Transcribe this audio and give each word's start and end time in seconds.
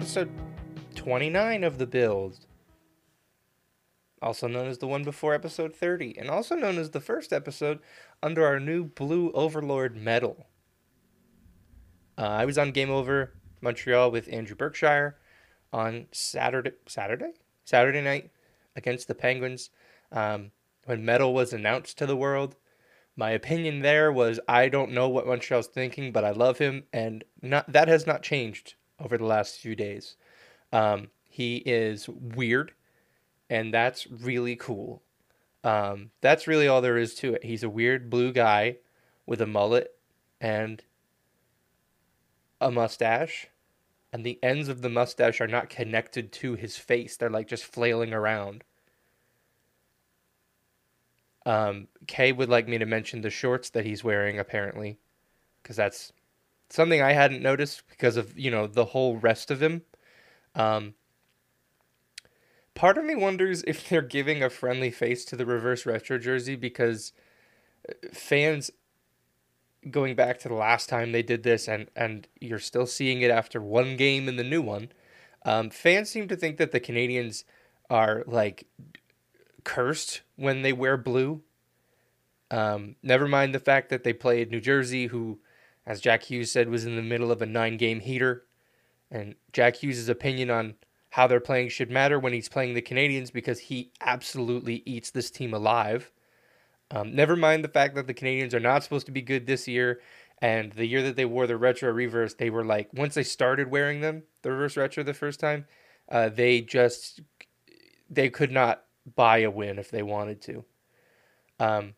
is 0.00 0.16
episode 0.16 0.30
29 0.94 1.64
of 1.64 1.78
The 1.78 1.86
Build, 1.86 2.38
also 4.22 4.46
known 4.46 4.68
as 4.68 4.78
the 4.78 4.86
one 4.86 5.02
before 5.02 5.34
episode 5.34 5.74
30, 5.74 6.16
and 6.18 6.30
also 6.30 6.54
known 6.54 6.78
as 6.78 6.90
the 6.90 7.00
first 7.00 7.32
episode 7.32 7.80
under 8.22 8.46
our 8.46 8.60
new 8.60 8.84
Blue 8.84 9.32
Overlord 9.32 9.96
Metal. 9.96 10.46
Uh, 12.16 12.26
I 12.26 12.44
was 12.44 12.58
on 12.58 12.70
Game 12.70 12.90
Over 12.90 13.34
Montreal 13.60 14.10
with 14.10 14.28
Andrew 14.32 14.54
Berkshire 14.54 15.16
on 15.72 16.06
Saturday, 16.12 16.72
Saturday, 16.86 17.32
Saturday 17.64 18.00
night 18.00 18.30
against 18.76 19.08
the 19.08 19.14
Penguins. 19.14 19.70
Um, 20.12 20.52
when 20.84 21.04
Metal 21.04 21.34
was 21.34 21.52
announced 21.52 21.98
to 21.98 22.06
the 22.06 22.16
world, 22.16 22.56
my 23.16 23.30
opinion 23.30 23.80
there 23.80 24.12
was 24.12 24.38
I 24.46 24.68
don't 24.68 24.92
know 24.92 25.08
what 25.08 25.26
Montreal's 25.26 25.66
thinking, 25.66 26.12
but 26.12 26.24
I 26.24 26.30
love 26.30 26.58
him, 26.58 26.84
and 26.92 27.24
not 27.42 27.72
that 27.72 27.88
has 27.88 28.06
not 28.06 28.22
changed 28.22 28.74
over 29.00 29.18
the 29.18 29.24
last 29.24 29.58
few 29.58 29.74
days. 29.74 30.16
Um, 30.72 31.08
he 31.28 31.58
is 31.58 32.08
weird, 32.08 32.72
and 33.48 33.72
that's 33.72 34.06
really 34.06 34.56
cool. 34.56 35.02
Um, 35.64 36.10
that's 36.20 36.46
really 36.46 36.68
all 36.68 36.80
there 36.80 36.98
is 36.98 37.14
to 37.16 37.34
it. 37.34 37.44
He's 37.44 37.62
a 37.62 37.70
weird 37.70 38.10
blue 38.10 38.32
guy 38.32 38.76
with 39.26 39.40
a 39.40 39.46
mullet 39.46 39.94
and 40.40 40.82
a 42.60 42.70
mustache, 42.70 43.48
and 44.12 44.24
the 44.24 44.38
ends 44.42 44.68
of 44.68 44.82
the 44.82 44.88
mustache 44.88 45.40
are 45.40 45.46
not 45.46 45.68
connected 45.68 46.32
to 46.32 46.54
his 46.54 46.76
face. 46.76 47.16
They're 47.16 47.30
like 47.30 47.48
just 47.48 47.64
flailing 47.64 48.12
around. 48.12 48.64
Um, 51.46 51.88
Kay 52.06 52.32
would 52.32 52.48
like 52.48 52.68
me 52.68 52.78
to 52.78 52.86
mention 52.86 53.20
the 53.20 53.30
shorts 53.30 53.70
that 53.70 53.86
he's 53.86 54.04
wearing, 54.04 54.38
apparently, 54.38 54.98
because 55.62 55.76
that's 55.76 56.12
something 56.70 57.00
I 57.00 57.12
hadn't 57.12 57.42
noticed 57.42 57.82
because 57.88 58.16
of 58.16 58.38
you 58.38 58.50
know 58.50 58.66
the 58.66 58.86
whole 58.86 59.16
rest 59.16 59.50
of 59.50 59.62
him. 59.62 59.82
Um, 60.54 60.94
part 62.74 62.98
of 62.98 63.04
me 63.04 63.14
wonders 63.14 63.62
if 63.66 63.88
they're 63.88 64.02
giving 64.02 64.42
a 64.42 64.50
friendly 64.50 64.90
face 64.90 65.24
to 65.26 65.36
the 65.36 65.46
reverse 65.46 65.86
retro 65.86 66.18
jersey 66.18 66.56
because 66.56 67.12
uh, 67.88 67.92
fans 68.12 68.70
going 69.90 70.14
back 70.14 70.38
to 70.38 70.48
the 70.48 70.54
last 70.54 70.88
time 70.88 71.12
they 71.12 71.22
did 71.22 71.42
this 71.42 71.68
and 71.68 71.88
and 71.94 72.28
you're 72.40 72.58
still 72.58 72.86
seeing 72.86 73.22
it 73.22 73.30
after 73.30 73.60
one 73.60 73.96
game 73.96 74.28
in 74.28 74.36
the 74.36 74.44
new 74.44 74.60
one 74.60 74.90
um, 75.44 75.70
fans 75.70 76.10
seem 76.10 76.28
to 76.28 76.36
think 76.36 76.56
that 76.58 76.72
the 76.72 76.80
canadians 76.80 77.44
are 77.88 78.24
like 78.26 78.66
cursed 79.64 80.22
when 80.36 80.62
they 80.62 80.72
wear 80.72 80.96
blue. 80.96 81.42
Um, 82.50 82.96
never 83.02 83.28
mind 83.28 83.54
the 83.54 83.60
fact 83.60 83.90
that 83.90 84.04
they 84.04 84.12
played 84.12 84.50
New 84.50 84.60
Jersey, 84.60 85.06
who, 85.06 85.38
as 85.88 86.02
Jack 86.02 86.24
Hughes 86.24 86.52
said, 86.52 86.68
was 86.68 86.84
in 86.84 86.96
the 86.96 87.02
middle 87.02 87.32
of 87.32 87.40
a 87.40 87.46
nine 87.46 87.78
game 87.78 88.00
heater. 88.00 88.44
And 89.10 89.36
Jack 89.54 89.76
Hughes' 89.76 90.06
opinion 90.10 90.50
on 90.50 90.74
how 91.10 91.26
they're 91.26 91.40
playing 91.40 91.70
should 91.70 91.90
matter 91.90 92.18
when 92.18 92.34
he's 92.34 92.50
playing 92.50 92.74
the 92.74 92.82
Canadians 92.82 93.30
because 93.30 93.58
he 93.58 93.90
absolutely 94.02 94.82
eats 94.84 95.10
this 95.10 95.30
team 95.30 95.54
alive. 95.54 96.12
Um, 96.90 97.16
never 97.16 97.36
mind 97.36 97.64
the 97.64 97.68
fact 97.68 97.94
that 97.94 98.06
the 98.06 98.12
Canadians 98.12 98.54
are 98.54 98.60
not 98.60 98.84
supposed 98.84 99.06
to 99.06 99.12
be 99.12 99.22
good 99.22 99.46
this 99.46 99.66
year. 99.66 100.00
And 100.42 100.72
the 100.72 100.84
year 100.84 101.02
that 101.04 101.16
they 101.16 101.24
wore 101.24 101.46
the 101.46 101.56
retro 101.56 101.90
reverse, 101.90 102.34
they 102.34 102.50
were 102.50 102.66
like, 102.66 102.92
once 102.92 103.14
they 103.14 103.22
started 103.22 103.70
wearing 103.70 104.02
them, 104.02 104.24
the 104.42 104.52
reverse 104.52 104.76
retro 104.76 105.02
the 105.02 105.14
first 105.14 105.40
time, 105.40 105.64
uh, 106.10 106.28
they 106.28 106.60
just, 106.60 107.22
they 108.10 108.28
could 108.28 108.52
not 108.52 108.84
buy 109.16 109.38
a 109.38 109.50
win 109.50 109.78
if 109.78 109.90
they 109.90 110.02
wanted 110.02 110.42
to. 110.42 110.64
Um, 111.58 111.94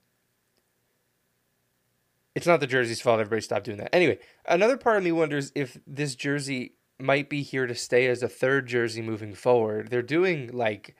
it's 2.34 2.46
not 2.46 2.60
the 2.60 2.66
jersey's 2.66 3.00
fault. 3.00 3.20
Everybody 3.20 3.42
stop 3.42 3.64
doing 3.64 3.78
that. 3.78 3.94
Anyway, 3.94 4.18
another 4.46 4.76
part 4.76 4.98
of 4.98 5.04
me 5.04 5.12
wonders 5.12 5.52
if 5.54 5.78
this 5.86 6.14
jersey 6.14 6.74
might 6.98 7.28
be 7.28 7.42
here 7.42 7.66
to 7.66 7.74
stay 7.74 8.06
as 8.06 8.22
a 8.22 8.28
third 8.28 8.66
jersey 8.66 9.02
moving 9.02 9.34
forward. 9.34 9.88
They're 9.90 10.02
doing 10.02 10.50
like 10.52 10.94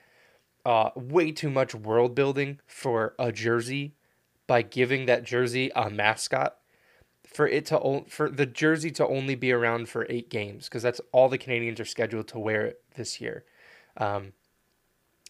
uh, 0.65 0.89
way 0.95 1.31
too 1.31 1.49
much 1.49 1.73
world 1.73 2.15
building 2.15 2.59
for 2.67 3.15
a 3.17 3.31
jersey 3.31 3.95
by 4.47 4.61
giving 4.61 5.05
that 5.05 5.23
jersey 5.23 5.71
a 5.75 5.89
mascot 5.89 6.57
for 7.25 7.47
it 7.47 7.65
to 7.67 8.03
for 8.09 8.29
the 8.29 8.45
jersey 8.45 8.91
to 8.91 9.07
only 9.07 9.35
be 9.35 9.51
around 9.51 9.87
for 9.87 10.05
eight 10.09 10.29
games 10.29 10.65
because 10.65 10.83
that's 10.83 10.99
all 11.13 11.29
the 11.29 11.37
Canadians 11.37 11.79
are 11.79 11.85
scheduled 11.85 12.27
to 12.29 12.39
wear 12.39 12.73
this 12.95 13.21
year. 13.21 13.45
Um, 13.95 14.33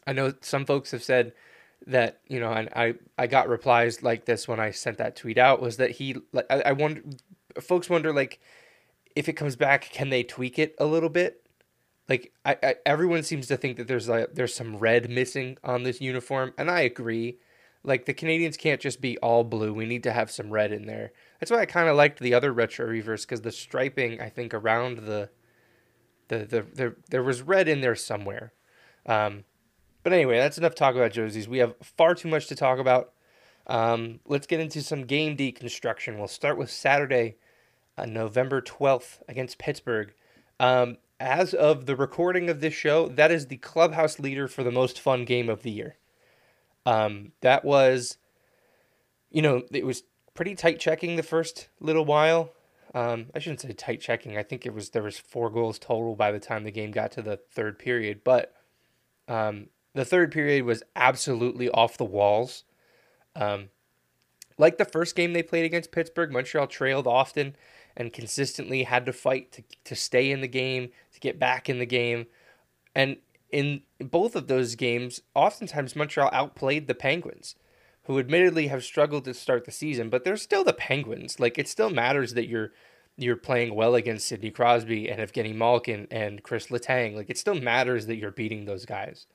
I 0.07 0.13
know 0.13 0.34
some 0.41 0.66
folks 0.66 0.91
have 0.91 1.03
said 1.03 1.34
that 1.87 2.19
you 2.27 2.39
know, 2.39 2.51
and 2.51 2.69
I 2.75 2.95
I 3.17 3.27
got 3.27 3.49
replies 3.49 4.03
like 4.03 4.25
this 4.25 4.47
when 4.47 4.59
I 4.59 4.71
sent 4.71 4.97
that 4.97 5.15
tweet 5.15 5.37
out 5.37 5.61
was 5.61 5.77
that 5.77 5.91
he 5.91 6.15
I, 6.49 6.61
I 6.61 6.71
wonder 6.73 7.01
folks 7.59 7.89
wonder 7.89 8.13
like 8.13 8.39
if 9.15 9.27
it 9.27 9.33
comes 9.33 9.55
back 9.55 9.89
can 9.91 10.09
they 10.09 10.23
tweak 10.23 10.59
it 10.59 10.75
a 10.77 10.85
little 10.85 11.09
bit? 11.09 11.47
Like 12.07 12.33
I, 12.45 12.57
I 12.61 12.75
everyone 12.85 13.23
seems 13.23 13.47
to 13.47 13.57
think 13.57 13.77
that 13.77 13.87
there's 13.87 14.07
like 14.07 14.33
there's 14.33 14.53
some 14.53 14.77
red 14.77 15.09
missing 15.09 15.57
on 15.63 15.83
this 15.83 16.01
uniform 16.01 16.53
and 16.57 16.69
I 16.69 16.81
agree. 16.81 17.39
Like 17.83 18.05
the 18.05 18.13
Canadians 18.13 18.57
can't 18.57 18.79
just 18.79 19.01
be 19.01 19.17
all 19.19 19.43
blue. 19.43 19.73
We 19.73 19.87
need 19.87 20.03
to 20.03 20.11
have 20.11 20.29
some 20.29 20.51
red 20.51 20.71
in 20.71 20.85
there. 20.85 21.13
That's 21.39 21.51
why 21.51 21.61
I 21.61 21.65
kind 21.65 21.89
of 21.89 21.95
liked 21.95 22.19
the 22.19 22.35
other 22.35 22.53
retro 22.53 22.85
reverse 22.85 23.25
because 23.25 23.41
the 23.41 23.51
striping 23.51 24.21
I 24.21 24.29
think 24.29 24.53
around 24.53 24.99
the 24.99 25.29
the, 26.27 26.39
the 26.45 26.65
the 26.73 26.95
there 27.09 27.23
was 27.23 27.41
red 27.41 27.67
in 27.67 27.81
there 27.81 27.95
somewhere. 27.95 28.53
Um 29.07 29.45
but 30.03 30.13
anyway, 30.13 30.38
that's 30.38 30.57
enough 30.57 30.75
talk 30.75 30.95
about 30.95 31.12
jerseys. 31.12 31.47
We 31.47 31.59
have 31.59 31.75
far 31.81 32.16
too 32.16 32.28
much 32.28 32.47
to 32.47 32.56
talk 32.56 32.79
about. 32.79 33.13
Um, 33.67 34.19
let's 34.25 34.47
get 34.47 34.59
into 34.59 34.81
some 34.81 35.03
game 35.03 35.38
deconstruction. 35.38 36.17
We'll 36.17 36.28
start 36.28 36.57
with 36.57 36.72
Saturday, 36.72 37.35
uh, 37.97 38.06
November 38.06 38.61
12th 38.61 39.19
against 39.28 39.59
Pittsburgh. 39.59 40.13
Um, 40.59 40.97
as 41.19 41.53
of 41.53 41.85
the 41.85 41.95
recording 41.95 42.50
of 42.50 42.61
this 42.61 42.73
show, 42.73 43.07
that 43.09 43.31
is 43.31 43.47
the 43.47 43.57
clubhouse 43.57 44.19
leader 44.19 44.47
for 44.47 44.63
the 44.63 44.72
most 44.72 45.00
fun 45.00 45.25
game 45.25 45.50
of 45.50 45.61
the 45.61 45.72
year. 45.72 45.97
Um, 46.85 47.31
that 47.41 47.63
was, 47.63 48.17
you 49.29 49.41
know, 49.41 49.63
it 49.72 49.85
was 49.85 50.03
pretty 50.34 50.56
tight 50.56 50.79
checking 50.79 51.16
the 51.16 51.23
first 51.23 51.69
little 51.79 52.06
while. 52.06 52.51
Um, 52.94 53.28
I 53.35 53.40
shouldn't 53.40 53.61
say 53.61 53.72
tight 53.72 54.01
checking. 54.01 54.38
I 54.38 54.44
think 54.44 54.66
it 54.66 54.73
was 54.73 54.90
there 54.90 55.03
was 55.03 55.17
four 55.17 55.50
goals 55.50 55.79
total 55.79 56.16
by 56.16 56.31
the 56.31 56.40
time 56.40 56.63
the 56.63 56.72
game 56.72 56.91
got 56.91 57.11
to 57.13 57.22
the 57.22 57.38
third 57.38 57.79
period, 57.79 58.22
but 58.23 58.53
um, 59.28 59.67
the 59.94 60.06
third 60.06 60.31
period 60.31 60.63
was 60.63 60.84
absolutely 60.96 61.69
off 61.69 61.97
the 61.97 62.06
walls. 62.06 62.63
Um, 63.35 63.69
like 64.57 64.78
the 64.78 64.85
first 64.85 65.16
game 65.16 65.34
they 65.34 65.44
played 65.44 65.66
against 65.66 65.91
Pittsburgh, 65.91 66.31
Montreal 66.31 66.68
trailed 66.68 67.07
often 67.07 67.56
and 67.97 68.13
consistently 68.13 68.84
had 68.84 69.06
to 69.06 69.13
fight 69.13 69.52
to, 69.53 69.63
to 69.85 69.96
stay 69.96 70.31
in 70.31 70.41
the 70.41 70.47
game, 70.47 70.90
to 71.13 71.19
get 71.19 71.40
back 71.40 71.69
in 71.69 71.79
the 71.79 71.85
game. 71.85 72.28
And 72.96 73.18
in 73.50 73.81
both 74.00 74.35
of 74.35 74.47
those 74.47 74.75
games, 74.75 75.22
oftentimes 75.35 75.96
Montreal 75.96 76.29
outplayed 76.31 76.88
the 76.88 76.96
Penguins, 76.96 77.56
who 78.03 78.19
admittedly 78.19 78.68
have 78.68 78.84
struggled 78.84 79.25
to 79.25 79.34
start 79.34 79.66
the 79.66 79.72
season, 79.72 80.09
but 80.09 80.23
they're 80.23 80.38
still 80.38 80.63
the 80.63 80.73
Penguins. 80.73 81.40
Like 81.40 81.58
it 81.58 81.68
still 81.68 81.90
matters 81.90 82.34
that 82.34 82.47
you're 82.47 82.72
you're 83.18 83.35
playing 83.35 83.75
well 83.75 83.94
against 83.94 84.28
Sidney 84.28 84.52
Crosby 84.52 85.09
and 85.09 85.19
Evgeny 85.19 85.53
Malkin 85.53 86.08
and 86.09 86.41
Chris 86.41 86.68
Letang. 86.68 87.13
Like 87.16 87.29
it 87.29 87.38
still 87.38 87.56
matters 87.56 88.06
that 88.08 88.16
you're 88.16 88.31
beating 88.31 88.66
those 88.66 88.85
guys. 88.85 89.28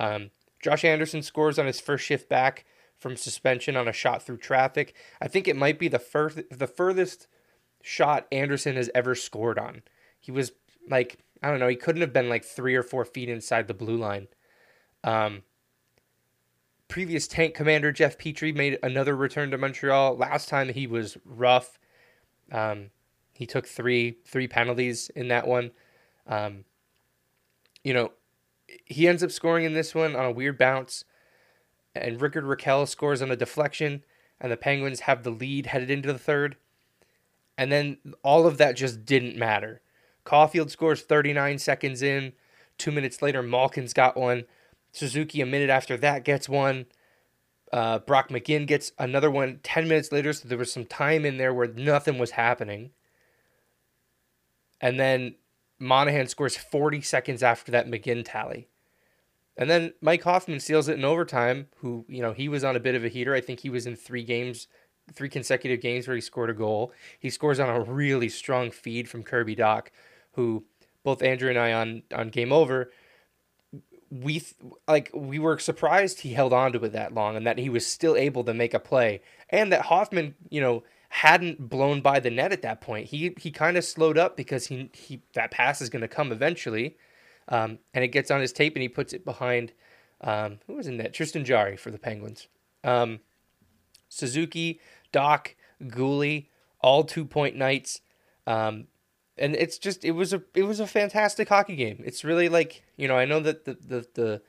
Um, 0.00 0.30
Josh 0.62 0.84
Anderson 0.84 1.22
scores 1.22 1.58
on 1.58 1.66
his 1.66 1.80
first 1.80 2.04
shift 2.04 2.28
back 2.28 2.64
from 2.98 3.16
suspension 3.16 3.76
on 3.76 3.86
a 3.86 3.92
shot 3.92 4.22
through 4.22 4.38
traffic. 4.38 4.94
I 5.20 5.28
think 5.28 5.46
it 5.46 5.56
might 5.56 5.78
be 5.78 5.88
the 5.88 5.98
first, 5.98 6.40
the 6.50 6.66
furthest 6.66 7.28
shot 7.82 8.26
Anderson 8.32 8.76
has 8.76 8.90
ever 8.94 9.14
scored 9.14 9.58
on. 9.58 9.82
He 10.18 10.32
was 10.32 10.52
like, 10.88 11.18
I 11.42 11.50
don't 11.50 11.60
know, 11.60 11.68
he 11.68 11.76
couldn't 11.76 12.00
have 12.00 12.12
been 12.12 12.28
like 12.28 12.44
three 12.44 12.74
or 12.74 12.82
four 12.82 13.04
feet 13.04 13.28
inside 13.28 13.68
the 13.68 13.74
blue 13.74 13.96
line. 13.96 14.28
Um, 15.04 15.42
previous 16.88 17.28
tank 17.28 17.54
commander 17.54 17.92
Jeff 17.92 18.18
Petry 18.18 18.54
made 18.54 18.78
another 18.82 19.14
return 19.14 19.50
to 19.50 19.58
Montreal. 19.58 20.16
Last 20.16 20.48
time 20.48 20.70
he 20.70 20.86
was 20.86 21.16
rough. 21.24 21.78
Um, 22.50 22.90
he 23.34 23.46
took 23.46 23.66
three 23.66 24.18
three 24.26 24.48
penalties 24.48 25.10
in 25.14 25.28
that 25.28 25.46
one. 25.46 25.70
Um, 26.26 26.64
you 27.82 27.94
know, 27.94 28.12
he 28.84 29.08
ends 29.08 29.22
up 29.22 29.30
scoring 29.30 29.64
in 29.64 29.74
this 29.74 29.94
one 29.94 30.16
on 30.16 30.24
a 30.24 30.30
weird 30.30 30.58
bounce, 30.58 31.04
and 31.94 32.20
Rickard 32.20 32.44
Rakell 32.44 32.88
scores 32.88 33.22
on 33.22 33.30
a 33.30 33.36
deflection, 33.36 34.04
and 34.40 34.50
the 34.50 34.56
Penguins 34.56 35.00
have 35.00 35.22
the 35.22 35.30
lead 35.30 35.66
headed 35.66 35.90
into 35.90 36.12
the 36.12 36.18
third. 36.18 36.56
And 37.58 37.70
then 37.70 37.98
all 38.22 38.46
of 38.46 38.58
that 38.58 38.76
just 38.76 39.04
didn't 39.04 39.36
matter. 39.36 39.82
Caufield 40.24 40.70
scores 40.70 41.02
39 41.02 41.58
seconds 41.58 42.02
in. 42.02 42.32
Two 42.78 42.90
minutes 42.90 43.20
later, 43.20 43.42
Malkin's 43.42 43.92
got 43.92 44.16
one. 44.16 44.44
Suzuki, 44.92 45.40
a 45.40 45.46
minute 45.46 45.70
after 45.70 45.96
that, 45.98 46.24
gets 46.24 46.48
one. 46.48 46.86
Uh, 47.72 47.98
Brock 47.98 48.30
McGinn 48.30 48.66
gets 48.66 48.92
another 48.98 49.30
one 49.30 49.60
10 49.62 49.86
minutes 49.88 50.10
later, 50.10 50.32
so 50.32 50.48
there 50.48 50.58
was 50.58 50.72
some 50.72 50.86
time 50.86 51.24
in 51.24 51.36
there 51.36 51.52
where 51.54 51.68
nothing 51.68 52.18
was 52.18 52.32
happening. 52.32 52.90
And 54.80 54.98
then 54.98 55.34
Monahan 55.80 56.28
scores 56.28 56.56
40 56.56 57.00
seconds 57.00 57.42
after 57.42 57.72
that 57.72 57.88
McGinn 57.88 58.22
tally. 58.24 58.68
And 59.56 59.68
then 59.68 59.92
Mike 60.00 60.22
Hoffman 60.22 60.60
seals 60.60 60.88
it 60.88 60.96
in 60.96 61.04
overtime, 61.04 61.66
who, 61.78 62.04
you 62.08 62.22
know, 62.22 62.32
he 62.32 62.48
was 62.48 62.62
on 62.62 62.76
a 62.76 62.80
bit 62.80 62.94
of 62.94 63.04
a 63.04 63.08
heater. 63.08 63.34
I 63.34 63.40
think 63.40 63.60
he 63.60 63.70
was 63.70 63.86
in 63.86 63.96
three 63.96 64.22
games, 64.22 64.68
three 65.12 65.28
consecutive 65.28 65.80
games 65.80 66.06
where 66.06 66.14
he 66.14 66.20
scored 66.20 66.50
a 66.50 66.54
goal. 66.54 66.92
He 67.18 67.30
scores 67.30 67.58
on 67.58 67.68
a 67.68 67.80
really 67.80 68.28
strong 68.28 68.70
feed 68.70 69.08
from 69.08 69.24
Kirby 69.24 69.56
Dach, 69.56 69.88
who 70.32 70.64
both 71.02 71.22
Andrew 71.22 71.50
and 71.50 71.58
I 71.58 71.72
on 71.72 72.02
on 72.14 72.28
Game 72.28 72.52
Over, 72.52 72.90
we 74.10 74.42
like 74.88 75.10
we 75.14 75.38
were 75.38 75.58
surprised 75.58 76.20
he 76.20 76.32
held 76.32 76.52
on 76.52 76.72
to 76.72 76.84
it 76.84 76.92
that 76.92 77.14
long 77.14 77.36
and 77.36 77.46
that 77.46 77.58
he 77.58 77.68
was 77.68 77.86
still 77.86 78.16
able 78.16 78.42
to 78.44 78.52
make 78.52 78.74
a 78.74 78.80
play 78.80 79.22
and 79.48 79.72
that 79.72 79.82
Hoffman, 79.82 80.34
you 80.48 80.60
know, 80.60 80.82
hadn't 81.10 81.68
blown 81.68 82.00
by 82.00 82.20
the 82.20 82.30
net 82.30 82.52
at 82.52 82.62
that 82.62 82.80
point. 82.80 83.08
He 83.08 83.34
he 83.38 83.50
kind 83.50 83.76
of 83.76 83.84
slowed 83.84 84.16
up 84.16 84.36
because 84.36 84.68
he 84.68 84.90
he 84.94 85.20
that 85.34 85.50
pass 85.50 85.80
is 85.80 85.90
going 85.90 86.02
to 86.02 86.08
come 86.08 86.32
eventually, 86.32 86.96
um, 87.48 87.78
and 87.92 88.04
it 88.04 88.08
gets 88.08 88.30
on 88.30 88.40
his 88.40 88.52
tape 88.52 88.74
and 88.74 88.82
he 88.82 88.88
puts 88.88 89.12
it 89.12 89.24
behind. 89.24 89.72
Um, 90.22 90.60
who 90.66 90.74
was 90.74 90.86
in 90.86 90.98
that? 90.98 91.12
Tristan 91.12 91.44
Jarry 91.44 91.76
for 91.76 91.90
the 91.90 91.98
Penguins. 91.98 92.46
Um, 92.84 93.20
Suzuki, 94.08 94.80
Dach, 95.12 95.54
Guhle, 95.82 96.46
all 96.80 97.04
two 97.04 97.24
point 97.24 97.56
nights. 97.56 98.00
Um, 98.46 98.86
and 99.36 99.56
it's 99.56 99.78
just 99.78 100.04
it 100.04 100.12
was 100.12 100.32
a 100.32 100.42
it 100.54 100.62
was 100.62 100.78
a 100.78 100.86
fantastic 100.86 101.48
hockey 101.48 101.74
game. 101.74 102.02
It's 102.04 102.22
really 102.22 102.48
like 102.48 102.84
you 102.96 103.08
know 103.08 103.16
I 103.16 103.24
know 103.24 103.40
that 103.40 103.64
the 103.64 103.74
the 103.74 104.06
the, 104.14 104.42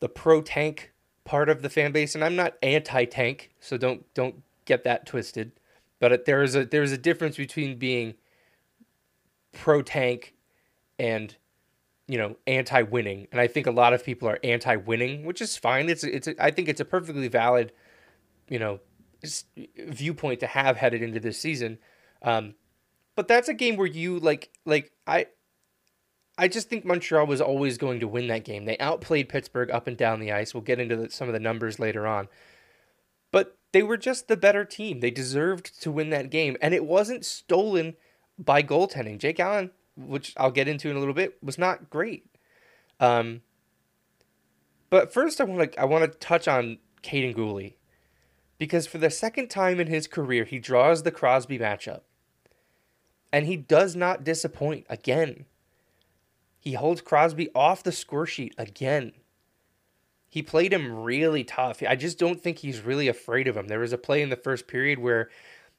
the 0.00 0.08
pro 0.08 0.42
tank 0.42 0.92
part 1.24 1.48
of 1.48 1.62
the 1.62 1.70
fan 1.70 1.92
base, 1.92 2.16
and 2.16 2.24
I'm 2.24 2.34
not 2.34 2.54
anti 2.62 3.04
tank, 3.04 3.50
so 3.60 3.76
don't 3.76 4.12
don't 4.14 4.42
get 4.64 4.82
that 4.82 5.06
twisted. 5.06 5.52
But 6.00 6.24
there's 6.24 6.54
a 6.54 6.64
there's 6.64 6.92
a 6.92 6.98
difference 6.98 7.36
between 7.36 7.78
being 7.78 8.14
pro 9.52 9.82
tank 9.82 10.34
and 10.98 11.34
you 12.06 12.18
know 12.18 12.36
anti 12.46 12.82
winning, 12.82 13.28
and 13.32 13.40
I 13.40 13.46
think 13.46 13.66
a 13.66 13.72
lot 13.72 13.92
of 13.92 14.04
people 14.04 14.28
are 14.28 14.38
anti 14.44 14.76
winning, 14.76 15.24
which 15.24 15.40
is 15.40 15.56
fine. 15.56 15.88
It's 15.88 16.04
it's 16.04 16.28
a, 16.28 16.42
I 16.42 16.50
think 16.50 16.68
it's 16.68 16.80
a 16.80 16.84
perfectly 16.84 17.28
valid 17.28 17.72
you 18.48 18.58
know 18.58 18.80
viewpoint 19.76 20.40
to 20.40 20.46
have 20.46 20.76
headed 20.76 21.02
into 21.02 21.20
this 21.20 21.38
season. 21.38 21.78
Um, 22.22 22.54
but 23.16 23.28
that's 23.28 23.48
a 23.48 23.54
game 23.54 23.76
where 23.76 23.86
you 23.86 24.20
like 24.20 24.50
like 24.64 24.92
I 25.06 25.26
I 26.38 26.46
just 26.46 26.68
think 26.68 26.84
Montreal 26.84 27.26
was 27.26 27.40
always 27.40 27.78
going 27.78 27.98
to 28.00 28.08
win 28.08 28.28
that 28.28 28.44
game. 28.44 28.64
They 28.64 28.78
outplayed 28.78 29.28
Pittsburgh 29.28 29.72
up 29.72 29.88
and 29.88 29.96
down 29.96 30.20
the 30.20 30.30
ice. 30.30 30.54
We'll 30.54 30.62
get 30.62 30.78
into 30.78 30.96
the, 30.96 31.10
some 31.10 31.26
of 31.28 31.34
the 31.34 31.40
numbers 31.40 31.80
later 31.80 32.06
on. 32.06 32.28
They 33.72 33.82
were 33.82 33.96
just 33.96 34.28
the 34.28 34.36
better 34.36 34.64
team. 34.64 35.00
They 35.00 35.10
deserved 35.10 35.80
to 35.82 35.90
win 35.90 36.10
that 36.10 36.30
game 36.30 36.56
and 36.62 36.74
it 36.74 36.84
wasn't 36.84 37.24
stolen 37.24 37.94
by 38.38 38.62
goaltending. 38.62 39.18
Jake 39.18 39.40
Allen, 39.40 39.70
which 39.96 40.32
I'll 40.36 40.50
get 40.50 40.68
into 40.68 40.90
in 40.90 40.96
a 40.96 40.98
little 40.98 41.14
bit, 41.14 41.42
was 41.42 41.58
not 41.58 41.90
great. 41.90 42.26
Um 43.00 43.42
but 44.90 45.12
first 45.12 45.40
I 45.40 45.44
want 45.44 45.72
to 45.72 45.80
I 45.80 45.84
want 45.84 46.10
to 46.10 46.18
touch 46.18 46.48
on 46.48 46.78
Kaiden 47.02 47.34
Guhle 47.34 47.74
because 48.58 48.86
for 48.86 48.98
the 48.98 49.10
second 49.10 49.48
time 49.48 49.80
in 49.80 49.86
his 49.86 50.06
career 50.06 50.44
he 50.44 50.58
draws 50.58 51.02
the 51.02 51.10
Crosby 51.10 51.58
matchup 51.58 52.00
and 53.32 53.46
he 53.46 53.56
does 53.56 53.94
not 53.94 54.24
disappoint 54.24 54.86
again. 54.88 55.44
He 56.58 56.72
holds 56.72 57.00
Crosby 57.00 57.50
off 57.54 57.82
the 57.82 57.92
score 57.92 58.26
sheet 58.26 58.54
again. 58.58 59.12
He 60.38 60.42
played 60.42 60.72
him 60.72 61.02
really 61.02 61.42
tough. 61.42 61.82
I 61.82 61.96
just 61.96 62.16
don't 62.16 62.40
think 62.40 62.58
he's 62.58 62.82
really 62.82 63.08
afraid 63.08 63.48
of 63.48 63.56
him. 63.56 63.66
There 63.66 63.80
was 63.80 63.92
a 63.92 63.98
play 63.98 64.22
in 64.22 64.28
the 64.28 64.36
first 64.36 64.68
period 64.68 65.00
where 65.00 65.30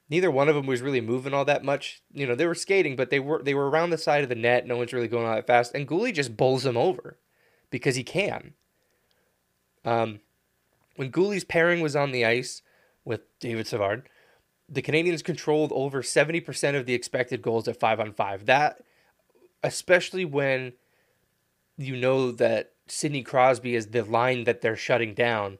neither 0.10 0.30
one 0.30 0.50
of 0.50 0.56
them 0.56 0.66
was 0.66 0.82
really 0.82 1.00
moving 1.00 1.34
all 1.34 1.46
that 1.46 1.64
much. 1.64 2.02
You 2.12 2.28
know, 2.28 2.36
they 2.36 2.46
were 2.46 2.54
skating, 2.54 2.98
but 2.98 3.10
they 3.10 3.22
were 3.22 3.42
they 3.42 3.54
were 3.54 3.70
around 3.70 3.92
the 3.92 3.98
side 3.98 4.22
of 4.22 4.28
the 4.28 4.36
net. 4.36 4.68
No 4.68 4.76
one's 4.76 4.92
really 4.92 5.08
going 5.08 5.26
all 5.26 5.34
that 5.34 5.48
fast, 5.48 5.74
and 5.74 5.88
Guhle 5.88 6.14
just 6.14 6.36
bowls 6.36 6.64
them 6.64 6.76
over 6.76 7.18
because 7.70 7.96
he 7.96 8.04
can. 8.04 8.54
Um, 9.86 10.20
when 10.98 11.10
Guhle's 11.10 11.46
pairing 11.46 11.80
was 11.80 11.96
on 11.96 12.12
the 12.12 12.26
ice 12.26 12.62
with 13.06 13.22
David 13.40 13.66
Savard, 13.66 14.10
the 14.68 14.82
Canadiens 14.82 15.24
controlled 15.24 15.72
over 15.72 16.02
70% 16.02 16.76
of 16.76 16.86
the 16.86 16.96
expected 16.96 17.42
goals 17.42 17.70
at 17.70 17.80
5 17.80 18.02
on 18.02 18.12
5. 18.12 18.46
That 18.46 18.82
especially 19.64 20.26
when 20.26 20.74
you 21.78 21.96
know 21.96 22.34
that 22.34 22.74
Sidney 22.92 23.24
Crosby 23.24 23.76
is 23.76 23.88
the 23.88 24.04
line 24.04 24.44
that 24.46 24.62
they're 24.62 24.76
shutting 24.76 25.14
down. 25.14 25.58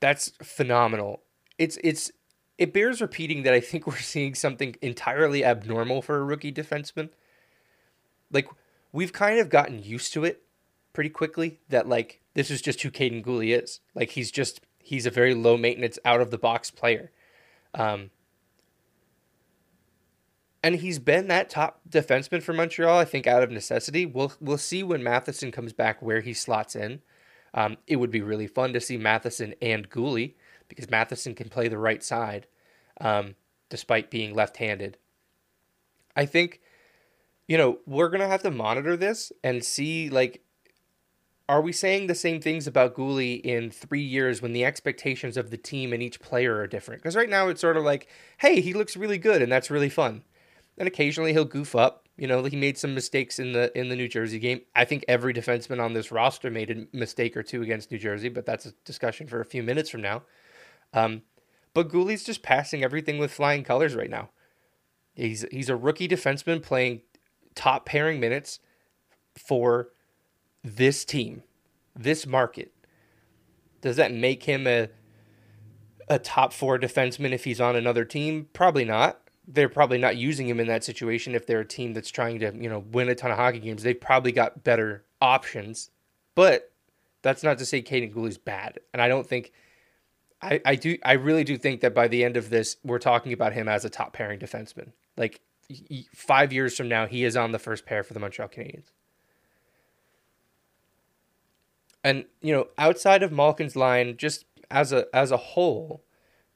That's 0.00 0.32
phenomenal. 0.42 1.22
It's 1.58 1.78
it's 1.82 2.12
it 2.56 2.72
bears 2.72 3.00
repeating 3.00 3.42
that 3.44 3.54
I 3.54 3.60
think 3.60 3.86
we're 3.86 3.96
seeing 3.96 4.34
something 4.34 4.76
entirely 4.82 5.44
abnormal 5.44 6.02
for 6.02 6.16
a 6.16 6.24
rookie 6.24 6.52
defenseman. 6.52 7.10
Like 8.30 8.48
we've 8.92 9.12
kind 9.12 9.38
of 9.40 9.48
gotten 9.48 9.82
used 9.82 10.12
to 10.14 10.24
it 10.24 10.42
pretty 10.92 11.10
quickly 11.10 11.60
that 11.68 11.88
like 11.88 12.20
this 12.34 12.50
is 12.50 12.60
just 12.60 12.82
who 12.82 12.90
Kaiden 12.90 13.24
Guhle 13.24 13.62
is. 13.62 13.80
Like 13.94 14.10
he's 14.10 14.30
just 14.30 14.60
he's 14.78 15.06
a 15.06 15.10
very 15.10 15.34
low 15.34 15.56
maintenance 15.56 15.98
out 16.04 16.20
of 16.20 16.30
the 16.30 16.38
box 16.38 16.70
player. 16.70 17.10
Um, 17.74 18.10
and 20.68 20.76
he's 20.76 20.98
been 20.98 21.28
that 21.28 21.48
top 21.48 21.80
defenseman 21.88 22.42
for 22.42 22.52
Montreal, 22.52 22.98
I 22.98 23.06
think, 23.06 23.26
out 23.26 23.42
of 23.42 23.50
necessity. 23.50 24.04
We'll 24.04 24.34
we'll 24.38 24.58
see 24.58 24.82
when 24.82 25.02
Matheson 25.02 25.50
comes 25.50 25.72
back 25.72 26.02
where 26.02 26.20
he 26.20 26.34
slots 26.34 26.76
in. 26.76 27.00
Um, 27.54 27.78
it 27.86 27.96
would 27.96 28.10
be 28.10 28.20
really 28.20 28.46
fun 28.46 28.74
to 28.74 28.80
see 28.80 28.98
Matheson 28.98 29.54
and 29.62 29.88
Guhle 29.88 30.34
because 30.68 30.90
Matheson 30.90 31.34
can 31.34 31.48
play 31.48 31.68
the 31.68 31.78
right 31.78 32.04
side, 32.04 32.48
um, 33.00 33.34
despite 33.70 34.10
being 34.10 34.34
left-handed. 34.34 34.98
I 36.14 36.26
think, 36.26 36.60
you 37.46 37.56
know, 37.56 37.78
we're 37.86 38.10
gonna 38.10 38.28
have 38.28 38.42
to 38.42 38.50
monitor 38.50 38.94
this 38.94 39.32
and 39.42 39.64
see 39.64 40.10
like 40.10 40.42
are 41.48 41.62
we 41.62 41.72
saying 41.72 42.08
the 42.08 42.14
same 42.14 42.42
things 42.42 42.66
about 42.66 42.94
Guhle 42.94 43.40
in 43.40 43.70
three 43.70 44.02
years 44.02 44.42
when 44.42 44.52
the 44.52 44.66
expectations 44.66 45.38
of 45.38 45.48
the 45.48 45.56
team 45.56 45.94
and 45.94 46.02
each 46.02 46.20
player 46.20 46.58
are 46.58 46.66
different? 46.66 47.00
Because 47.00 47.16
right 47.16 47.30
now 47.30 47.48
it's 47.48 47.62
sort 47.62 47.78
of 47.78 47.84
like, 47.84 48.06
hey, 48.36 48.60
he 48.60 48.74
looks 48.74 48.98
really 48.98 49.16
good 49.16 49.40
and 49.40 49.50
that's 49.50 49.70
really 49.70 49.88
fun. 49.88 50.24
And 50.78 50.86
occasionally 50.86 51.32
he'll 51.32 51.44
goof 51.44 51.74
up. 51.74 52.08
You 52.16 52.26
know, 52.26 52.44
he 52.44 52.56
made 52.56 52.78
some 52.78 52.94
mistakes 52.94 53.38
in 53.38 53.52
the 53.52 53.76
in 53.78 53.88
the 53.88 53.96
New 53.96 54.08
Jersey 54.08 54.38
game. 54.38 54.62
I 54.74 54.84
think 54.84 55.04
every 55.06 55.32
defenseman 55.32 55.80
on 55.80 55.92
this 55.92 56.10
roster 56.10 56.50
made 56.50 56.70
a 56.70 56.96
mistake 56.96 57.36
or 57.36 57.42
two 57.42 57.62
against 57.62 57.90
New 57.90 57.98
Jersey, 57.98 58.28
but 58.28 58.46
that's 58.46 58.66
a 58.66 58.72
discussion 58.84 59.26
for 59.26 59.40
a 59.40 59.44
few 59.44 59.62
minutes 59.62 59.90
from 59.90 60.02
now. 60.02 60.22
Um, 60.92 61.22
but 61.74 61.88
Guhle's 61.88 62.24
just 62.24 62.42
passing 62.42 62.82
everything 62.82 63.18
with 63.18 63.32
flying 63.32 63.62
colors 63.62 63.94
right 63.94 64.10
now. 64.10 64.30
He's 65.14 65.44
he's 65.50 65.68
a 65.68 65.76
rookie 65.76 66.08
defenseman 66.08 66.62
playing 66.62 67.02
top 67.54 67.86
pairing 67.86 68.20
minutes 68.20 68.60
for 69.36 69.90
this 70.64 71.04
team, 71.04 71.42
this 71.94 72.26
market, 72.26 72.72
does 73.80 73.96
that 73.96 74.12
make 74.12 74.44
him 74.44 74.66
a 74.66 74.88
a 76.10 76.18
top 76.18 76.54
four 76.54 76.78
defenseman 76.78 77.32
if 77.32 77.44
he's 77.44 77.60
on 77.60 77.76
another 77.76 78.04
team? 78.04 78.48
Probably 78.52 78.84
not. 78.84 79.20
They're 79.50 79.70
probably 79.70 79.98
not 79.98 80.16
using 80.16 80.46
him 80.46 80.60
in 80.60 80.66
that 80.66 80.84
situation 80.84 81.34
if 81.34 81.46
they're 81.46 81.60
a 81.60 81.64
team 81.64 81.94
that's 81.94 82.10
trying 82.10 82.38
to, 82.40 82.52
you 82.54 82.68
know, 82.68 82.80
win 82.92 83.08
a 83.08 83.14
ton 83.14 83.30
of 83.30 83.38
hockey 83.38 83.60
games. 83.60 83.82
They've 83.82 83.98
probably 83.98 84.30
got 84.30 84.62
better 84.62 85.04
options. 85.22 85.90
But 86.34 86.70
that's 87.22 87.42
not 87.42 87.58
to 87.58 87.66
say 87.66 87.82
Kaiden 87.82 88.12
Guhle's 88.12 88.38
bad. 88.38 88.78
And 88.92 89.02
I 89.02 89.08
don't 89.08 89.26
think 89.26 89.52
I, 90.40 90.60
I 90.64 90.74
do 90.76 90.98
I 91.04 91.14
really 91.14 91.44
do 91.44 91.56
think 91.56 91.80
that 91.80 91.94
by 91.94 92.08
the 92.08 92.24
end 92.24 92.36
of 92.36 92.50
this, 92.50 92.76
we're 92.84 92.98
talking 92.98 93.32
about 93.32 93.52
him 93.52 93.68
as 93.68 93.84
a 93.84 93.90
top 93.90 94.12
pairing 94.12 94.38
defenseman. 94.38 94.92
Like 95.16 95.40
five 96.14 96.52
years 96.52 96.76
from 96.76 96.88
now, 96.88 97.06
he 97.06 97.24
is 97.24 97.36
on 97.36 97.52
the 97.52 97.58
first 97.58 97.84
pair 97.84 98.04
for 98.04 98.14
the 98.14 98.20
Montreal 98.20 98.48
Canadiens. 98.48 98.92
And 102.04 102.26
you 102.40 102.54
know, 102.54 102.68
outside 102.78 103.22
of 103.22 103.32
Malkin's 103.32 103.74
line, 103.74 104.16
just 104.16 104.44
as 104.70 104.92
a 104.92 105.06
as 105.12 105.32
a 105.32 105.36
whole, 105.36 106.04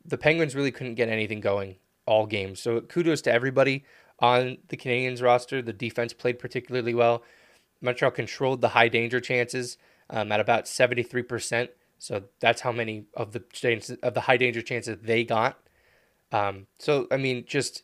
the 0.04 0.16
Penguins 0.16 0.54
really 0.54 0.70
couldn't 0.70 0.94
get 0.94 1.08
anything 1.08 1.40
going 1.40 1.76
all 2.06 2.26
games. 2.26 2.60
So 2.60 2.80
kudos 2.80 3.22
to 3.22 3.32
everybody 3.32 3.84
on 4.18 4.58
the 4.68 4.76
Canadiens 4.76 5.22
roster. 5.22 5.62
The 5.62 5.72
defense 5.72 6.12
played 6.12 6.38
particularly 6.38 6.94
well. 6.94 7.22
Montreal 7.80 8.12
controlled 8.12 8.60
the 8.60 8.68
high 8.68 8.88
danger 8.88 9.20
chances 9.20 9.76
um, 10.10 10.30
at 10.32 10.40
about 10.40 10.68
seventy 10.68 11.02
three 11.02 11.22
percent. 11.22 11.70
So 11.98 12.24
that's 12.40 12.62
how 12.62 12.72
many 12.72 13.04
of 13.14 13.32
the 13.32 13.44
chances 13.52 13.96
of 14.02 14.14
the 14.14 14.22
high 14.22 14.36
danger 14.36 14.62
chances 14.62 14.98
they 15.02 15.24
got. 15.24 15.58
Um, 16.30 16.66
so 16.78 17.06
I 17.10 17.16
mean, 17.16 17.44
just 17.46 17.82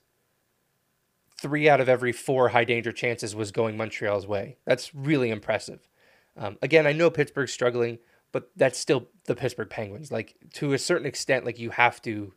three 1.41 1.69
out 1.69 1.81
of 1.81 1.89
every 1.89 2.13
four 2.13 2.49
high 2.49 2.65
danger 2.65 2.93
chances 2.93 3.35
was 3.35 3.53
going 3.53 3.77
Montreal's 3.77 4.27
way. 4.27 4.57
That's 4.65 4.95
really 4.95 5.31
impressive. 5.31 5.89
Um, 6.37 6.59
again, 6.63 6.87
I 6.87 6.93
know 6.93 7.11
Pittsburgh's 7.11 7.53
struggling, 7.53 7.99
but 8.33 8.51
that's 8.57 8.79
still 8.79 9.09
the 9.27 9.35
Pittsburgh 9.35 9.71
Penguins. 9.71 10.11
Like 10.11 10.37
to 10.55 10.73
a 10.73 10.79
certain 10.79 11.07
extent, 11.07 11.45
like 11.45 11.59
you 11.59 11.71
have 11.71 12.01
to 12.03 12.33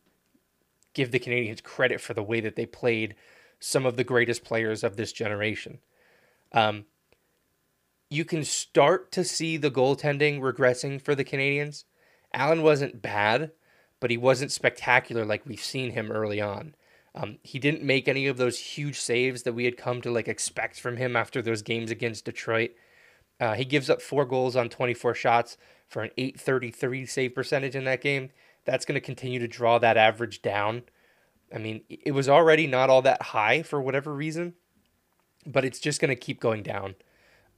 give 0.93 1.12
the 1.12 1.19
Canadians 1.19 1.62
credit 1.62 2.01
for 2.01 2.13
the 2.13 2.24
way 2.24 2.39
that 2.39 2.55
they 2.55 2.65
played 2.65 3.15
some 3.60 3.86
of 3.86 3.95
the 3.95 4.03
greatest 4.03 4.43
players 4.43 4.83
of 4.83 4.98
this 4.98 5.12
generation. 5.12 5.79
Um, 6.51 6.86
you 8.10 8.25
can 8.25 8.43
start 8.43 9.12
to 9.13 9.24
see 9.24 9.55
the 9.55 9.71
goaltending 9.71 10.41
regressing 10.41 11.01
for 11.01 11.15
the 11.15 11.24
Canadians. 11.24 11.86
Allen 12.33 12.62
wasn't 12.62 13.01
bad, 13.01 13.51
but 14.00 14.12
he 14.12 14.17
wasn't 14.17 14.51
spectacular 14.51 15.24
like 15.25 15.45
we've 15.45 15.63
seen 15.63 15.91
him 15.91 16.12
early 16.12 16.41
on. 16.41 16.75
Um, 17.13 17.38
he 17.43 17.60
didn't 17.60 17.83
make 17.83 18.07
any 18.07 18.27
of 18.27 18.38
those 18.38 18.57
huge 18.57 19.00
saves 19.00 19.43
that 19.43 19.53
we 19.53 19.65
had 19.65 19.77
come 19.77 20.01
to 20.01 20.12
like 20.12 20.27
expect 20.27 20.79
from 20.79 20.98
him 20.98 21.15
after 21.15 21.41
those 21.41 21.62
games 21.62 21.91
against 21.91 22.25
Detroit. 22.25 22.71
Uh, 23.39 23.53
he 23.53 23.65
gives 23.65 23.89
up 23.89 24.01
four 24.01 24.25
goals 24.25 24.55
on 24.55 24.69
24 24.69 25.13
shots 25.15 25.57
for 25.88 26.03
an 26.03 26.12
833 26.17 27.05
save 27.05 27.36
percentage 27.36 27.75
in 27.75 27.83
that 27.83 28.01
game. 28.01 28.29
That's 28.65 28.86
going 28.86 28.96
to 28.96 29.01
continue 29.01 29.39
to 29.39 29.48
draw 29.48 29.80
that 29.80 29.98
average 29.98 30.41
down. 30.41 30.84
I 31.53 31.58
mean, 31.58 31.82
it 31.89 32.12
was 32.12 32.30
already 32.30 32.68
not 32.68 32.89
all 32.89 33.01
that 33.01 33.22
high 33.22 33.63
for 33.63 33.82
whatever 33.82 34.13
reason. 34.13 34.53
but 35.46 35.65
it's 35.65 35.80
just 35.80 36.00
going 36.00 36.10
to 36.10 36.15
keep 36.15 36.39
going 36.39 36.63
down. 36.63 36.96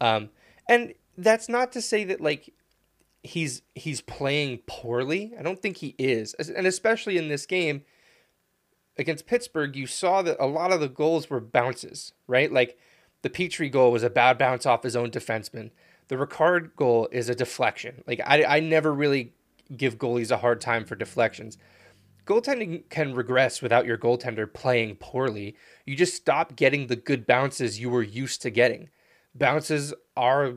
Um, 0.02 0.30
and 0.70 0.94
that's 1.18 1.50
not 1.50 1.72
to 1.74 1.82
say 1.82 2.04
that 2.06 2.22
like 2.22 2.54
he's 3.24 3.62
he's 3.76 4.02
playing 4.02 4.60
poorly. 4.68 5.34
I 5.38 5.44
don't 5.44 5.62
think 5.62 5.78
he 5.78 5.96
is, 5.98 6.34
and 6.36 6.68
especially 6.68 7.18
in 7.18 7.28
this 7.28 7.46
game 7.46 7.84
against 8.98 9.28
Pittsburgh, 9.28 9.76
you 9.76 9.88
saw 9.88 10.22
that 10.22 10.38
a 10.40 10.46
lot 10.48 10.72
of 10.72 10.80
the 10.80 10.90
goals 10.90 11.30
were 11.30 11.40
bounces, 11.40 12.14
right? 12.28 12.52
Like 12.52 12.78
the 13.22 13.30
Petry 13.30 13.72
goal 13.72 13.92
was 13.92 14.04
a 14.04 14.10
bad 14.10 14.38
bounce 14.38 14.66
off 14.66 14.84
his 14.84 14.96
own 14.96 15.12
defenseman. 15.12 15.72
The 16.10 16.16
Ricard 16.16 16.76
goal 16.76 17.08
is 17.12 17.30
a 17.30 17.36
deflection. 17.36 18.04
Like 18.08 18.22
I, 18.26 18.44
I 18.44 18.60
never 18.60 18.94
really 18.94 19.34
give 19.78 19.98
goalies 19.98 20.32
a 20.32 20.38
hard 20.38 20.62
time 20.62 20.86
for 20.86 20.96
deflections. 20.96 21.58
Goaltending 22.26 22.90
can 22.90 23.14
regress 23.14 23.62
without 23.62 23.86
your 23.86 23.98
goaltender 23.98 24.52
playing 24.52 24.96
poorly. 24.96 25.56
You 25.86 25.96
just 25.96 26.16
stop 26.16 26.56
getting 26.56 26.88
the 26.88 26.96
good 26.96 27.28
bounces 27.28 27.80
you 27.80 27.90
were 27.90 28.04
used 28.04 28.42
to 28.44 28.50
getting. 28.50 28.90
Bounces 29.36 29.94
are 30.16 30.54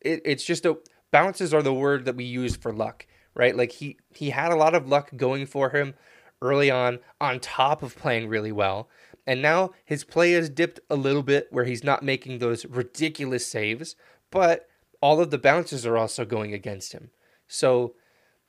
it, 0.00 0.22
it's 0.24 0.44
just 0.44 0.64
a 0.64 0.78
bounces 1.10 1.52
are 1.52 1.62
the 1.62 1.74
word 1.74 2.04
that 2.06 2.16
we 2.16 2.24
use 2.24 2.56
for 2.56 2.72
luck, 2.72 3.06
right? 3.34 3.54
Like 3.54 3.72
he 3.72 3.98
he 4.14 4.30
had 4.30 4.50
a 4.50 4.56
lot 4.56 4.74
of 4.74 4.88
luck 4.88 5.10
going 5.16 5.44
for 5.46 5.70
him 5.70 5.94
early 6.40 6.70
on 6.70 7.00
on 7.20 7.40
top 7.40 7.82
of 7.82 7.96
playing 7.96 8.28
really 8.28 8.52
well. 8.52 8.88
And 9.26 9.42
now 9.42 9.70
his 9.84 10.04
play 10.04 10.32
has 10.32 10.48
dipped 10.48 10.80
a 10.88 10.96
little 10.96 11.22
bit 11.22 11.48
where 11.50 11.64
he's 11.64 11.84
not 11.84 12.02
making 12.02 12.38
those 12.38 12.64
ridiculous 12.64 13.46
saves, 13.46 13.94
but 14.30 14.68
all 15.02 15.20
of 15.20 15.30
the 15.30 15.38
bounces 15.38 15.84
are 15.84 15.98
also 15.98 16.24
going 16.24 16.54
against 16.54 16.92
him. 16.92 17.10
So 17.46 17.94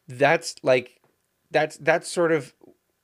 that's 0.08 0.55
like 0.63 1.01
that's 1.51 1.77
that's 1.77 2.10
sort 2.10 2.31
of 2.31 2.53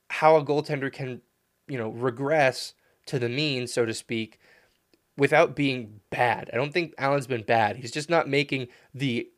how 0.10 0.36
a 0.38 0.44
goaltender 0.44 0.92
can, 0.92 1.22
you 1.68 1.78
know, 1.78 1.90
regress 1.90 2.74
to 3.08 3.20
the 3.20 3.30
mean, 3.30 3.68
so 3.68 3.86
to 3.86 3.94
speak, 3.94 4.40
without 5.18 5.56
being 5.56 6.00
bad. 6.10 6.50
I 6.54 6.58
don't 6.58 6.74
think 6.74 6.94
Allen's 6.98 7.28
been 7.28 7.44
bad. 7.44 7.78
He's 7.78 7.92
just 7.92 8.10
not 8.10 8.30
making 8.30 8.68
the, 8.94 9.30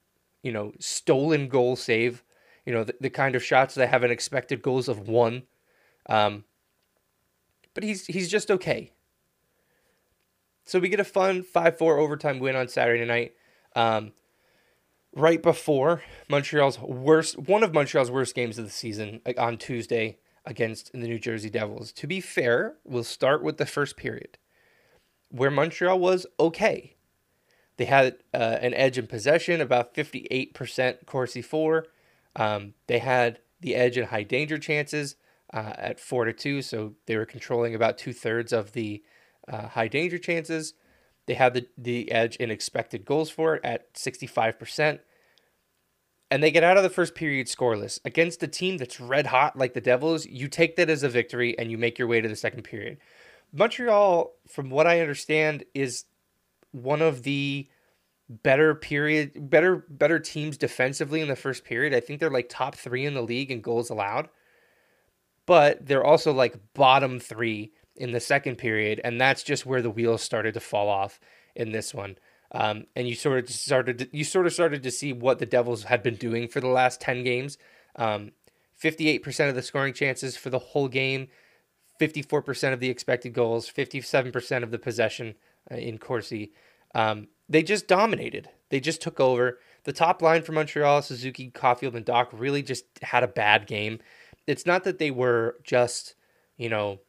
you 0.44 0.51
know, 0.51 0.74
stolen 0.80 1.48
goal 1.48 1.75
save, 1.75 2.24
you 2.66 2.74
know, 2.74 2.84
the, 2.84 2.96
the 3.00 3.10
kind 3.10 3.36
of 3.36 3.44
shots 3.44 3.75
that 3.75 3.89
have 3.89 4.04
an 4.04 4.12
expected 4.12 4.62
goals 4.62 4.88
of 4.88 5.08
one. 5.08 5.44
Um, 6.08 6.44
but 7.74 7.84
he's 7.84 8.06
he's 8.06 8.30
just 8.30 8.51
okay. 8.51 8.92
So 10.66 10.78
we 10.78 10.89
get 10.89 11.00
a 11.00 11.04
fun 11.04 11.42
5-4 11.42 11.98
overtime 11.98 12.38
win 12.38 12.56
on 12.56 12.68
Saturday 12.68 13.04
night. 13.04 13.34
Um, 13.75 14.12
right 15.13 15.42
before 15.42 16.04
Montreal's 16.30 16.80
worst 16.80 17.38
one 17.38 17.63
of 17.63 17.74
Montreal's 17.74 18.12
worst 18.12 18.36
games 18.36 18.58
of 18.58 18.66
the 18.66 18.72
season 18.72 19.22
like 19.25 19.39
on 19.39 19.58
Tuesday 19.58 20.18
against 20.46 20.92
the 20.92 21.00
New 21.00 21.20
Jersey 21.20 21.50
Devils. 21.50 21.92
To 21.94 22.08
be 22.08 22.22
fair, 22.22 22.75
we'll 22.84 23.04
start 23.04 23.44
with 23.44 23.58
the 23.58 23.66
first 23.66 23.98
period 23.98 24.38
where 25.30 25.51
Montreal 25.51 26.00
was 26.00 26.25
okay. 26.39 26.96
They 27.78 27.86
had 27.86 28.18
uh, 28.34 28.58
an 28.62 28.74
edge 28.74 28.98
in 28.98 29.08
possession, 29.08 29.62
about 29.62 29.94
58% 29.94 31.06
Corsi 31.06 31.42
for. 31.42 31.86
Um, 32.36 32.74
they 32.88 33.00
had 33.00 33.39
the 33.62 33.75
edge 33.75 33.98
in 33.98 34.08
high 34.08 34.24
danger 34.24 34.58
chances 34.58 35.16
uh, 35.54 35.74
at 35.78 36.00
4 36.00 36.25
to 36.25 36.34
2, 36.34 36.62
so 36.62 36.96
they 37.06 37.16
were 37.16 37.25
controlling 37.25 37.75
about 37.75 37.98
two 37.98 38.13
thirds 38.13 38.51
of 38.51 38.74
the 38.74 39.04
uh, 39.48 39.70
high 39.70 39.88
danger 39.88 40.18
chances. 40.18 40.74
They 41.30 41.36
had 41.36 41.54
the, 41.54 41.68
the 41.78 42.12
edge 42.12 42.38
in 42.38 42.50
expected 42.50 43.06
goals 43.06 43.30
for 43.30 43.54
it 43.54 43.62
at 43.64 43.94
65%. 43.94 44.98
And 46.32 46.42
they 46.42 46.50
get 46.50 46.64
out 46.64 46.76
of 46.76 46.82
the 46.82 46.90
first 46.90 47.14
period 47.14 47.46
scoreless. 47.46 48.00
Against 48.04 48.42
a 48.42 48.48
team 48.48 48.78
that's 48.78 49.00
red 49.00 49.28
hot 49.28 49.56
like 49.56 49.76
the 49.76 49.80
Devils, 49.80 50.26
you 50.26 50.48
take 50.48 50.76
that 50.78 50.90
as 50.90 51.04
a 51.04 51.08
victory 51.08 51.56
and 51.60 51.70
you 51.70 51.78
make 51.78 52.00
your 52.00 52.08
way 52.08 52.20
to 52.20 52.28
the 52.28 52.36
second 52.36 52.64
period. 52.64 52.98
Montreal, 53.54 54.32
from 54.48 54.72
what 54.72 54.88
I 54.88 55.02
understand, 55.02 55.66
is 55.76 56.06
one 56.72 57.04
of 57.04 57.22
the 57.22 57.70
better 58.28 58.74
period 58.74 59.52
better 59.52 59.86
better 59.88 60.18
teams 60.20 60.58
defensively 60.58 61.22
in 61.22 61.28
the 61.28 61.36
first 61.36 61.64
period. 61.64 61.94
I 61.94 62.00
think 62.00 62.20
they're 62.20 62.32
like 62.32 62.50
top 62.50 62.74
3 62.74 63.06
in 63.06 63.14
the 63.14 63.22
league 63.22 63.52
in 63.52 63.62
goals 63.62 63.92
allowed. 63.92 64.30
But 65.46 65.86
they're 65.86 66.04
also 66.04 66.34
like 66.34 66.74
bottom 66.74 67.20
3 67.20 67.72
in 68.00 68.12
the 68.12 68.20
second 68.20 68.58
period 68.58 69.00
and 69.03 69.20
that's 69.20 69.44
just 69.44 69.65
where 69.65 69.82
the 69.82 69.89
wheels 69.89 70.22
started 70.22 70.53
to 70.53 70.60
fall 70.60 70.89
off 70.89 71.20
in 71.56 71.72
this 71.72 71.94
one. 71.94 72.18
Um, 72.51 72.86
and 72.96 73.08
you 73.08 73.13
sort 73.13 73.44
of 73.44 73.50
started 73.50 74.00
to, 74.00 74.10
you 74.12 74.24
sort 74.24 74.48
of 74.48 74.53
started 74.53 74.82
to 74.82 74.91
see 74.91 75.13
what 75.13 75.38
the 75.38 75.46
Devils 75.46 75.84
had 75.84 76.01
been 76.01 76.15
doing 76.15 76.48
for 76.48 76.60
the 76.60 76.68
last 76.68 77.00
10 77.00 77.24
games. 77.24 77.60
Um, 77.96 78.32
58% 78.82 79.50
of 79.50 79.56
the 79.56 79.62
scoring 79.62 79.94
chances 79.94 80.36
for 80.36 80.50
the 80.50 80.60
whole 80.60 80.88
game 80.88 81.27
54% 82.00 82.74
of 82.74 82.79
the 82.79 82.89
expected 82.89 83.34
goals, 83.34 83.70
57% 83.70 84.63
of 84.63 84.72
the 84.72 84.79
possession 84.79 85.36
uh, 85.70 85.75
in 85.75 85.98
Corsi. 85.98 86.53
Um, 86.96 87.27
they 87.48 87.62
just 87.62 87.88
dominated. 87.88 88.50
They 88.70 88.79
just 88.79 89.01
took 89.01 89.20
over. 89.20 89.60
The 89.84 89.94
top 89.94 90.22
line 90.22 90.44
for 90.44 90.53
Montreal, 90.53 91.01
Suzuki, 91.01 91.51
Caufield, 91.51 91.96
and 91.96 92.06
Dach 92.06 92.27
really 92.32 92.63
just 92.63 92.86
had 93.01 93.24
a 93.24 93.27
bad 93.27 93.68
game. 93.68 94.00
It's 94.48 94.65
not 94.65 94.84
that 94.86 94.98
they 94.98 95.12
were 95.12 95.58
just, 95.63 96.15
you 96.58 96.70
know, 96.70 97.00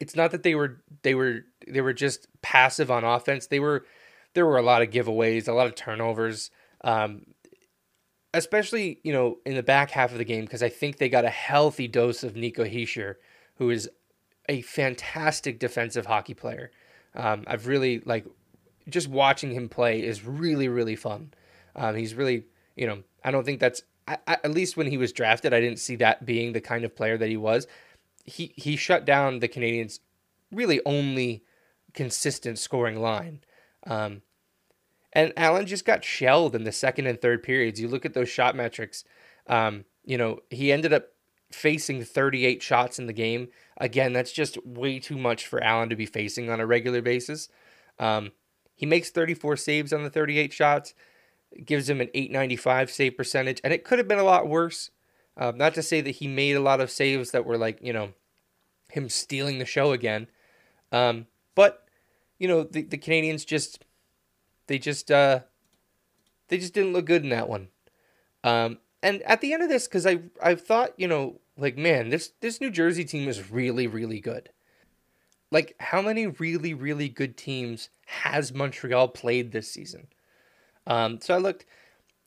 it's 0.00 0.16
not 0.16 0.30
that 0.32 0.42
they 0.42 0.54
were 0.54 0.82
they 1.02 1.14
were 1.14 1.44
they 1.66 1.80
were 1.80 1.92
just 1.92 2.26
passive 2.42 2.90
on 2.90 3.04
offense. 3.04 3.46
They 3.46 3.60
were 3.60 3.84
there 4.34 4.46
were 4.46 4.58
a 4.58 4.62
lot 4.62 4.82
of 4.82 4.90
giveaways, 4.90 5.48
a 5.48 5.52
lot 5.52 5.66
of 5.66 5.74
turnovers. 5.74 6.50
Um, 6.82 7.22
especially, 8.34 8.98
you 9.04 9.12
know, 9.12 9.38
in 9.46 9.54
the 9.54 9.62
back 9.62 9.92
half 9.92 10.12
of 10.12 10.18
the 10.18 10.24
game 10.24 10.44
because 10.44 10.62
I 10.62 10.68
think 10.68 10.98
they 10.98 11.08
got 11.08 11.24
a 11.24 11.30
healthy 11.30 11.88
dose 11.88 12.24
of 12.24 12.36
Nico 12.36 12.64
Hischier 12.64 13.14
who 13.56 13.70
is 13.70 13.88
a 14.48 14.60
fantastic 14.62 15.58
defensive 15.58 16.06
hockey 16.06 16.34
player. 16.34 16.70
Um, 17.14 17.44
I've 17.46 17.66
really 17.66 18.00
like 18.04 18.26
just 18.88 19.08
watching 19.08 19.52
him 19.52 19.68
play 19.68 20.02
is 20.02 20.24
really 20.24 20.68
really 20.68 20.96
fun. 20.96 21.32
Um, 21.76 21.94
he's 21.94 22.14
really 22.14 22.44
you 22.76 22.86
know 22.86 23.02
I 23.22 23.30
don't 23.30 23.44
think 23.44 23.60
that's 23.60 23.82
I, 24.06 24.18
I, 24.26 24.32
at 24.44 24.50
least 24.50 24.76
when 24.76 24.88
he 24.88 24.98
was 24.98 25.12
drafted 25.12 25.54
I 25.54 25.60
didn't 25.60 25.78
see 25.78 25.96
that 25.96 26.26
being 26.26 26.52
the 26.52 26.60
kind 26.60 26.84
of 26.84 26.94
player 26.94 27.16
that 27.16 27.28
he 27.28 27.36
was. 27.36 27.66
He 28.24 28.52
he 28.56 28.76
shut 28.76 29.04
down 29.04 29.38
the 29.38 29.48
Canadians' 29.48 30.00
really 30.50 30.80
only 30.84 31.44
consistent 31.92 32.58
scoring 32.58 33.00
line. 33.00 33.40
Um, 33.86 34.22
and 35.12 35.32
Allen 35.36 35.66
just 35.66 35.84
got 35.84 36.04
shelled 36.04 36.54
in 36.54 36.64
the 36.64 36.72
second 36.72 37.06
and 37.06 37.20
third 37.20 37.42
periods. 37.42 37.80
You 37.80 37.88
look 37.88 38.04
at 38.04 38.14
those 38.14 38.28
shot 38.28 38.56
metrics. 38.56 39.04
Um, 39.46 39.84
you 40.04 40.18
know, 40.18 40.40
he 40.50 40.72
ended 40.72 40.92
up 40.92 41.08
facing 41.52 42.02
38 42.02 42.62
shots 42.62 42.98
in 42.98 43.06
the 43.06 43.12
game. 43.12 43.48
Again, 43.78 44.12
that's 44.12 44.32
just 44.32 44.64
way 44.66 44.98
too 44.98 45.16
much 45.16 45.46
for 45.46 45.62
Allen 45.62 45.88
to 45.88 45.96
be 45.96 46.06
facing 46.06 46.50
on 46.50 46.60
a 46.60 46.66
regular 46.66 47.00
basis. 47.00 47.48
Um, 47.98 48.32
he 48.74 48.86
makes 48.86 49.10
34 49.10 49.56
saves 49.56 49.92
on 49.92 50.02
the 50.02 50.10
38 50.10 50.52
shots, 50.52 50.94
gives 51.64 51.88
him 51.88 52.00
an 52.00 52.10
895 52.12 52.90
save 52.90 53.16
percentage, 53.16 53.60
and 53.62 53.72
it 53.72 53.84
could 53.84 53.98
have 53.98 54.08
been 54.08 54.18
a 54.18 54.24
lot 54.24 54.48
worse. 54.48 54.90
Uh, 55.36 55.52
not 55.54 55.74
to 55.74 55.82
say 55.82 56.00
that 56.00 56.16
he 56.16 56.28
made 56.28 56.52
a 56.54 56.60
lot 56.60 56.80
of 56.80 56.90
saves 56.90 57.32
that 57.32 57.44
were 57.44 57.58
like, 57.58 57.78
you 57.82 57.92
know, 57.92 58.10
him 58.90 59.08
stealing 59.08 59.58
the 59.58 59.64
show 59.64 59.92
again. 59.92 60.28
Um, 60.92 61.26
but, 61.54 61.86
you 62.38 62.46
know, 62.46 62.62
the, 62.62 62.82
the 62.82 62.98
Canadiens 62.98 63.44
just, 63.44 63.84
they 64.68 64.78
just, 64.78 65.10
uh, 65.10 65.40
they 66.48 66.58
just 66.58 66.74
didn't 66.74 66.92
look 66.92 67.06
good 67.06 67.24
in 67.24 67.30
that 67.30 67.48
one. 67.48 67.68
Um, 68.44 68.78
and 69.04 69.22
at 69.22 69.42
the 69.42 69.52
end 69.52 69.62
of 69.62 69.68
this, 69.68 69.86
because 69.86 70.06
I 70.06 70.20
I 70.42 70.54
thought 70.54 70.94
you 70.96 71.06
know 71.06 71.40
like 71.56 71.76
man 71.76 72.08
this 72.08 72.32
this 72.40 72.60
New 72.60 72.70
Jersey 72.70 73.04
team 73.04 73.28
is 73.28 73.50
really 73.50 73.86
really 73.86 74.18
good. 74.18 74.48
Like 75.50 75.76
how 75.78 76.00
many 76.00 76.26
really 76.26 76.72
really 76.74 77.08
good 77.08 77.36
teams 77.36 77.90
has 78.06 78.52
Montreal 78.52 79.08
played 79.08 79.52
this 79.52 79.70
season? 79.70 80.08
Um, 80.86 81.20
so 81.20 81.34
I 81.34 81.38
looked 81.38 81.66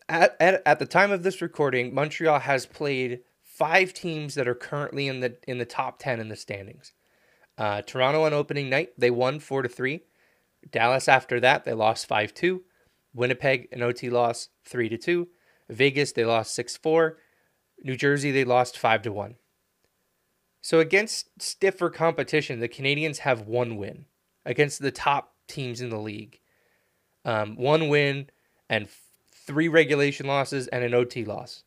at, 0.09 0.35
at 0.39 0.61
at 0.65 0.79
the 0.79 0.85
time 0.85 1.11
of 1.11 1.23
this 1.23 1.41
recording, 1.41 1.93
Montreal 1.93 2.39
has 2.39 2.65
played 2.65 3.21
five 3.43 3.93
teams 3.93 4.35
that 4.35 4.47
are 4.47 4.55
currently 4.55 5.07
in 5.07 5.19
the 5.19 5.37
in 5.47 5.57
the 5.57 5.65
top 5.65 5.99
ten 5.99 6.19
in 6.19 6.29
the 6.29 6.35
standings. 6.35 6.93
Uh, 7.57 7.81
Toronto 7.81 8.23
on 8.23 8.33
opening 8.33 8.69
night 8.69 8.89
they 8.97 9.11
won 9.11 9.39
four 9.39 9.61
to 9.61 9.69
three. 9.69 10.01
Dallas 10.69 11.07
after 11.07 11.39
that 11.39 11.65
they 11.65 11.73
lost 11.73 12.07
five 12.07 12.33
two. 12.33 12.63
Winnipeg 13.13 13.67
an 13.71 13.81
OT 13.81 14.09
loss 14.09 14.49
three 14.63 14.89
to 14.89 14.97
two. 14.97 15.27
Vegas, 15.69 16.11
they 16.11 16.25
lost 16.25 16.55
6 16.55 16.77
4. 16.77 17.17
New 17.83 17.95
Jersey, 17.95 18.31
they 18.31 18.43
lost 18.43 18.77
5 18.77 19.03
to 19.03 19.11
1. 19.11 19.35
So 20.61 20.79
against 20.79 21.29
stiffer 21.41 21.89
competition, 21.89 22.59
the 22.59 22.67
Canadians 22.67 23.19
have 23.19 23.41
one 23.41 23.77
win 23.77 24.05
against 24.45 24.81
the 24.81 24.91
top 24.91 25.33
teams 25.47 25.81
in 25.81 25.89
the 25.89 25.99
league. 25.99 26.39
Um, 27.23 27.55
one 27.55 27.89
win 27.89 28.29
and 28.69 28.89
three 29.48 29.68
regulation 29.70 30.27
losses 30.27 30.68
and 30.68 30.84
an 30.84 30.94
OT 30.94 31.25
loss. 31.25 31.63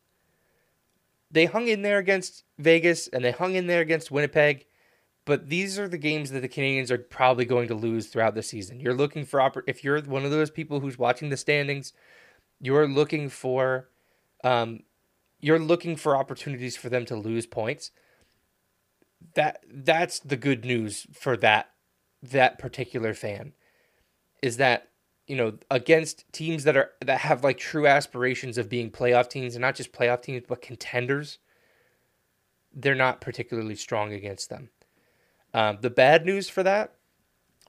They 1.31 1.45
hung 1.45 1.67
in 1.67 1.81
there 1.81 1.97
against 1.97 2.43
Vegas 2.59 3.07
and 3.07 3.25
they 3.25 3.31
hung 3.31 3.55
in 3.55 3.67
there 3.67 3.81
against 3.81 4.11
Winnipeg, 4.11 4.65
but 5.25 5.49
these 5.49 5.79
are 5.79 5.87
the 5.87 5.97
games 5.97 6.31
that 6.31 6.41
the 6.41 6.49
Canadiens 6.49 6.91
are 6.91 6.97
probably 6.97 7.45
going 7.45 7.67
to 7.69 7.75
lose 7.75 8.07
throughout 8.07 8.35
the 8.35 8.43
season. 8.43 8.79
You're 8.79 8.93
looking 8.93 9.25
for 9.25 9.63
if 9.67 9.83
you're 9.83 10.01
one 10.01 10.25
of 10.25 10.31
those 10.31 10.51
people 10.51 10.79
who's 10.79 10.97
watching 10.99 11.29
the 11.29 11.37
standings, 11.37 11.93
you're 12.59 12.87
looking 12.87 13.29
for 13.29 13.89
um, 14.43 14.81
you're 15.39 15.59
looking 15.59 15.95
for 15.95 16.15
opportunities 16.15 16.77
for 16.77 16.89
them 16.89 17.05
to 17.05 17.15
lose 17.15 17.45
points. 17.47 17.91
That 19.35 19.63
that's 19.71 20.19
the 20.19 20.37
good 20.37 20.65
news 20.65 21.07
for 21.13 21.37
that 21.37 21.71
that 22.21 22.59
particular 22.59 23.13
fan. 23.13 23.53
is 24.41 24.57
that 24.57 24.90
you 25.27 25.35
know 25.35 25.53
against 25.69 26.31
teams 26.33 26.63
that 26.63 26.75
are 26.75 26.91
that 27.05 27.19
have 27.19 27.43
like 27.43 27.57
true 27.57 27.87
aspirations 27.87 28.57
of 28.57 28.69
being 28.69 28.91
playoff 28.91 29.29
teams 29.29 29.55
and 29.55 29.61
not 29.61 29.75
just 29.75 29.93
playoff 29.93 30.21
teams 30.21 30.43
but 30.47 30.61
contenders, 30.61 31.39
they're 32.73 32.95
not 32.95 33.21
particularly 33.21 33.75
strong 33.75 34.13
against 34.13 34.49
them. 34.49 34.69
Um, 35.53 35.79
the 35.81 35.89
bad 35.89 36.25
news 36.25 36.49
for 36.49 36.63
that, 36.63 36.95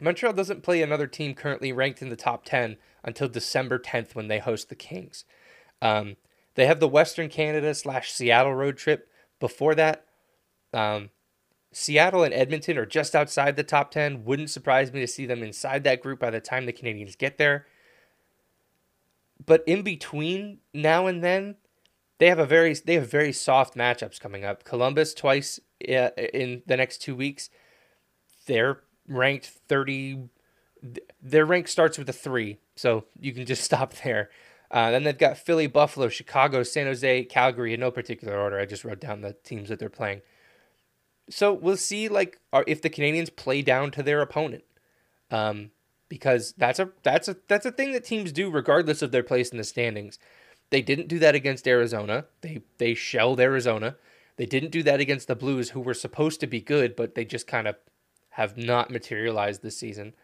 Montreal 0.00 0.32
doesn't 0.34 0.62
play 0.62 0.82
another 0.82 1.06
team 1.06 1.34
currently 1.34 1.72
ranked 1.72 2.02
in 2.02 2.08
the 2.08 2.16
top 2.16 2.44
ten 2.44 2.76
until 3.04 3.28
December 3.28 3.78
tenth 3.78 4.14
when 4.14 4.28
they 4.28 4.38
host 4.38 4.68
the 4.68 4.74
Kings. 4.74 5.24
Um, 5.80 6.16
they 6.54 6.66
have 6.66 6.80
the 6.80 6.88
Western 6.88 7.28
Canada 7.28 7.74
slash 7.74 8.12
Seattle 8.12 8.54
road 8.54 8.76
trip. 8.76 9.08
Before 9.40 9.74
that, 9.74 10.04
um, 10.72 11.10
Seattle 11.72 12.22
and 12.22 12.34
Edmonton 12.34 12.78
are 12.78 12.86
just 12.86 13.14
outside 13.14 13.56
the 13.56 13.64
top 13.64 13.90
10. 13.90 14.24
Wouldn't 14.24 14.50
surprise 14.50 14.92
me 14.92 15.00
to 15.00 15.06
see 15.06 15.26
them 15.26 15.42
inside 15.42 15.84
that 15.84 16.02
group 16.02 16.20
by 16.20 16.30
the 16.30 16.40
time 16.40 16.66
the 16.66 16.72
Canadians 16.72 17.16
get 17.16 17.38
there. 17.38 17.66
But 19.44 19.64
in 19.66 19.82
between 19.82 20.58
now 20.72 21.06
and 21.06 21.24
then, 21.24 21.56
they 22.18 22.28
have 22.28 22.38
a 22.38 22.46
very 22.46 22.74
they 22.74 22.94
have 22.94 23.10
very 23.10 23.32
soft 23.32 23.74
matchups 23.74 24.20
coming 24.20 24.44
up. 24.44 24.64
Columbus 24.64 25.14
twice 25.14 25.58
uh, 25.88 26.10
in 26.32 26.62
the 26.66 26.76
next 26.76 26.98
2 26.98 27.16
weeks. 27.16 27.50
They're 28.46 28.82
ranked 29.08 29.46
30 29.46 30.28
their 31.20 31.46
rank 31.46 31.68
starts 31.68 31.98
with 31.98 32.08
a 32.08 32.12
3, 32.12 32.58
so 32.74 33.04
you 33.18 33.32
can 33.32 33.46
just 33.46 33.64
stop 33.70 33.94
there. 34.04 34.30
Uh, 34.70 34.90
then 34.90 35.04
they've 35.04 35.18
got 35.18 35.36
Philly, 35.36 35.66
Buffalo, 35.66 36.08
Chicago, 36.08 36.62
San 36.62 36.86
Jose, 36.86 37.24
Calgary 37.24 37.74
in 37.74 37.80
no 37.80 37.90
particular 37.90 38.38
order. 38.38 38.58
I 38.58 38.64
just 38.64 38.84
wrote 38.84 39.00
down 39.00 39.20
the 39.20 39.34
teams 39.44 39.68
that 39.68 39.78
they're 39.78 39.90
playing. 39.90 40.22
So 41.30 41.52
we'll 41.52 41.76
see, 41.76 42.08
like, 42.08 42.40
if 42.66 42.82
the 42.82 42.90
Canadians 42.90 43.30
play 43.30 43.62
down 43.62 43.90
to 43.92 44.02
their 44.02 44.20
opponent, 44.20 44.64
um, 45.30 45.70
because 46.08 46.52
that's 46.58 46.78
a 46.78 46.90
that's 47.02 47.26
a 47.26 47.36
that's 47.48 47.64
a 47.64 47.72
thing 47.72 47.92
that 47.92 48.04
teams 48.04 48.32
do 48.32 48.50
regardless 48.50 49.00
of 49.00 49.12
their 49.12 49.22
place 49.22 49.48
in 49.48 49.56
the 49.56 49.64
standings. 49.64 50.18
They 50.68 50.82
didn't 50.82 51.08
do 51.08 51.18
that 51.20 51.34
against 51.34 51.66
Arizona. 51.66 52.26
They 52.42 52.62
they 52.76 52.92
shelled 52.94 53.40
Arizona. 53.40 53.96
They 54.36 54.44
didn't 54.44 54.72
do 54.72 54.82
that 54.82 55.00
against 55.00 55.28
the 55.28 55.34
Blues, 55.34 55.70
who 55.70 55.80
were 55.80 55.94
supposed 55.94 56.40
to 56.40 56.46
be 56.46 56.60
good, 56.60 56.96
but 56.96 57.14
they 57.14 57.24
just 57.24 57.46
kind 57.46 57.66
of 57.66 57.76
have 58.30 58.58
not 58.58 58.90
materialized 58.90 59.62
this 59.62 59.78
season. 59.78 60.14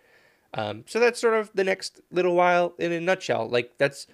Um, 0.54 0.84
so 0.86 0.98
that's 0.98 1.20
sort 1.20 1.34
of 1.34 1.50
the 1.54 1.64
next 1.64 2.00
little 2.10 2.34
while 2.34 2.74
in 2.78 2.92
a 2.92 3.00
nutshell. 3.00 3.48
Like 3.48 3.78
that's 3.78 4.06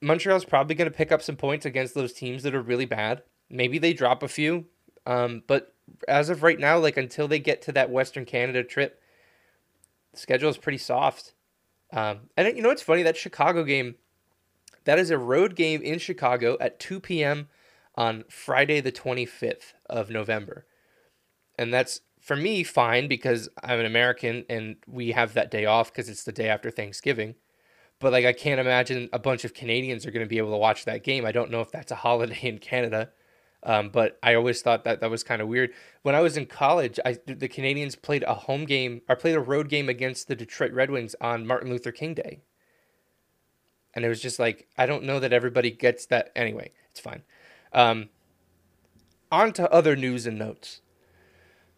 Montreal's 0.00 0.44
probably 0.44 0.74
going 0.74 0.90
to 0.90 0.96
pick 0.96 1.12
up 1.12 1.22
some 1.22 1.36
points 1.36 1.66
against 1.66 1.94
those 1.94 2.12
teams 2.12 2.42
that 2.42 2.54
are 2.54 2.62
really 2.62 2.86
bad. 2.86 3.22
Maybe 3.50 3.78
they 3.78 3.92
drop 3.92 4.22
a 4.22 4.28
few, 4.28 4.66
um, 5.06 5.42
but 5.46 5.74
as 6.08 6.28
of 6.28 6.42
right 6.42 6.58
now, 6.58 6.78
like 6.78 6.96
until 6.96 7.28
they 7.28 7.38
get 7.38 7.62
to 7.62 7.72
that 7.72 7.90
Western 7.90 8.24
Canada 8.24 8.62
trip, 8.62 9.00
the 10.12 10.18
schedule 10.18 10.50
is 10.50 10.58
pretty 10.58 10.78
soft. 10.78 11.34
Um, 11.92 12.30
and 12.36 12.56
you 12.56 12.62
know 12.62 12.68
what's 12.68 12.82
funny? 12.82 13.02
That 13.02 13.16
Chicago 13.16 13.64
game, 13.64 13.96
that 14.84 14.98
is 14.98 15.10
a 15.10 15.18
road 15.18 15.54
game 15.56 15.82
in 15.82 15.98
Chicago 15.98 16.56
at 16.60 16.80
2 16.80 17.00
p.m. 17.00 17.48
on 17.94 18.24
Friday, 18.28 18.80
the 18.80 18.92
25th 18.92 19.74
of 19.86 20.10
November. 20.10 20.66
And 21.58 21.72
that's 21.72 22.00
for 22.20 22.36
me 22.36 22.62
fine 22.62 23.08
because 23.08 23.48
I'm 23.62 23.80
an 23.80 23.86
American 23.86 24.44
and 24.48 24.76
we 24.86 25.12
have 25.12 25.34
that 25.34 25.50
day 25.50 25.66
off 25.66 25.92
because 25.92 26.08
it's 26.08 26.24
the 26.24 26.32
day 26.32 26.48
after 26.48 26.70
Thanksgiving 26.70 27.34
but 28.02 28.12
like 28.12 28.26
I 28.26 28.32
can't 28.32 28.60
imagine 28.60 29.08
a 29.12 29.18
bunch 29.18 29.44
of 29.44 29.54
Canadians 29.54 30.04
are 30.04 30.10
going 30.10 30.26
to 30.26 30.28
be 30.28 30.38
able 30.38 30.50
to 30.50 30.56
watch 30.58 30.84
that 30.84 31.04
game. 31.04 31.24
I 31.24 31.30
don't 31.30 31.52
know 31.52 31.60
if 31.60 31.70
that's 31.70 31.92
a 31.92 31.96
holiday 31.96 32.38
in 32.42 32.58
Canada, 32.58 33.10
um, 33.64 33.90
but 33.90 34.18
I 34.22 34.34
always 34.34 34.60
thought 34.62 34.84
that 34.84 35.00
that 35.00 35.10
was 35.10 35.22
kind 35.22 35.40
of 35.40 35.48
weird. 35.48 35.70
When 36.02 36.14
I 36.14 36.20
was 36.20 36.36
in 36.36 36.46
college, 36.46 36.98
I 37.04 37.18
the 37.26 37.48
Canadians 37.48 37.96
played 37.96 38.24
a 38.24 38.34
home 38.34 38.64
game 38.64 39.02
or 39.08 39.16
played 39.16 39.36
a 39.36 39.40
road 39.40 39.68
game 39.68 39.88
against 39.88 40.28
the 40.28 40.36
Detroit 40.36 40.72
Red 40.72 40.90
Wings 40.90 41.14
on 41.20 41.46
Martin 41.46 41.70
Luther 41.70 41.92
King 41.92 42.14
Day, 42.14 42.40
and 43.94 44.04
it 44.04 44.08
was 44.08 44.20
just 44.20 44.38
like 44.38 44.68
I 44.76 44.86
don't 44.86 45.04
know 45.04 45.20
that 45.20 45.32
everybody 45.32 45.70
gets 45.70 46.06
that. 46.06 46.32
Anyway, 46.34 46.72
it's 46.90 47.00
fine. 47.00 47.22
Um, 47.72 48.08
on 49.30 49.52
to 49.54 49.70
other 49.72 49.96
news 49.96 50.26
and 50.26 50.38
notes. 50.38 50.82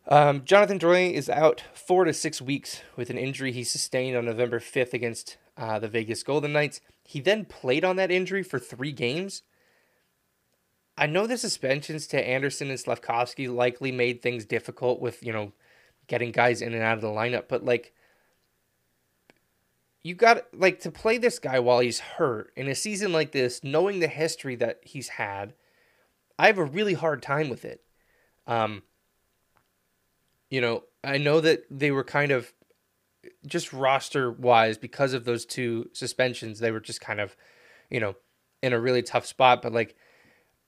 Um, 0.07 0.45
Jonathan 0.45 0.79
Drouin 0.79 1.13
is 1.13 1.31
out 1.31 1.63
four 1.73 2.05
to 2.05 2.13
six 2.13 2.43
weeks 2.43 2.83
with 2.97 3.09
an 3.09 3.17
injury 3.17 3.53
he 3.53 3.65
sustained 3.65 4.17
on 4.17 4.27
November 4.27 4.61
5th 4.61 4.93
against 4.93 5.39
uh, 5.57 5.79
the 5.79 5.89
Vegas 5.89 6.23
Golden 6.23 6.53
Knights. 6.53 6.81
He 7.05 7.21
then 7.21 7.47
played 7.47 7.85
on 7.85 7.97
that 7.97 8.11
injury 8.11 8.43
for 8.43 8.59
three 8.59 8.93
games. 8.93 9.43
I 10.97 11.07
know 11.07 11.27
the 11.27 11.37
suspensions 11.37 12.07
to 12.09 12.29
Anderson 12.29 12.71
and 12.71 12.79
Slafkovsky 12.79 13.53
likely 13.53 13.91
made 13.91 14.23
things 14.23 14.45
difficult 14.45 15.01
with, 15.01 15.23
you 15.23 15.33
know, 15.33 15.53
getting 16.07 16.31
guys 16.31 16.63
in 16.63 16.75
and 16.75 16.83
out 16.83 16.97
of 16.97 17.01
the 17.01 17.09
lineup, 17.09 17.45
but 17.49 17.65
like 17.65 17.93
you 20.03 20.15
got 20.15 20.43
like 20.53 20.81
to 20.81 20.91
play 20.91 21.17
this 21.17 21.39
guy 21.39 21.59
while 21.59 21.81
he's 21.81 21.99
hurt 21.99 22.53
in 22.57 22.69
a 22.69 22.75
season 22.75 23.11
like 23.11 23.33
this, 23.33 23.65
knowing 23.65 24.01
the 24.01 24.07
history 24.07 24.55
that 24.57 24.81
he's 24.83 25.09
had, 25.09 25.55
I 26.39 26.47
have 26.49 26.59
a 26.59 26.65
really 26.65 26.95
hard 26.95 27.23
time 27.23 27.49
with 27.49 27.65
it. 27.65 27.83
Um 28.47 28.83
you 30.51 30.61
know, 30.61 30.85
I 31.03 31.19
know 31.19 31.41
that 31.41 31.65
they 31.71 31.91
were 31.91 32.05
kind 32.05 32.31
of 32.31 32.53
just 33.47 33.73
roster 33.73 34.31
wise, 34.31 34.79
because 34.79 35.15
of 35.15 35.25
those 35.25 35.47
two 35.47 35.89
suspensions, 35.93 36.59
they 36.59 36.71
were 36.71 36.81
just 36.81 37.01
kind 37.01 37.19
of, 37.19 37.37
you 37.91 37.99
know, 37.99 38.15
in 38.63 38.73
a 38.73 38.81
really 38.81 39.03
tough 39.03 39.27
spot. 39.27 39.63
But 39.63 39.73
like, 39.73 39.97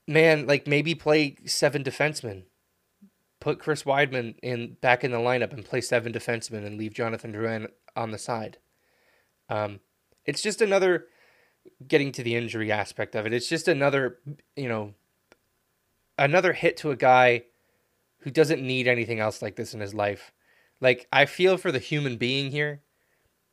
man, 0.06 0.46
like 0.46 0.66
maybe 0.66 0.94
play 0.94 1.36
seven 1.44 1.82
defensemen. 1.82 2.44
Put 3.40 3.58
Chris 3.58 3.82
Wideman 3.82 4.36
in 4.42 4.76
back 4.80 5.04
in 5.04 5.10
the 5.10 5.18
lineup 5.18 5.52
and 5.52 5.64
play 5.64 5.80
seven 5.80 6.12
defensemen 6.12 6.66
and 6.66 6.78
leave 6.78 6.94
Jonathan 6.94 7.32
Drouin 7.32 7.68
on 7.94 8.10
the 8.10 8.18
side. 8.18 8.58
Um, 9.48 9.80
it's 10.24 10.42
just 10.42 10.60
another 10.60 11.06
getting 11.86 12.12
to 12.12 12.22
the 12.22 12.34
injury 12.34 12.72
aspect 12.72 13.14
of 13.14 13.26
it. 13.26 13.32
It's 13.32 13.48
just 13.48 13.68
another, 13.68 14.18
you 14.56 14.68
know, 14.68 14.94
another 16.18 16.52
hit 16.52 16.76
to 16.78 16.90
a 16.90 16.96
guy 16.96 17.42
who 18.20 18.30
doesn't 18.30 18.62
need 18.62 18.88
anything 18.88 19.20
else 19.20 19.42
like 19.42 19.56
this 19.56 19.74
in 19.74 19.80
his 19.80 19.94
life. 19.94 20.32
Like 20.80 21.06
I 21.12 21.26
feel 21.26 21.56
for 21.56 21.70
the 21.70 21.78
human 21.78 22.16
being 22.16 22.50
here 22.50 22.82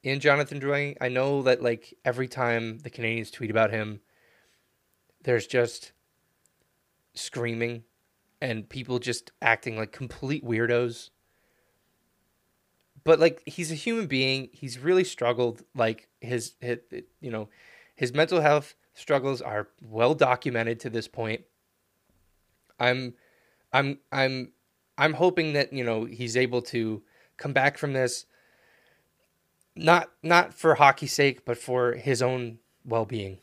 in 0.02 0.20
Jonathan 0.20 0.60
Drouin. 0.60 0.98
I 1.00 1.10
know 1.10 1.42
that 1.44 1.62
like 1.62 1.94
every 2.04 2.28
time 2.28 2.80
the 2.80 2.89
Canadians 2.89 3.32
tweet 3.32 3.52
about 3.52 3.72
him, 3.72 4.02
there's 5.24 5.48
just 5.48 5.92
screaming 7.13 7.84
and 8.41 8.67
people 8.67 8.99
just 8.99 9.32
acting 9.41 9.78
like 9.78 9.91
complete 9.91 10.43
weirdos. 10.43 11.10
But 13.04 13.19
like 13.19 13.41
he's 13.45 13.71
a 13.71 13.76
human 13.76 14.08
being. 14.08 14.49
He's 14.52 14.80
really 14.80 15.04
struggled. 15.04 15.63
Like 15.76 16.08
his, 16.21 16.54
his 16.60 16.80
you 17.21 17.32
know, 17.32 17.49
his 17.95 18.13
mental 18.13 18.41
health 18.41 18.76
struggles 18.93 19.41
are 19.41 19.67
well 19.82 20.13
documented 20.13 20.80
to 20.82 20.89
this 20.89 21.08
point. 21.08 21.41
I'm 22.80 23.13
I'm 23.71 23.99
I'm 24.12 24.52
I'm 24.97 25.13
hoping 25.13 25.54
that, 25.54 25.73
you 25.73 25.84
know, 25.84 26.06
he's 26.06 26.38
able 26.38 26.62
to 26.63 27.02
come 27.38 27.54
back 27.54 27.78
from 27.78 27.93
this 27.93 28.26
not 29.76 30.10
not 30.21 30.54
for 30.54 30.76
hockey's 30.76 31.13
sake, 31.13 31.45
but 31.45 31.58
for 31.58 31.93
his 31.93 32.21
own 32.21 32.60
well 32.86 33.06
being. 33.06 33.39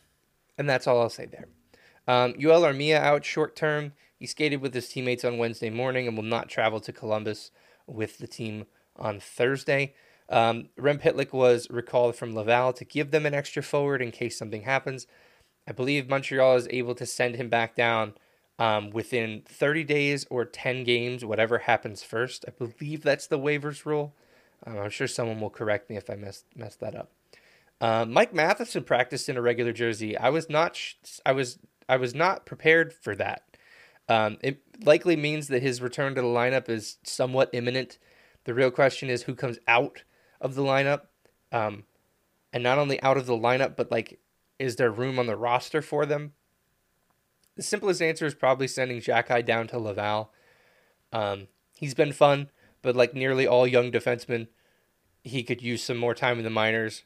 And 0.58 0.68
that's 0.68 0.86
all 0.86 1.00
I'll 1.00 1.10
say 1.10 1.26
there. 1.26 1.48
Um, 2.10 2.34
Joel 2.36 2.62
Armia 2.62 2.96
out 2.96 3.24
short 3.24 3.54
term. 3.54 3.92
He 4.18 4.26
skated 4.26 4.60
with 4.60 4.74
his 4.74 4.88
teammates 4.88 5.24
on 5.24 5.38
Wednesday 5.38 5.70
morning 5.70 6.08
and 6.08 6.16
will 6.16 6.24
not 6.24 6.48
travel 6.48 6.80
to 6.80 6.92
Columbus 6.92 7.52
with 7.86 8.18
the 8.18 8.26
team 8.26 8.66
on 8.96 9.20
Thursday. 9.20 9.94
Um, 10.28 10.70
Rem 10.76 10.98
Pitlick 10.98 11.32
was 11.32 11.70
recalled 11.70 12.16
from 12.16 12.34
Laval 12.34 12.72
to 12.72 12.84
give 12.84 13.12
them 13.12 13.26
an 13.26 13.34
extra 13.34 13.62
forward 13.62 14.02
in 14.02 14.10
case 14.10 14.36
something 14.36 14.62
happens. 14.62 15.06
I 15.68 15.72
believe 15.72 16.08
Montreal 16.08 16.56
is 16.56 16.66
able 16.70 16.96
to 16.96 17.06
send 17.06 17.36
him 17.36 17.48
back 17.48 17.76
down 17.76 18.14
um, 18.58 18.90
within 18.90 19.42
30 19.46 19.84
days 19.84 20.26
or 20.30 20.44
10 20.44 20.82
games, 20.82 21.24
whatever 21.24 21.58
happens 21.58 22.02
first. 22.02 22.44
I 22.48 22.50
believe 22.50 23.04
that's 23.04 23.28
the 23.28 23.38
waivers 23.38 23.86
rule. 23.86 24.16
Um, 24.66 24.78
I'm 24.78 24.90
sure 24.90 25.06
someone 25.06 25.40
will 25.40 25.48
correct 25.48 25.88
me 25.88 25.96
if 25.96 26.10
I 26.10 26.16
mess, 26.16 26.42
messed 26.56 26.80
that 26.80 26.96
up. 26.96 27.12
Uh, 27.80 28.04
Mike 28.04 28.34
Matheson 28.34 28.84
practiced 28.84 29.28
in 29.28 29.36
a 29.36 29.42
regular 29.42 29.72
jersey. 29.72 30.16
I 30.16 30.28
was 30.28 30.50
not. 30.50 30.76
Sh- 30.76 30.94
I 31.24 31.32
was. 31.32 31.58
I 31.90 31.96
was 31.96 32.14
not 32.14 32.46
prepared 32.46 32.92
for 32.92 33.16
that. 33.16 33.56
Um, 34.08 34.38
it 34.42 34.62
likely 34.84 35.16
means 35.16 35.48
that 35.48 35.60
his 35.60 35.82
return 35.82 36.14
to 36.14 36.22
the 36.22 36.28
lineup 36.28 36.68
is 36.68 36.98
somewhat 37.02 37.50
imminent. 37.52 37.98
The 38.44 38.54
real 38.54 38.70
question 38.70 39.10
is 39.10 39.24
who 39.24 39.34
comes 39.34 39.58
out 39.66 40.04
of 40.40 40.54
the 40.54 40.62
lineup, 40.62 41.06
um, 41.50 41.82
and 42.52 42.62
not 42.62 42.78
only 42.78 43.02
out 43.02 43.16
of 43.16 43.26
the 43.26 43.36
lineup, 43.36 43.74
but 43.74 43.90
like, 43.90 44.20
is 44.60 44.76
there 44.76 44.90
room 44.92 45.18
on 45.18 45.26
the 45.26 45.36
roster 45.36 45.82
for 45.82 46.06
them? 46.06 46.32
The 47.56 47.62
simplest 47.64 48.00
answer 48.00 48.24
is 48.24 48.34
probably 48.34 48.68
sending 48.68 49.00
Xhekaj 49.00 49.44
down 49.44 49.66
to 49.68 49.78
Laval. 49.78 50.32
Um, 51.12 51.48
he's 51.74 51.94
been 51.94 52.12
fun, 52.12 52.50
but 52.82 52.94
like 52.94 53.14
nearly 53.14 53.48
all 53.48 53.66
young 53.66 53.90
defensemen, 53.90 54.46
he 55.24 55.42
could 55.42 55.60
use 55.60 55.82
some 55.82 55.98
more 55.98 56.14
time 56.14 56.38
in 56.38 56.44
the 56.44 56.50
minors 56.50 57.02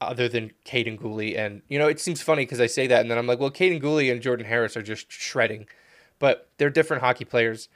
other 0.00 0.28
than 0.28 0.52
Kaiden 0.64 0.98
Guhle. 0.98 1.38
And, 1.38 1.62
you 1.68 1.78
know, 1.78 1.88
it 1.88 2.00
seems 2.00 2.22
funny 2.22 2.42
because 2.42 2.60
I 2.60 2.66
say 2.66 2.86
that 2.86 3.00
and 3.00 3.10
then 3.10 3.18
I'm 3.18 3.26
like, 3.26 3.38
well, 3.38 3.50
Kaiden 3.50 3.82
Guhle 3.82 4.10
and 4.10 4.22
Jordan 4.22 4.46
Harris 4.46 4.76
are 4.76 4.82
just 4.82 5.10
shredding. 5.10 5.66
But 6.18 6.48
they're 6.58 6.70
different 6.70 7.02
hockey 7.02 7.24
players. 7.24 7.68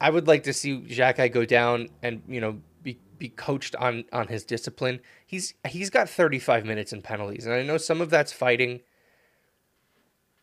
I 0.00 0.10
would 0.10 0.26
like 0.26 0.42
to 0.44 0.52
see 0.52 0.80
Xhekaj 0.80 1.32
go 1.32 1.44
down 1.44 1.88
and, 2.02 2.22
you 2.28 2.40
know, 2.40 2.60
be, 2.82 2.98
be 3.18 3.28
coached 3.28 3.74
on 3.76 4.04
on 4.12 4.28
his 4.28 4.44
discipline. 4.44 5.00
He's 5.26 5.54
he's 5.66 5.90
got 5.90 6.08
35 6.08 6.64
minutes 6.64 6.92
in 6.92 7.02
penalties, 7.02 7.46
and 7.46 7.54
I 7.54 7.62
know 7.62 7.78
some 7.78 8.00
of 8.00 8.10
that's 8.10 8.32
fighting. 8.32 8.80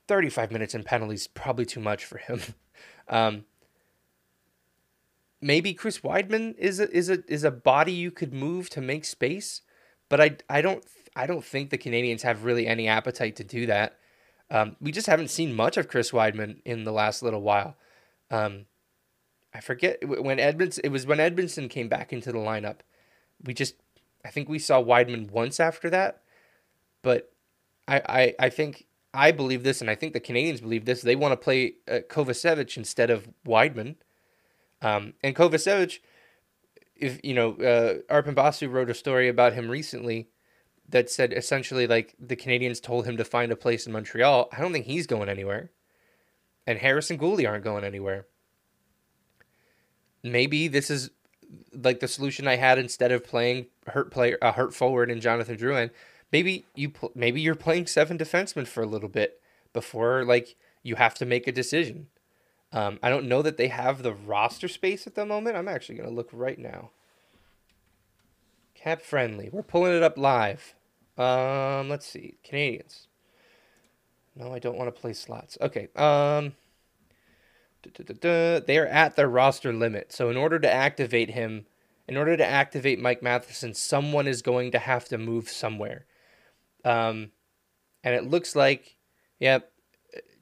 35 0.08 0.52
minutes 0.52 0.76
in 0.76 0.84
penalties 0.84 1.28
probably 1.28 1.66
too 1.66 1.80
much 1.80 2.06
for 2.06 2.18
him. 2.18 2.42
Um, 3.10 3.44
maybe 5.44 5.74
Chris 5.74 6.00
Wideman 6.00 6.58
is 6.58 6.80
a, 6.80 6.90
is 6.96 7.10
a 7.10 7.20
is 7.32 7.44
a 7.44 7.52
body 7.52 7.92
you 7.92 8.12
could 8.12 8.34
move 8.34 8.70
to 8.72 8.82
make 8.82 9.04
space, 9.06 9.62
but 10.14 10.22
I 10.22 10.38
I 10.48 10.62
don't 10.62 10.86
I 11.16 11.26
don't 11.26 11.44
think 11.44 11.72
the 11.72 11.78
Canadians 11.80 12.22
have 12.22 12.44
really 12.44 12.68
any 12.68 12.88
appetite 12.88 13.36
to 13.38 13.44
do 13.44 13.66
that. 13.66 13.98
Um, 14.52 14.76
we 14.80 14.92
just 14.92 15.08
haven't 15.08 15.32
seen 15.32 15.56
much 15.56 15.76
of 15.76 15.88
Chris 15.88 16.12
Wideman 16.12 16.62
in 16.66 16.84
the 16.84 16.92
last 16.92 17.24
little 17.24 17.42
while. 17.42 17.76
Um, 18.30 18.66
I 19.56 19.60
forget 19.60 20.08
when 20.08 20.40
Edmonds. 20.40 20.78
It 20.78 20.90
was 20.90 21.08
when 21.08 21.18
Edmundson 21.18 21.68
came 21.68 21.88
back 21.88 22.14
into 22.14 22.32
the 22.32 22.38
lineup. 22.38 22.82
We 23.44 23.56
just, 23.56 23.74
I 24.24 24.30
think 24.30 24.50
we 24.50 24.60
saw 24.60 24.84
Wideman 24.84 25.32
once 25.32 25.60
after 25.60 25.90
that, 25.90 26.22
but 27.02 27.34
I, 27.88 28.02
I, 28.08 28.36
I 28.46 28.50
think 28.50 28.86
I 29.16 29.32
believe 29.32 29.64
this, 29.64 29.82
and 29.82 29.90
I 29.90 29.96
think 29.96 30.14
the 30.14 30.20
Canadians 30.20 30.62
believe 30.62 30.86
this. 30.86 31.02
They 31.02 31.16
want 31.16 31.32
to 31.32 31.38
play 31.38 31.78
uh, 31.90 32.02
Kovacevic 32.08 32.78
instead 32.78 33.10
of 33.10 33.30
Wideman, 33.48 33.96
um, 34.80 35.14
and 35.24 35.36
Kovacevic. 35.36 36.02
If 36.96 37.20
you 37.24 37.34
know, 37.34 37.52
uh, 37.54 38.14
Arpon 38.14 38.36
Basu 38.36 38.70
wrote 38.70 38.90
a 38.90 38.94
story 38.94 39.28
about 39.28 39.54
him 39.54 39.70
recently 39.70 40.30
that 40.90 41.10
said 41.10 41.34
essentially 41.34 41.88
like 41.88 42.16
the 42.20 42.36
Canadians 42.36 42.80
told 42.80 43.06
him 43.06 43.18
to 43.18 43.26
find 43.26 43.52
a 43.52 43.56
place 43.56 43.88
in 43.88 43.94
Montreal. 43.94 44.50
I 44.52 44.60
don't 44.60 44.74
think 44.74 44.86
he's 44.86 45.08
going 45.08 45.30
anywhere, 45.30 45.72
and 46.68 46.80
Harris 46.80 47.10
and 47.10 47.20
Guhle 47.20 47.48
aren't 47.48 47.64
going 47.64 47.84
anywhere. 47.84 48.28
Maybe 50.22 50.68
this 50.68 50.90
is 50.90 51.10
like 51.74 52.00
the 52.00 52.08
solution 52.08 52.48
I 52.48 52.56
had 52.56 52.78
instead 52.80 53.12
of 53.12 53.26
playing 53.26 53.68
hurt 53.88 54.12
player, 54.12 54.38
a 54.42 54.46
uh, 54.46 54.52
hurt 54.54 54.74
forward 54.74 55.12
and 55.12 55.22
Jonathan 55.22 55.58
Drouin 55.58 55.92
maybe 56.34 56.66
you 56.76 56.92
maybe 57.16 57.40
you're 57.40 57.56
playing 57.56 57.86
seven 57.88 58.18
defensemen 58.18 58.68
for 58.68 58.84
a 58.84 58.88
little 58.88 59.08
bit 59.08 59.40
before 59.72 60.26
like 60.26 60.58
you 60.82 60.96
have 60.96 61.14
to 61.14 61.26
make 61.26 61.48
a 61.48 61.54
decision. 61.54 62.08
Um, 62.74 63.00
I 63.02 63.10
don't 63.10 63.28
know 63.30 63.42
that 63.44 63.58
they 63.58 63.68
have 63.68 64.02
the 64.02 64.14
roster 64.14 64.68
space 64.68 65.08
at 65.08 65.16
the 65.16 65.26
moment. 65.26 65.56
I'm 65.56 65.68
actually 65.68 65.96
gonna 65.96 66.10
look 66.10 66.30
right 66.34 66.60
now. 66.60 66.90
Cap 68.74 69.02
friendly. 69.02 69.50
We're 69.52 69.62
pulling 69.62 69.96
it 69.96 70.04
up 70.04 70.18
live. 70.18 70.74
Um, 71.18 71.90
let's 71.90 72.08
see. 72.08 72.36
Canadians. 72.44 73.08
No, 74.36 74.52
I 74.52 74.60
don't 74.60 74.78
want 74.78 74.94
to 74.94 75.02
play 75.02 75.14
slots. 75.14 75.58
Okay. 75.62 75.88
Um, 75.96 76.54
they 78.22 78.78
are 78.78 78.88
at 78.88 79.16
their 79.16 79.28
roster 79.28 79.72
limit. 79.72 80.12
So 80.12 80.30
in 80.30 80.38
order 80.38 80.60
to 80.60 80.72
activate 80.72 81.32
him, 81.32 81.66
in 82.08 82.18
order 82.18 82.36
to 82.36 82.46
activate 82.46 83.00
Mike 83.00 83.22
Matheson, 83.22 83.74
someone 83.74 84.28
is 84.28 84.42
going 84.42 84.72
to 84.72 84.80
have 84.80 85.06
to 85.06 85.18
move 85.18 85.50
somewhere. 85.50 86.06
Um, 86.84 87.32
and 88.04 88.16
it 88.16 88.26
looks 88.26 88.56
like, 88.56 88.96
yep, 89.40 89.72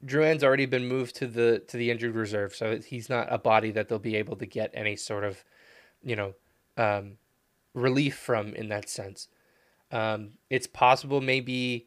Drouin's 0.04 0.42
already 0.42 0.66
been 0.66 0.86
moved 0.86 1.16
to 1.16 1.26
the 1.26 1.62
to 1.68 1.76
the 1.76 1.90
injured 1.90 2.14
reserve, 2.14 2.54
so 2.54 2.78
he's 2.78 3.08
not 3.08 3.28
a 3.30 3.38
body 3.38 3.70
that 3.70 3.88
they'll 3.88 3.98
be 3.98 4.16
able 4.16 4.36
to 4.36 4.46
get 4.46 4.70
any 4.74 4.96
sort 4.96 5.24
of, 5.24 5.44
you 6.02 6.16
know, 6.16 6.34
um, 6.76 7.18
relief 7.74 8.16
from 8.16 8.54
in 8.54 8.68
that 8.68 8.88
sense. 8.88 9.28
Um, 9.90 10.32
it's 10.50 10.66
possible 10.66 11.20
maybe 11.20 11.86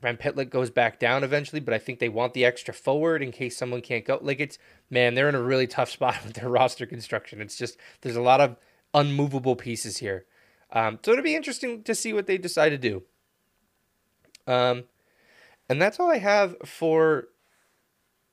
Rem 0.00 0.16
Pitlick 0.16 0.50
goes 0.50 0.70
back 0.70 0.98
down 0.98 1.24
eventually, 1.24 1.60
but 1.60 1.74
I 1.74 1.78
think 1.78 1.98
they 1.98 2.08
want 2.08 2.32
the 2.32 2.44
extra 2.44 2.72
forward 2.72 3.22
in 3.22 3.32
case 3.32 3.56
someone 3.56 3.80
can't 3.80 4.04
go. 4.04 4.18
Like 4.22 4.40
it's 4.40 4.58
man, 4.90 5.14
they're 5.14 5.28
in 5.28 5.34
a 5.34 5.42
really 5.42 5.66
tough 5.66 5.90
spot 5.92 6.16
with 6.24 6.34
their 6.34 6.48
roster 6.48 6.86
construction. 6.86 7.40
It's 7.40 7.56
just 7.56 7.76
there's 8.00 8.16
a 8.16 8.22
lot 8.22 8.40
of 8.40 8.56
unmovable 8.94 9.56
pieces 9.56 9.98
here. 9.98 10.24
Um, 10.70 10.98
so 11.02 11.12
it'll 11.12 11.24
be 11.24 11.36
interesting 11.36 11.82
to 11.84 11.94
see 11.94 12.12
what 12.12 12.26
they 12.26 12.38
decide 12.38 12.70
to 12.70 12.78
do. 12.78 13.02
Um, 14.46 14.84
and 15.68 15.80
that's 15.80 16.00
all 16.00 16.10
I 16.10 16.18
have 16.18 16.56
for 16.64 17.28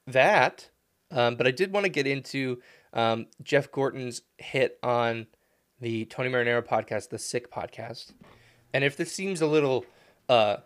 that. 0.08 0.69
Um, 1.12 1.36
but 1.36 1.48
I 1.48 1.52
did 1.52 1.71
want 1.71 1.86
to 1.86 1.89
get 1.89 2.08
into 2.08 2.62
um, 2.93 3.28
Jeff 3.43 3.71
Gorton's 3.71 4.21
hit 4.38 4.80
on 4.82 5.28
the 5.80 6.06
Tony 6.06 6.30
Marinaro 6.30 6.65
podcast, 6.65 7.10
the 7.10 7.19
Sick 7.19 7.52
podcast. 7.52 8.13
And 8.74 8.84
if 8.84 8.98
this 8.98 9.12
seems 9.12 9.41
a 9.41 9.48
little 9.48 9.86
uh, 10.28 10.58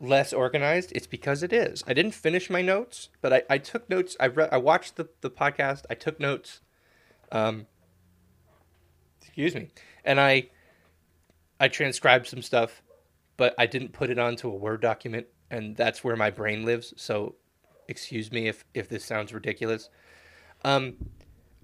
less 0.00 0.32
organized, 0.32 0.92
it's 0.94 1.06
because 1.06 1.42
it 1.42 1.52
is. 1.52 1.84
I 1.86 1.94
didn't 1.94 2.14
finish 2.14 2.48
my 2.48 2.62
notes, 2.62 3.10
but 3.20 3.32
I, 3.32 3.42
I 3.50 3.58
took 3.58 3.88
notes. 3.90 4.16
I 4.18 4.28
read, 4.28 4.48
I 4.52 4.58
watched 4.58 4.96
the, 4.96 5.08
the 5.20 5.30
podcast. 5.30 5.84
I 5.90 5.94
took 5.94 6.18
notes. 6.18 6.60
Um, 7.30 7.66
excuse 9.20 9.54
me. 9.54 9.68
And 10.04 10.20
I 10.20 10.48
I 11.60 11.68
transcribed 11.68 12.26
some 12.26 12.42
stuff, 12.42 12.82
but 13.36 13.54
I 13.58 13.66
didn't 13.66 13.92
put 13.92 14.10
it 14.10 14.18
onto 14.18 14.48
a 14.48 14.54
Word 14.54 14.80
document, 14.80 15.26
and 15.50 15.76
that's 15.76 16.02
where 16.02 16.16
my 16.16 16.30
brain 16.30 16.64
lives. 16.64 16.94
So, 16.96 17.34
excuse 17.88 18.32
me 18.32 18.48
if 18.48 18.64
if 18.74 18.88
this 18.88 19.04
sounds 19.04 19.32
ridiculous. 19.32 19.88
Um, 20.64 20.96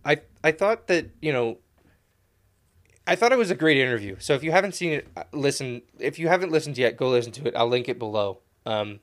I 0.05 0.21
I 0.43 0.53
thought 0.53 0.87
that 0.89 1.11
you 1.21 1.33
know. 1.33 1.59
I 3.07 3.17
thought 3.17 3.33
it 3.33 3.39
was 3.39 3.51
a 3.51 3.57
great 3.57 3.79
interview. 3.79 4.17
So 4.21 4.35
if 4.35 4.45
you 4.45 4.53
haven't 4.53 4.75
seen 4.75 4.93
it, 4.93 5.09
uh, 5.17 5.25
listen. 5.33 5.83
If 5.99 6.19
you 6.19 6.29
haven't 6.29 6.53
listened 6.53 6.79
yet, 6.79 6.97
go 6.97 7.09
listen 7.09 7.33
to 7.33 7.49
it. 7.49 7.57
I'll 7.57 7.67
link 7.67 7.89
it 7.89 7.99
below. 7.99 8.39
Um, 8.67 9.01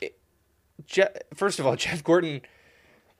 it, 0.00 0.18
Je- 0.86 1.04
first 1.34 1.58
of 1.58 1.66
all, 1.66 1.76
Jeff 1.84 2.02
Gorton 2.02 2.40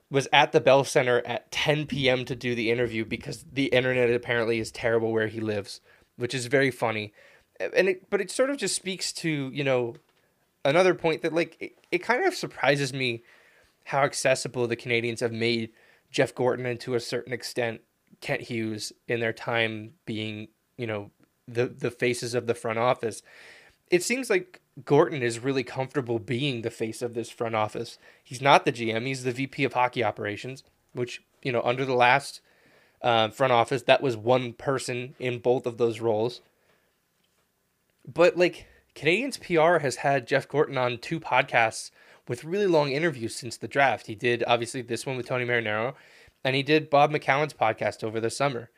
was 0.09 0.27
at 0.33 0.51
the 0.51 0.61
Bell 0.61 0.83
Center 0.83 1.21
at 1.25 1.51
10 1.51 1.85
p.m. 1.85 2.25
to 2.25 2.35
do 2.35 2.55
the 2.55 2.71
interview 2.71 3.05
because 3.05 3.45
the 3.51 3.65
internet 3.65 4.09
apparently 4.09 4.57
is 4.59 4.71
terrible 4.71 5.11
where 5.11 5.27
he 5.27 5.39
lives 5.39 5.81
which 6.19 6.33
is 6.33 6.47
very 6.47 6.69
funny. 6.69 7.13
And 7.59 7.89
it, 7.89 8.09
but 8.09 8.21
it 8.21 8.29
sort 8.29 8.49
of 8.49 8.57
just 8.57 8.75
speaks 8.75 9.11
to 9.13 9.49
you 9.53 9.63
know 9.63 9.95
another 10.65 10.93
point 10.93 11.21
that 11.21 11.33
like 11.33 11.57
it, 11.59 11.77
it 11.91 11.99
kind 11.99 12.25
of 12.25 12.35
surprises 12.35 12.93
me 12.93 13.23
how 13.85 14.03
accessible 14.03 14.67
the 14.67 14.75
Canadians 14.75 15.19
have 15.21 15.31
made 15.31 15.71
Jeff 16.11 16.33
Gorton 16.35 16.65
and 16.65 16.79
to 16.81 16.95
a 16.95 16.99
certain 16.99 17.33
extent 17.33 17.81
Kent 18.21 18.41
Hughes 18.41 18.91
in 19.07 19.19
their 19.19 19.33
time 19.33 19.93
being 20.05 20.49
you 20.77 20.87
know 20.87 21.11
the 21.47 21.67
the 21.67 21.91
faces 21.91 22.33
of 22.33 22.47
the 22.47 22.55
front 22.55 22.79
office. 22.79 23.21
It 23.89 24.03
seems 24.03 24.29
like 24.29 24.61
Gorton 24.85 25.23
is 25.23 25.39
really 25.39 25.63
comfortable 25.63 26.19
being 26.19 26.61
the 26.61 26.69
face 26.69 27.01
of 27.01 27.13
this 27.13 27.29
front 27.29 27.55
office. 27.55 27.97
He's 28.23 28.41
not 28.41 28.65
the 28.65 28.71
GM; 28.71 29.05
he's 29.05 29.23
the 29.23 29.31
VP 29.31 29.63
of 29.63 29.73
hockey 29.73 30.03
operations, 30.03 30.63
which 30.93 31.23
you 31.41 31.51
know 31.51 31.61
under 31.63 31.85
the 31.85 31.95
last 31.95 32.41
uh, 33.01 33.29
front 33.29 33.53
office. 33.53 33.83
That 33.83 34.01
was 34.01 34.15
one 34.15 34.53
person 34.53 35.15
in 35.19 35.39
both 35.39 35.65
of 35.65 35.77
those 35.77 35.99
roles. 35.99 36.41
But 38.11 38.37
like 38.37 38.67
Canadiens 38.95 39.39
PR 39.39 39.81
has 39.81 39.97
had 39.97 40.27
Jeff 40.27 40.47
Gorton 40.47 40.77
on 40.77 40.97
two 40.97 41.19
podcasts 41.19 41.91
with 42.27 42.43
really 42.43 42.67
long 42.67 42.91
interviews 42.91 43.35
since 43.35 43.57
the 43.57 43.67
draft. 43.67 44.07
He 44.07 44.15
did 44.15 44.43
obviously 44.47 44.81
this 44.81 45.05
one 45.05 45.17
with 45.17 45.27
Tony 45.27 45.45
Marinaro, 45.45 45.95
and 46.43 46.55
he 46.55 46.63
did 46.63 46.89
Bob 46.89 47.11
McCown's 47.11 47.53
podcast 47.53 48.03
over 48.03 48.19
the 48.19 48.29
summer. 48.29 48.69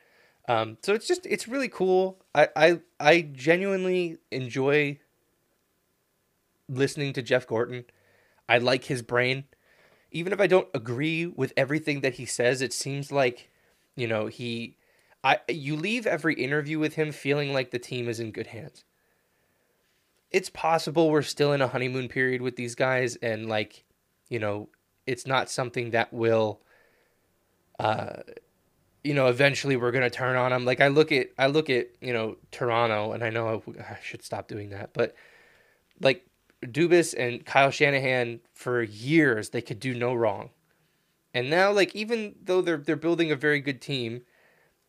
Um, 0.48 0.78
so 0.82 0.94
it's 0.94 1.08
just 1.08 1.26
it's 1.26 1.48
really 1.48 1.68
cool. 1.68 2.24
I, 2.34 2.50
I 2.56 2.80
I 3.00 3.22
genuinely 3.22 4.18
enjoy 4.32 5.00
listening 6.68 7.14
to 7.14 7.22
Jeff 7.22 7.46
Gorton. 7.46 7.86
I 8.50 8.58
like 8.58 8.86
his 8.86 9.02
brain. 9.02 9.46
Even 10.12 10.34
if 10.34 10.42
I 10.42 10.48
don't 10.48 10.68
agree 10.74 11.26
with 11.26 11.54
everything 11.56 12.02
that 12.02 12.16
he 12.16 12.26
says, 12.26 12.62
it 12.62 12.74
seems 12.74 13.12
like 13.12 13.50
you 13.96 14.08
know, 14.08 14.28
he 14.28 14.78
I 15.24 15.40
you 15.48 15.76
leave 15.76 16.08
every 16.08 16.34
interview 16.36 16.80
with 16.80 16.96
him 16.96 17.12
feeling 17.12 17.54
like 17.54 17.72
the 17.72 17.80
team 17.80 18.10
is 18.10 18.20
in 18.20 18.32
good 18.32 18.48
hands. 18.48 18.84
It's 20.32 20.50
possible 20.50 21.10
we're 21.10 21.22
still 21.22 21.54
in 21.54 21.62
a 21.62 21.68
honeymoon 21.68 22.08
period 22.08 22.42
with 22.42 22.56
these 22.56 22.76
guys 22.76 23.16
and 23.18 23.48
like, 23.48 23.84
you 24.30 24.40
know, 24.40 24.70
it's 25.06 25.28
not 25.28 25.50
something 25.50 25.92
that 25.92 26.14
will 26.14 26.62
uh 27.80 28.22
you 29.04 29.16
know, 29.16 29.28
eventually 29.28 29.76
we're 29.76 29.92
going 29.92 30.04
to 30.04 30.12
turn 30.12 30.36
on 30.36 30.52
them. 30.52 30.64
Like 30.64 30.80
I 30.80 30.88
look 30.88 31.12
at 31.12 31.30
I 31.38 31.48
look 31.48 31.70
at, 31.70 31.88
you 32.02 32.14
know, 32.14 32.38
Toronto 32.52 33.14
and 33.14 33.24
I 33.24 33.30
know 33.30 33.64
I 33.80 33.98
should 34.04 34.24
stop 34.24 34.48
doing 34.48 34.70
that, 34.70 34.94
but 34.94 35.16
like 36.00 36.26
Dubas 36.64 37.16
and 37.18 37.46
Kyle 37.46 37.72
Shanahan 37.72 38.40
for 38.54 38.84
years 38.84 39.50
they 39.50 39.62
could 39.62 39.80
do 39.80 39.94
no 39.96 40.14
wrong. 40.14 40.52
And 41.34 41.50
now, 41.50 41.72
like 41.72 41.96
even 41.96 42.36
though 42.44 42.62
they're 42.62 42.78
they're 42.78 42.96
building 42.96 43.32
a 43.32 43.36
very 43.36 43.62
good 43.62 43.82
team, 43.82 44.22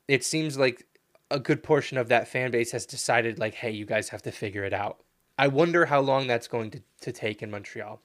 it 0.09 0.25
seems 0.25 0.59
like 0.59 0.87
a 1.31 1.39
good 1.39 1.63
portion 1.63 1.97
of 1.97 2.09
that 2.09 2.29
fan 2.29 2.51
base 2.51 2.73
has 2.73 2.85
decided 2.85 3.39
like, 3.39 3.55
hey, 3.55 3.71
you 3.71 3.87
guys 3.87 4.11
have 4.11 4.23
to 4.23 4.33
figure 4.33 4.65
it 4.65 4.75
out. 4.75 5.03
I 5.39 5.49
wonder 5.49 5.87
how 5.87 6.01
long 6.01 6.27
that's 6.27 6.49
going 6.49 6.71
to, 6.73 6.83
to 7.01 7.13
take 7.13 7.43
in 7.43 7.51
Montreal. 7.51 8.01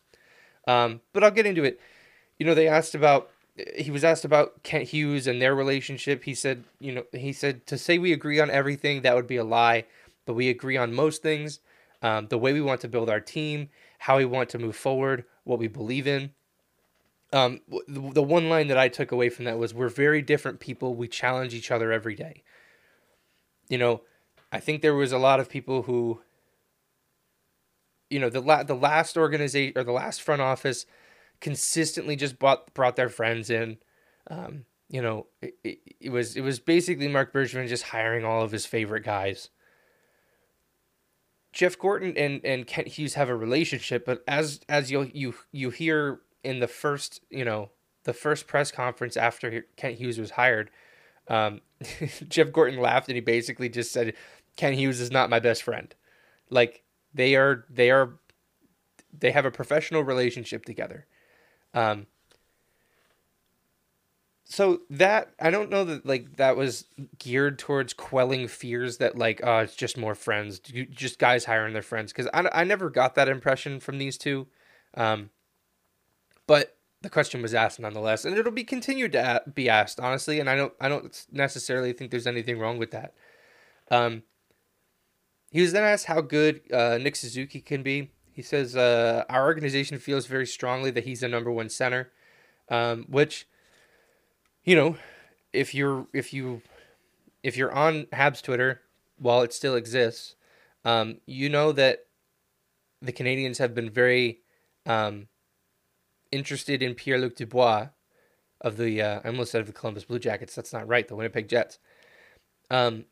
Um, 0.68 1.02
but 1.14 1.24
I'll 1.24 1.32
get 1.32 1.46
into 1.46 1.64
it. 1.64 1.80
You 2.38 2.46
know, 2.46 2.54
they 2.54 2.68
asked 2.68 2.96
about 2.96 3.30
he 3.76 3.90
was 3.90 4.04
asked 4.04 4.24
about 4.24 4.62
Kent 4.62 4.90
Hughes 4.90 5.26
and 5.26 5.42
their 5.42 5.56
relationship. 5.56 6.26
He 6.26 6.36
said, 6.36 6.64
you 6.80 6.92
know, 6.94 7.04
he 7.12 7.34
said 7.34 7.66
to 7.68 7.78
say 7.78 7.98
we 7.98 8.14
agree 8.14 8.40
on 8.40 8.52
everything 8.52 9.02
that 9.02 9.16
would 9.16 9.26
be 9.26 9.38
a 9.38 9.44
lie, 9.44 9.86
but 10.26 10.36
we 10.36 10.50
agree 10.50 10.78
on 10.78 10.94
most 10.94 11.24
things. 11.24 11.60
Um, 12.04 12.28
the 12.28 12.38
way 12.38 12.54
we 12.54 12.62
want 12.62 12.82
to 12.82 12.88
build 12.88 13.10
our 13.10 13.20
team, 13.20 13.70
how 13.98 14.18
we 14.18 14.26
want 14.26 14.50
to 14.50 14.60
move 14.60 14.76
forward, 14.76 15.26
what 15.44 15.58
we 15.58 15.68
believe 15.68 16.06
in. 16.06 16.32
Um, 17.34 17.62
the, 17.88 18.12
the 18.14 18.22
one 18.22 18.48
line 18.48 18.68
that 18.68 18.78
I 18.78 18.88
took 18.88 19.12
away 19.12 19.30
from 19.30 19.46
that 19.46 19.58
was, 19.58 19.74
"We're 19.74 19.90
very 19.90 20.22
different 20.22 20.60
people. 20.60 20.94
We 20.94 21.08
challenge 21.08 21.56
each 21.56 21.72
other 21.72 21.92
every 21.92 22.14
day." 22.14 22.44
you 23.70 23.78
know, 23.78 24.02
I 24.52 24.60
think 24.60 24.82
there 24.82 24.96
was 24.96 25.12
a 25.12 25.18
lot 25.18 25.40
of 25.40 25.50
people 25.50 25.84
who, 25.84 26.22
you 28.10 28.20
know, 28.20 28.30
the 28.30 28.42
la- 28.42 28.64
the 28.64 28.76
last 28.76 29.18
organization 29.18 29.78
or 29.78 29.84
the 29.84 29.92
last 29.92 30.22
front 30.22 30.42
office 30.42 30.86
consistently 31.42 32.16
just 32.16 32.40
brought 32.40 32.74
brought 32.74 32.96
their 32.96 33.10
friends 33.10 33.50
in. 33.50 33.78
Um, 34.30 34.66
you 34.90 35.02
know, 35.02 35.28
it, 35.42 35.56
it, 35.64 35.80
it, 36.00 36.10
was 36.10 36.36
it 36.36 36.42
was 36.42 36.60
basically 36.60 37.08
Marc 37.08 37.34
Bergevin 37.34 37.68
just 37.68 37.84
hiring 37.84 38.24
all 38.24 38.42
of 38.42 38.52
his 38.52 38.66
favorite 38.66 39.04
guys. 39.04 39.50
Jeff 41.52 41.78
Gorton 41.78 42.16
and, 42.18 42.42
and 42.46 42.68
Kent 42.68 42.88
Hughes 42.88 43.16
have 43.16 43.30
a 43.30 43.36
relationship, 43.36 44.06
but 44.06 44.24
as 44.28 44.62
as 44.70 44.92
you 44.92 45.10
you 45.14 45.34
you 45.52 45.70
hear 45.70 46.20
in 46.44 46.60
the 46.60 46.68
first 46.68 47.22
you 47.30 47.44
know 47.44 47.72
the 48.04 48.14
first 48.14 48.48
press 48.48 48.72
conference 48.72 49.18
after 49.18 49.66
Kent 49.76 49.98
Hughes 49.98 50.20
was 50.20 50.32
hired, 50.32 50.70
um, 51.28 51.62
Jeff 52.30 52.52
Gorton 52.52 52.80
laughed 52.80 53.10
and 53.10 53.16
he 53.16 53.22
basically 53.22 53.70
just 53.70 53.92
said, 53.92 54.14
"Kent 54.56 54.76
Hughes 54.76 55.00
is 55.00 55.12
not 55.12 55.30
my 55.30 55.40
best 55.40 55.64
friend." 55.64 55.94
Like 56.50 56.84
they 57.18 57.36
are 57.36 57.66
they 57.70 57.92
are 57.92 58.14
they 59.20 59.32
have 59.32 59.46
a 59.46 59.52
professional 59.52 60.04
relationship 60.04 60.64
together. 60.64 61.06
Um, 61.74 62.08
so 64.46 64.82
that 64.90 65.34
I 65.42 65.50
don't 65.50 65.70
know 65.70 65.84
that 65.84 66.06
like 66.06 66.38
that 66.38 66.56
was 66.56 66.86
geared 67.20 67.60
towards 67.60 67.94
quelling 67.94 68.48
fears 68.48 68.98
that 68.98 69.18
like 69.18 69.42
oh 69.44 69.58
it's 69.58 69.76
just 69.76 69.98
more 69.98 70.16
friends, 70.16 70.60
just 70.60 71.20
guys 71.20 71.46
hiring 71.46 71.74
their 71.74 71.82
friends 71.82 72.14
because 72.14 72.30
I, 72.34 72.48
I 72.54 72.64
never 72.64 72.90
got 72.90 73.16
that 73.16 73.28
impression 73.28 73.82
from 73.82 73.98
these 73.98 74.18
two, 74.18 74.48
um, 74.94 75.32
but 76.46 76.78
the 77.02 77.10
question 77.10 77.42
was 77.42 77.54
asked 77.54 77.80
nonetheless, 77.80 78.24
and 78.24 78.38
it'll 78.38 78.52
be 78.52 78.64
continued 78.64 79.12
to 79.14 79.44
be 79.54 79.68
asked 79.68 80.00
honestly, 80.00 80.40
and 80.40 80.50
I 80.50 80.56
don't 80.56 80.74
I 80.80 80.88
don't 80.88 81.26
necessarily 81.32 81.92
think 81.92 82.12
there's 82.12 82.28
anything 82.28 82.58
wrong 82.58 82.78
with 82.78 82.92
that. 82.92 83.16
Um, 83.92 84.24
he 85.52 85.62
was 85.62 85.72
then 85.72 85.84
asked 85.84 86.06
how 86.06 86.22
good 86.22 86.62
uh, 86.72 86.98
Nick 86.98 87.16
Suzuki 87.16 87.62
can 87.62 87.84
be. 87.84 88.12
He 88.32 88.42
says 88.42 88.76
uh, 88.76 89.24
our 89.30 89.46
organization 89.46 89.98
feels 89.98 90.28
very 90.28 90.46
strongly 90.46 90.92
that 90.92 91.06
he's 91.06 91.22
the 91.22 91.28
number 91.28 91.52
one 91.52 91.70
center, 91.70 92.12
um, 92.70 93.06
which 93.10 93.48
you 94.64 94.76
know, 94.76 94.98
if 95.54 95.74
you're 95.74 96.08
if 96.14 96.34
you 96.34 96.62
if 97.42 97.56
you're 97.56 97.72
on 97.72 98.04
Habs 98.14 98.42
Twitter 98.42 98.82
while 99.18 99.42
it 99.42 99.54
still 99.54 99.76
exists, 99.76 100.36
um, 100.84 101.18
you 101.26 101.50
know 101.50 101.72
that 101.72 102.06
the 103.02 103.12
Canadians 103.12 103.58
have 103.60 103.74
been 103.74 103.90
very 103.90 104.42
um, 104.86 105.30
interested 106.32 106.82
in 106.82 106.96
Pierre 106.96 107.18
Luc 107.18 107.36
Dubois 107.36 107.88
of 108.62 108.78
the 108.78 109.02
uh, 109.02 109.22
I 109.24 109.28
almost 109.30 109.52
said 109.52 109.62
of 109.62 109.68
the 109.68 109.74
Columbus 109.74 110.06
Blue 110.06 110.20
Jackets. 110.20 110.54
That's 110.54 110.74
not 110.74 110.88
right. 110.88 111.08
The 111.08 111.16
Winnipeg 111.16 111.48
Jets. 111.48 111.80
Um, 112.70 113.06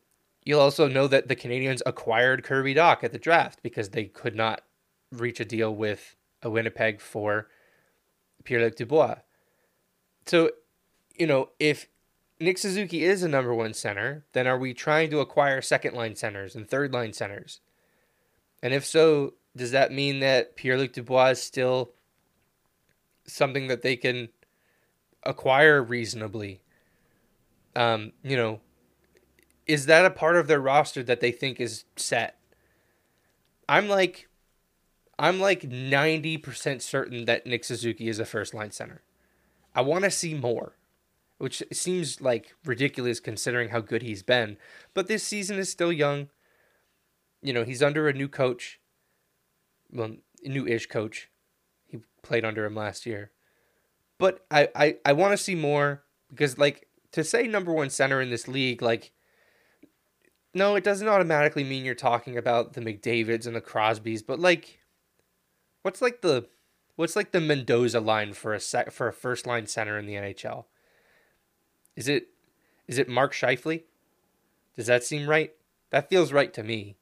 you'll 0.46 0.60
also 0.60 0.88
know 0.88 1.06
that 1.08 1.28
the 1.28 1.36
Canadians 1.36 1.82
acquired 1.84 2.44
Kirby 2.44 2.74
Dach 2.74 3.04
at 3.04 3.12
the 3.12 3.18
draft 3.18 3.62
because 3.62 3.90
they 3.90 4.04
could 4.04 4.34
not 4.34 4.62
reach 5.12 5.40
a 5.40 5.44
deal 5.44 5.74
with 5.74 6.16
a 6.42 6.48
Winnipeg 6.48 7.00
for 7.00 7.48
Pierre 8.44 8.62
Luc 8.62 8.76
Dubois. 8.76 9.16
So 10.24 10.52
you 11.18 11.26
know, 11.26 11.50
if 11.58 11.88
Nick 12.38 12.58
Suzuki 12.58 13.04
is 13.04 13.22
a 13.22 13.28
number 13.28 13.54
one 13.54 13.74
center, 13.74 14.24
then 14.32 14.46
are 14.46 14.58
we 14.58 14.72
trying 14.72 15.10
to 15.10 15.20
acquire 15.20 15.60
second 15.60 15.94
line 15.94 16.14
centers 16.14 16.54
and 16.54 16.68
third 16.68 16.92
line 16.92 17.12
centers? 17.12 17.60
And 18.62 18.72
if 18.72 18.84
so, 18.84 19.34
does 19.56 19.70
that 19.70 19.92
mean 19.92 20.20
that 20.20 20.56
Pierre 20.56 20.76
Luc 20.76 20.92
Dubois 20.92 21.30
is 21.30 21.42
still 21.42 21.92
something 23.26 23.68
that 23.68 23.82
they 23.82 23.96
can 23.96 24.28
acquire 25.22 25.82
reasonably? 25.82 26.60
Um, 27.74 28.12
you 28.22 28.36
know, 28.36 28.60
is 29.66 29.86
that 29.86 30.04
a 30.04 30.10
part 30.10 30.36
of 30.36 30.46
their 30.46 30.60
roster 30.60 31.02
that 31.02 31.20
they 31.20 31.32
think 31.32 31.60
is 31.60 31.84
set? 31.96 32.38
I'm 33.68 33.88
like 33.88 34.28
I'm 35.18 35.40
like 35.40 35.62
90% 35.62 36.82
certain 36.82 37.24
that 37.24 37.46
Nick 37.46 37.64
Suzuki 37.64 38.08
is 38.08 38.18
a 38.18 38.26
first 38.26 38.52
line 38.52 38.70
center. 38.70 39.02
I 39.74 39.80
want 39.80 40.04
to 40.04 40.10
see 40.10 40.34
more 40.34 40.74
which 41.38 41.62
seems 41.72 42.20
like 42.20 42.54
ridiculous 42.64 43.20
considering 43.20 43.70
how 43.70 43.80
good 43.80 44.02
he's 44.02 44.22
been. 44.22 44.56
But 44.94 45.06
this 45.06 45.22
season 45.22 45.58
is 45.58 45.68
still 45.68 45.92
young. 45.92 46.28
You 47.42 47.52
know, 47.52 47.64
he's 47.64 47.82
under 47.82 48.08
a 48.08 48.12
new 48.12 48.28
coach. 48.28 48.80
Well, 49.92 50.16
new 50.42 50.66
ish 50.66 50.86
coach. 50.86 51.28
He 51.86 52.00
played 52.22 52.44
under 52.44 52.64
him 52.64 52.74
last 52.74 53.06
year. 53.06 53.32
But 54.18 54.44
I, 54.50 54.68
I, 54.74 54.96
I 55.04 55.12
want 55.12 55.32
to 55.32 55.36
see 55.36 55.54
more 55.54 56.02
because, 56.30 56.56
like, 56.56 56.88
to 57.12 57.22
say 57.22 57.46
number 57.46 57.72
one 57.72 57.90
center 57.90 58.20
in 58.20 58.30
this 58.30 58.48
league, 58.48 58.80
like, 58.80 59.12
no, 60.56 60.74
it 60.74 60.82
doesn't 60.82 61.06
automatically 61.06 61.64
mean 61.64 61.84
you're 61.84 61.94
talking 61.94 62.38
about 62.38 62.72
the 62.72 62.80
McDavids 62.80 63.46
and 63.46 63.54
the 63.54 63.60
Crosbys, 63.60 64.24
but 64.26 64.40
like, 64.40 64.80
what's 65.82 66.00
like 66.00 66.22
the, 66.22 66.46
what's 66.96 67.14
like 67.14 67.32
the 67.32 67.42
Mendoza 67.42 68.00
line 68.00 68.32
for 68.32 68.54
a 68.54 68.58
sec 68.58 68.90
for 68.90 69.06
a 69.06 69.12
first 69.12 69.46
line 69.46 69.66
center 69.66 69.98
in 69.98 70.06
the 70.06 70.14
NHL? 70.14 70.64
Is 71.94 72.08
it 72.08 72.28
is 72.88 72.98
it 72.98 73.08
Mark 73.08 73.34
Scheifele? 73.34 73.82
Does 74.76 74.86
that 74.86 75.04
seem 75.04 75.28
right? 75.28 75.52
That 75.90 76.08
feels 76.08 76.32
right 76.32 76.52
to 76.54 76.62
me. 76.62 76.96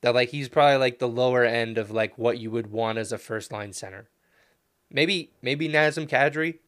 That 0.00 0.14
like 0.14 0.28
he's 0.28 0.48
probably 0.48 0.76
like 0.76 1.00
the 1.00 1.08
lower 1.08 1.42
end 1.42 1.76
of 1.76 1.90
like 1.90 2.16
what 2.16 2.38
you 2.38 2.52
would 2.52 2.68
want 2.70 2.98
as 2.98 3.10
a 3.10 3.18
first 3.18 3.50
line 3.50 3.72
center. 3.72 4.08
Maybe 4.92 5.32
maybe 5.42 5.68
Nazem 5.68 6.08
Kadri. 6.08 6.58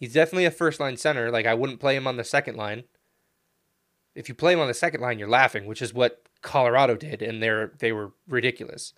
He's 0.00 0.12
definitely 0.12 0.44
a 0.46 0.50
first 0.50 0.80
line 0.80 0.96
center. 0.96 1.30
Like 1.30 1.46
I 1.46 1.54
wouldn't 1.54 1.78
play 1.78 1.94
him 1.94 2.08
on 2.08 2.16
the 2.16 2.24
second 2.24 2.56
line. 2.56 2.82
If 4.16 4.28
you 4.28 4.34
play 4.34 4.52
him 4.52 4.60
on 4.60 4.68
the 4.68 4.74
second 4.74 5.00
line, 5.00 5.18
you're 5.18 5.28
laughing, 5.28 5.66
which 5.66 5.82
is 5.82 5.94
what 5.94 6.22
Colorado 6.42 6.96
did, 6.96 7.22
and 7.22 7.42
they're 7.42 7.72
they 7.78 7.92
were 7.92 8.12
ridiculous. 8.28 8.92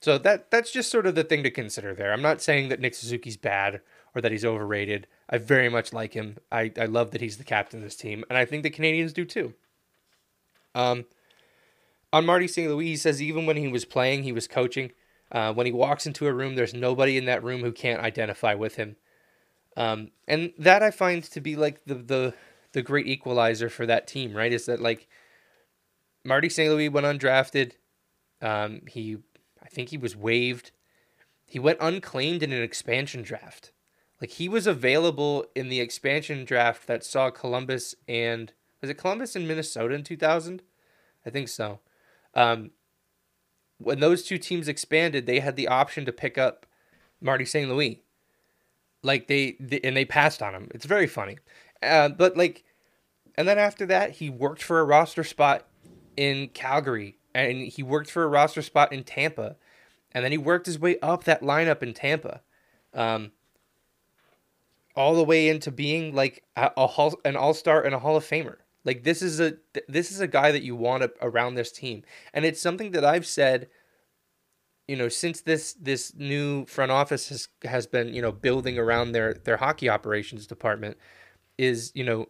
So 0.00 0.18
that 0.18 0.50
that's 0.50 0.72
just 0.72 0.90
sort 0.90 1.06
of 1.06 1.14
the 1.14 1.24
thing 1.24 1.42
to 1.42 1.50
consider 1.50 1.94
there. 1.94 2.12
I'm 2.12 2.22
not 2.22 2.42
saying 2.42 2.68
that 2.68 2.80
Nick 2.80 2.94
Suzuki's 2.94 3.36
bad 3.36 3.80
or 4.14 4.20
that 4.20 4.32
he's 4.32 4.44
overrated. 4.44 5.06
I 5.30 5.38
very 5.38 5.68
much 5.68 5.92
like 5.92 6.14
him. 6.14 6.38
I, 6.50 6.72
I 6.78 6.86
love 6.86 7.12
that 7.12 7.20
he's 7.20 7.38
the 7.38 7.44
captain 7.44 7.80
of 7.80 7.84
this 7.84 7.96
team, 7.96 8.24
and 8.28 8.36
I 8.36 8.44
think 8.44 8.62
the 8.62 8.70
Canadians 8.70 9.12
do 9.12 9.24
too. 9.24 9.54
Um, 10.74 11.06
on 12.12 12.26
Marty 12.26 12.48
St. 12.48 12.70
Louis, 12.70 12.86
he 12.86 12.96
says 12.96 13.22
even 13.22 13.46
when 13.46 13.56
he 13.56 13.68
was 13.68 13.84
playing, 13.84 14.22
he 14.22 14.32
was 14.32 14.46
coaching. 14.46 14.92
Uh, 15.30 15.52
when 15.52 15.66
he 15.66 15.72
walks 15.72 16.06
into 16.06 16.26
a 16.26 16.32
room, 16.32 16.56
there's 16.56 16.74
nobody 16.74 17.16
in 17.16 17.24
that 17.24 17.42
room 17.42 17.62
who 17.62 17.72
can't 17.72 18.02
identify 18.02 18.54
with 18.54 18.76
him. 18.76 18.96
Um, 19.76 20.10
and 20.28 20.52
that 20.58 20.82
I 20.82 20.90
find 20.90 21.24
to 21.24 21.40
be 21.40 21.56
like 21.56 21.84
the 21.86 21.94
the 21.94 22.34
the 22.72 22.82
great 22.82 23.06
equalizer 23.06 23.68
for 23.68 23.86
that 23.86 24.06
team, 24.06 24.34
right? 24.34 24.52
Is 24.52 24.66
that 24.66 24.80
like 24.80 25.08
Marty 26.24 26.48
St. 26.48 26.70
Louis 26.70 26.88
went 26.88 27.06
undrafted. 27.06 27.72
Um, 28.40 28.82
he, 28.88 29.18
I 29.62 29.68
think 29.68 29.90
he 29.90 29.96
was 29.96 30.16
waived. 30.16 30.70
He 31.44 31.58
went 31.58 31.78
unclaimed 31.80 32.42
in 32.42 32.52
an 32.52 32.62
expansion 32.62 33.22
draft. 33.22 33.72
Like 34.20 34.30
he 34.30 34.48
was 34.48 34.66
available 34.66 35.46
in 35.54 35.68
the 35.68 35.80
expansion 35.80 36.44
draft 36.44 36.86
that 36.86 37.04
saw 37.04 37.30
Columbus 37.30 37.94
and 38.06 38.52
was 38.80 38.90
it 38.90 38.98
Columbus 38.98 39.36
and 39.36 39.46
Minnesota 39.46 39.94
in 39.94 40.02
2000? 40.02 40.62
I 41.24 41.30
think 41.30 41.48
so. 41.48 41.80
Um, 42.34 42.70
when 43.78 44.00
those 44.00 44.22
two 44.22 44.38
teams 44.38 44.68
expanded, 44.68 45.26
they 45.26 45.40
had 45.40 45.56
the 45.56 45.68
option 45.68 46.04
to 46.04 46.12
pick 46.12 46.38
up 46.38 46.66
Marty 47.20 47.44
St. 47.44 47.68
Louis. 47.68 48.02
Like 49.02 49.26
they, 49.26 49.56
they, 49.58 49.80
and 49.82 49.96
they 49.96 50.04
passed 50.04 50.42
on 50.42 50.54
him. 50.54 50.68
It's 50.72 50.86
very 50.86 51.06
funny. 51.06 51.38
Uh, 51.82 52.08
but 52.08 52.36
like, 52.36 52.64
and 53.36 53.48
then 53.48 53.58
after 53.58 53.86
that, 53.86 54.12
he 54.12 54.30
worked 54.30 54.62
for 54.62 54.80
a 54.80 54.84
roster 54.84 55.24
spot 55.24 55.66
in 56.16 56.48
Calgary, 56.48 57.18
and 57.34 57.66
he 57.66 57.82
worked 57.82 58.10
for 58.10 58.22
a 58.24 58.28
roster 58.28 58.62
spot 58.62 58.92
in 58.92 59.04
Tampa, 59.04 59.56
and 60.12 60.24
then 60.24 60.32
he 60.32 60.38
worked 60.38 60.66
his 60.66 60.78
way 60.78 60.98
up 61.00 61.24
that 61.24 61.42
lineup 61.42 61.82
in 61.82 61.94
Tampa. 61.94 62.42
Um, 62.94 63.32
all 64.94 65.14
the 65.14 65.24
way 65.24 65.48
into 65.48 65.70
being 65.70 66.14
like 66.14 66.44
a, 66.56 66.70
a 66.76 66.86
hall, 66.86 67.14
an 67.24 67.36
all-star 67.36 67.82
and 67.82 67.94
a 67.94 67.98
hall 67.98 68.16
of 68.16 68.24
famer 68.24 68.56
like 68.84 69.04
this 69.04 69.22
is 69.22 69.40
a 69.40 69.54
this 69.88 70.10
is 70.10 70.20
a 70.20 70.26
guy 70.26 70.52
that 70.52 70.62
you 70.62 70.76
want 70.76 71.10
around 71.20 71.54
this 71.54 71.72
team 71.72 72.02
and 72.34 72.44
it's 72.44 72.60
something 72.60 72.90
that 72.92 73.04
i've 73.04 73.26
said 73.26 73.68
you 74.88 74.96
know 74.96 75.08
since 75.08 75.40
this 75.40 75.74
this 75.74 76.14
new 76.14 76.66
front 76.66 76.90
office 76.90 77.28
has 77.28 77.48
has 77.64 77.86
been 77.86 78.12
you 78.12 78.22
know 78.22 78.32
building 78.32 78.78
around 78.78 79.12
their 79.12 79.34
their 79.34 79.58
hockey 79.58 79.88
operations 79.88 80.46
department 80.46 80.96
is 81.62 81.92
you 81.94 82.04
know 82.04 82.26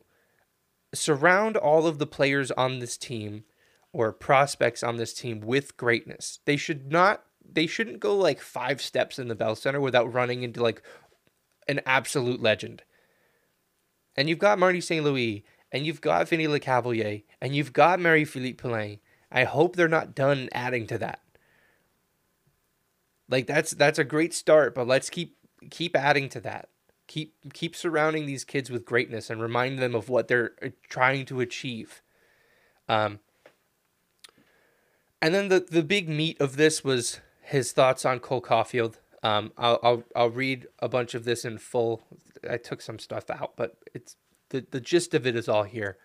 surround 0.94 1.56
all 1.56 1.86
of 1.86 1.98
the 1.98 2.06
players 2.06 2.50
on 2.52 2.78
this 2.78 2.96
team 2.96 3.44
or 3.92 4.12
prospects 4.12 4.82
on 4.82 4.96
this 4.96 5.14
team 5.14 5.40
with 5.40 5.76
greatness 5.76 6.40
they 6.44 6.56
should 6.56 6.90
not 6.90 7.24
they 7.50 7.66
shouldn't 7.66 8.00
go 8.00 8.16
like 8.16 8.40
five 8.40 8.80
steps 8.80 9.18
in 9.18 9.28
the 9.28 9.34
bell 9.34 9.54
center 9.54 9.80
without 9.80 10.12
running 10.12 10.42
into 10.42 10.62
like 10.62 10.82
an 11.68 11.80
absolute 11.86 12.40
legend. 12.40 12.82
And 14.16 14.28
you've 14.28 14.38
got 14.38 14.58
Marty 14.58 14.80
St. 14.80 15.04
Louis, 15.04 15.44
and 15.70 15.86
you've 15.86 16.00
got 16.00 16.28
Vinny 16.28 16.46
Lecavalier, 16.46 17.24
and 17.40 17.56
you've 17.56 17.72
got 17.72 18.00
Marie-Philip 18.00 18.58
Poulin. 18.58 18.98
I 19.30 19.44
hope 19.44 19.74
they're 19.74 19.88
not 19.88 20.14
done 20.14 20.48
adding 20.52 20.86
to 20.88 20.98
that. 20.98 21.20
Like 23.28 23.46
that's 23.46 23.70
that's 23.70 23.98
a 23.98 24.04
great 24.04 24.34
start, 24.34 24.74
but 24.74 24.86
let's 24.86 25.08
keep 25.08 25.36
keep 25.70 25.96
adding 25.96 26.28
to 26.30 26.40
that. 26.40 26.68
Keep 27.12 27.52
keep 27.52 27.76
surrounding 27.76 28.24
these 28.24 28.42
kids 28.42 28.70
with 28.70 28.86
greatness 28.86 29.28
and 29.28 29.42
remind 29.42 29.78
them 29.78 29.94
of 29.94 30.08
what 30.08 30.28
they're 30.28 30.52
uh, 30.62 30.68
trying 30.88 31.26
to 31.26 31.40
achieve. 31.40 32.00
Um, 32.88 33.18
and 35.20 35.34
then 35.34 35.48
the 35.48 35.60
the 35.60 35.82
big 35.82 36.08
meat 36.08 36.40
of 36.40 36.56
this 36.56 36.82
was 36.82 37.20
his 37.42 37.72
thoughts 37.72 38.06
on 38.06 38.18
Cole 38.18 38.40
Caufield. 38.40 38.94
Um, 39.22 39.52
I'll, 39.58 39.78
I'll 39.82 40.04
I'll 40.16 40.30
read 40.30 40.68
a 40.78 40.88
bunch 40.88 41.14
of 41.14 41.24
this 41.24 41.44
in 41.44 41.58
full. 41.58 42.02
I 42.48 42.56
took 42.56 42.80
some 42.80 42.98
stuff 42.98 43.28
out, 43.28 43.52
but 43.56 43.76
it's 43.92 44.16
the 44.48 44.64
the 44.70 44.80
gist 44.80 45.12
of 45.12 45.26
it 45.26 45.36
is 45.36 45.50
all 45.50 45.64
here. 45.64 45.98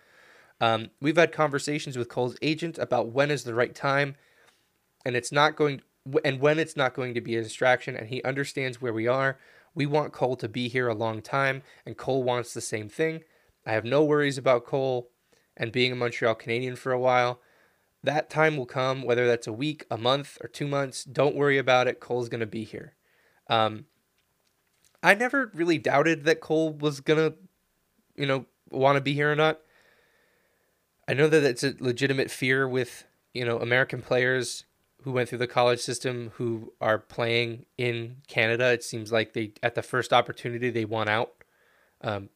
Um, 0.60 0.90
we've 1.00 1.16
had 1.16 1.32
conversations 1.32 1.96
with 1.96 2.10
Cole's 2.10 2.36
agent 2.42 2.76
about 2.76 3.12
when 3.12 3.30
is 3.30 3.44
the 3.44 3.54
right 3.54 3.74
time, 3.74 4.16
and 5.06 5.16
it's 5.16 5.32
not 5.32 5.56
going 5.56 5.80
and 6.22 6.38
when 6.38 6.58
it's 6.58 6.76
not 6.76 6.92
going 6.92 7.14
to 7.14 7.22
be 7.22 7.34
a 7.36 7.42
distraction, 7.42 7.96
and 7.96 8.08
he 8.08 8.22
understands 8.24 8.78
where 8.82 8.92
we 8.92 9.06
are. 9.06 9.38
We 9.74 9.86
want 9.86 10.12
Cole 10.12 10.36
to 10.36 10.48
be 10.48 10.68
here 10.68 10.88
a 10.88 10.94
long 10.94 11.22
time, 11.22 11.62
and 11.86 11.96
Cole 11.96 12.22
wants 12.22 12.52
the 12.52 12.60
same 12.60 12.88
thing. 12.88 13.22
I 13.66 13.72
have 13.72 13.84
no 13.84 14.04
worries 14.04 14.38
about 14.38 14.64
Cole 14.64 15.10
and 15.56 15.72
being 15.72 15.92
a 15.92 15.96
Montreal 15.96 16.34
Canadian 16.34 16.76
for 16.76 16.92
a 16.92 16.98
while. 17.00 17.40
That 18.02 18.30
time 18.30 18.56
will 18.56 18.66
come, 18.66 19.02
whether 19.02 19.26
that's 19.26 19.46
a 19.46 19.52
week, 19.52 19.84
a 19.90 19.98
month, 19.98 20.38
or 20.40 20.48
two 20.48 20.66
months. 20.66 21.04
Don't 21.04 21.36
worry 21.36 21.58
about 21.58 21.88
it. 21.88 22.00
Cole's 22.00 22.28
going 22.28 22.40
to 22.40 22.46
be 22.46 22.64
here. 22.64 22.94
Um, 23.48 23.86
I 25.02 25.14
never 25.14 25.50
really 25.54 25.78
doubted 25.78 26.24
that 26.24 26.40
Cole 26.40 26.72
was 26.72 27.00
going 27.00 27.18
to, 27.18 27.36
you 28.16 28.26
know, 28.26 28.46
want 28.70 28.96
to 28.96 29.00
be 29.00 29.14
here 29.14 29.32
or 29.32 29.36
not. 29.36 29.60
I 31.08 31.14
know 31.14 31.28
that 31.28 31.44
it's 31.44 31.64
a 31.64 31.74
legitimate 31.78 32.30
fear 32.30 32.68
with, 32.68 33.04
you 33.32 33.44
know, 33.44 33.58
American 33.58 34.02
players 34.02 34.64
who 35.08 35.14
went 35.14 35.26
through 35.26 35.38
the 35.38 35.46
college 35.46 35.80
system 35.80 36.32
who 36.34 36.70
are 36.82 36.98
playing 36.98 37.64
in 37.78 38.16
Canada. 38.26 38.72
It 38.72 38.84
seems 38.84 39.10
like 39.10 39.32
they 39.32 39.52
at 39.62 39.74
the 39.74 39.80
first 39.80 40.12
opportunity 40.12 40.68
they 40.68 40.84
want 40.84 41.08
out. 41.08 41.32
Um, 42.02 42.28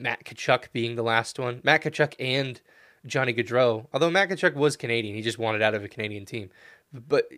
Matt 0.00 0.24
Tkachuk 0.24 0.72
being 0.72 0.96
the 0.96 1.04
last 1.04 1.38
one. 1.38 1.60
Matt 1.62 1.82
Tkachuk 1.82 2.14
and 2.18 2.60
Johnny 3.06 3.32
Gaudreau. 3.32 3.86
Although 3.92 4.10
Matt 4.10 4.30
Tkachuk 4.30 4.54
was 4.54 4.76
Canadian, 4.76 5.14
he 5.14 5.22
just 5.22 5.38
wanted 5.38 5.62
out 5.62 5.76
of 5.76 5.84
a 5.84 5.88
Canadian 5.88 6.24
team. 6.24 6.50
But 6.92 7.28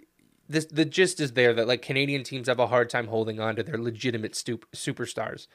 this 0.48 0.64
the 0.64 0.86
gist 0.86 1.20
is 1.20 1.34
there 1.34 1.52
that 1.52 1.68
like 1.68 1.82
Canadian 1.82 2.24
teams 2.24 2.48
have 2.48 2.58
a 2.58 2.68
hard 2.68 2.88
time 2.88 3.08
holding 3.08 3.38
on 3.38 3.56
to 3.56 3.62
their 3.62 3.76
legitimate 3.76 4.32
stup- 4.32 4.64
superstars. 4.74 5.48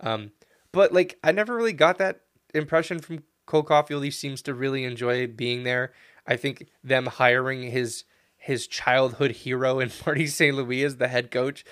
Um, 0.00 0.30
but 0.72 0.94
like 0.94 1.18
I 1.22 1.32
never 1.32 1.54
really 1.54 1.74
got 1.74 1.98
that 1.98 2.22
impression 2.54 3.00
from 3.00 3.22
Cole 3.44 3.64
Caufield. 3.64 4.02
He 4.02 4.10
seems 4.10 4.40
to 4.40 4.54
really 4.54 4.84
enjoy 4.84 5.26
being 5.26 5.64
there. 5.64 5.92
I 6.26 6.36
think 6.36 6.68
them 6.82 7.04
hiring 7.04 7.64
his 7.70 8.04
his 8.48 8.66
childhood 8.66 9.30
hero 9.30 9.78
in 9.78 9.92
Marty 10.06 10.26
St. 10.26 10.56
Louis 10.56 10.82
as 10.82 10.96
the 10.96 11.08
head 11.08 11.30
coach 11.30 11.66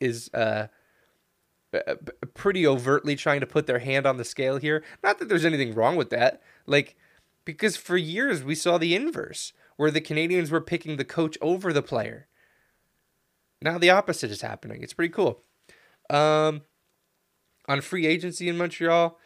is 0.00 0.28
uh, 0.34 0.66
pretty 2.34 2.66
overtly 2.66 3.14
trying 3.14 3.38
to 3.38 3.46
put 3.46 3.68
their 3.68 3.78
hand 3.78 4.06
on 4.06 4.16
the 4.16 4.24
scale 4.24 4.56
here. 4.56 4.82
Not 5.04 5.20
that 5.20 5.28
there's 5.28 5.44
anything 5.44 5.72
wrong 5.72 5.94
with 5.94 6.10
that, 6.10 6.42
like 6.66 6.96
because 7.44 7.76
for 7.76 7.96
years 7.96 8.42
we 8.42 8.56
saw 8.56 8.76
the 8.76 8.96
inverse, 8.96 9.52
where 9.76 9.92
the 9.92 10.00
Canadians 10.00 10.50
were 10.50 10.60
picking 10.60 10.96
the 10.96 11.04
coach 11.04 11.38
over 11.40 11.72
the 11.72 11.80
player. 11.80 12.26
Now 13.62 13.78
the 13.78 13.90
opposite 13.90 14.32
is 14.32 14.42
happening. 14.42 14.82
It's 14.82 14.94
pretty 14.94 15.14
cool. 15.14 15.44
Um, 16.10 16.62
on 17.68 17.80
free 17.82 18.04
agency 18.04 18.48
in 18.48 18.58
Montreal, 18.58 19.16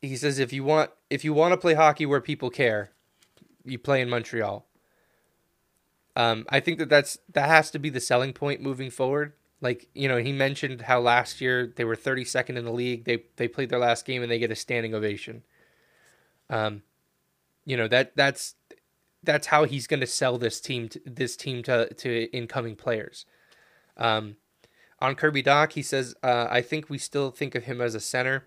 he 0.00 0.16
says 0.16 0.38
if 0.38 0.54
you 0.54 0.64
want 0.64 0.90
if 1.10 1.22
you 1.22 1.34
want 1.34 1.52
to 1.52 1.58
play 1.58 1.74
hockey 1.74 2.06
where 2.06 2.22
people 2.22 2.48
care, 2.48 2.92
you 3.62 3.78
play 3.78 4.00
in 4.00 4.08
Montreal. 4.08 4.66
Um, 6.16 6.44
I 6.48 6.60
think 6.60 6.78
that 6.78 6.88
that's 6.88 7.18
that 7.32 7.48
has 7.48 7.70
to 7.72 7.78
be 7.78 7.90
the 7.90 8.00
selling 8.00 8.32
point 8.32 8.60
moving 8.60 8.90
forward. 8.90 9.32
Like 9.60 9.88
you 9.94 10.08
know, 10.08 10.16
he 10.16 10.32
mentioned 10.32 10.82
how 10.82 11.00
last 11.00 11.40
year 11.40 11.72
they 11.76 11.84
were 11.84 11.96
32nd 11.96 12.56
in 12.56 12.64
the 12.64 12.72
league. 12.72 13.04
They 13.04 13.24
they 13.36 13.48
played 13.48 13.70
their 13.70 13.78
last 13.78 14.04
game 14.04 14.22
and 14.22 14.30
they 14.30 14.38
get 14.38 14.50
a 14.50 14.56
standing 14.56 14.94
ovation. 14.94 15.42
Um, 16.48 16.82
you 17.64 17.76
know 17.76 17.86
that 17.88 18.16
that's 18.16 18.54
that's 19.22 19.48
how 19.48 19.64
he's 19.64 19.86
going 19.86 20.00
to 20.00 20.06
sell 20.06 20.38
this 20.38 20.60
team 20.60 20.88
to, 20.88 21.00
this 21.04 21.36
team 21.36 21.62
to 21.64 21.92
to 21.94 22.30
incoming 22.32 22.76
players. 22.76 23.26
Um, 23.96 24.36
on 24.98 25.14
Kirby 25.14 25.42
Dach, 25.42 25.72
he 25.72 25.82
says, 25.82 26.14
uh, 26.22 26.48
"I 26.50 26.62
think 26.62 26.90
we 26.90 26.98
still 26.98 27.30
think 27.30 27.54
of 27.54 27.64
him 27.64 27.80
as 27.80 27.94
a 27.94 28.00
center, 28.00 28.44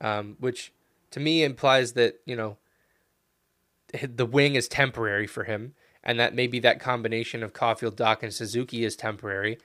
um, 0.00 0.36
which 0.40 0.72
to 1.12 1.20
me 1.20 1.42
implies 1.42 1.92
that 1.92 2.20
you 2.26 2.36
know 2.36 2.58
the 4.02 4.26
wing 4.26 4.56
is 4.56 4.68
temporary 4.68 5.26
for 5.26 5.44
him." 5.44 5.74
And 6.02 6.18
that 6.18 6.34
maybe 6.34 6.58
that 6.60 6.80
combination 6.80 7.42
of 7.42 7.52
Caufield, 7.52 7.96
Dach, 7.96 8.22
and 8.22 8.32
Suzuki 8.32 8.84
is 8.84 8.96
temporary, 8.96 9.58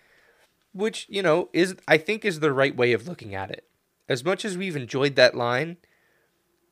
which 0.73 1.05
you 1.09 1.21
know 1.21 1.49
is 1.53 1.75
I 1.87 1.97
think 1.97 2.25
is 2.25 2.39
the 2.39 2.53
right 2.53 2.75
way 2.75 2.93
of 2.93 3.07
looking 3.07 3.33
at 3.33 3.51
it. 3.51 3.65
As 4.07 4.23
much 4.23 4.45
as 4.45 4.57
we've 4.57 4.75
enjoyed 4.75 5.15
that 5.15 5.35
line, 5.35 5.77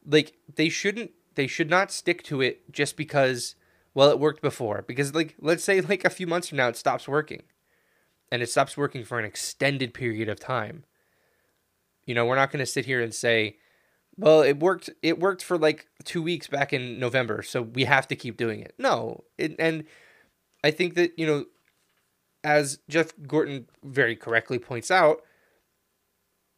like 0.05 0.33
they 0.53 0.69
shouldn't, 0.69 1.11
they 1.35 1.47
should 1.47 1.69
not 1.69 1.91
stick 1.91 2.23
to 2.23 2.41
it 2.41 2.71
just 2.71 2.95
because 2.97 3.55
well 3.93 4.09
it 4.09 4.19
worked 4.19 4.41
before. 4.41 4.83
Because 4.87 5.15
like 5.15 5.35
let's 5.39 5.63
say 5.63 5.81
like 5.81 6.05
a 6.05 6.09
few 6.09 6.27
months 6.27 6.49
from 6.49 6.57
now 6.57 6.67
it 6.67 6.77
stops 6.77 7.07
working, 7.07 7.43
and 8.31 8.41
it 8.41 8.49
stops 8.49 8.77
working 8.77 9.03
for 9.03 9.19
an 9.19 9.25
extended 9.25 9.93
period 9.93 10.29
of 10.29 10.39
time. 10.39 10.83
You 12.05 12.13
know, 12.13 12.25
we're 12.25 12.35
not 12.35 12.51
going 12.51 12.59
to 12.59 12.65
sit 12.65 12.85
here 12.85 13.01
and 13.01 13.13
say 13.13 13.57
well, 14.17 14.41
it 14.41 14.59
worked. 14.59 14.89
It 15.01 15.19
worked 15.19 15.43
for 15.43 15.57
like 15.57 15.87
two 16.03 16.21
weeks 16.21 16.47
back 16.47 16.73
in 16.73 16.99
November, 16.99 17.41
so 17.41 17.61
we 17.61 17.85
have 17.85 18.07
to 18.09 18.15
keep 18.15 18.37
doing 18.37 18.59
it. 18.59 18.75
No, 18.77 19.23
it, 19.37 19.55
and 19.57 19.85
I 20.63 20.71
think 20.71 20.95
that 20.95 21.17
you 21.17 21.25
know, 21.25 21.45
as 22.43 22.79
Jeff 22.89 23.11
Gorton 23.25 23.67
very 23.83 24.15
correctly 24.15 24.59
points 24.59 24.91
out, 24.91 25.21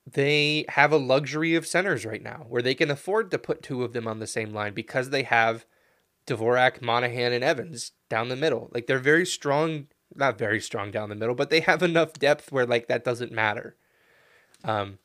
they 0.06 0.66
have 0.70 0.92
a 0.92 0.98
luxury 0.98 1.56
of 1.56 1.66
centers 1.66 2.06
right 2.06 2.22
now 2.22 2.46
where 2.50 2.62
they 2.62 2.76
can 2.76 2.92
afford 2.92 3.32
to 3.32 3.40
put 3.40 3.64
two 3.64 3.84
of 3.84 3.94
them 3.94 4.08
on 4.08 4.20
the 4.20 4.28
same 4.28 4.54
line 4.54 4.74
because 4.74 5.10
they 5.10 5.24
have 5.24 5.66
Dvorak, 6.28 6.82
Monahan, 6.82 7.32
and 7.32 7.44
Evans 7.44 7.92
down 8.10 8.30
the 8.30 8.36
middle. 8.36 8.70
Like 8.74 8.88
they're 8.88 9.00
very 9.00 9.26
strong, 9.26 9.88
not 10.14 10.38
very 10.38 10.60
strong 10.60 10.92
down 10.92 11.10
the 11.10 11.16
middle, 11.16 11.36
but 11.36 11.50
they 11.50 11.62
have 11.62 11.82
enough 11.82 12.14
depth 12.14 12.52
where 12.52 12.66
like 12.66 12.88
that 12.88 13.06
doesn't 13.06 13.32
matter. 13.32 13.78
Um, 14.64 15.00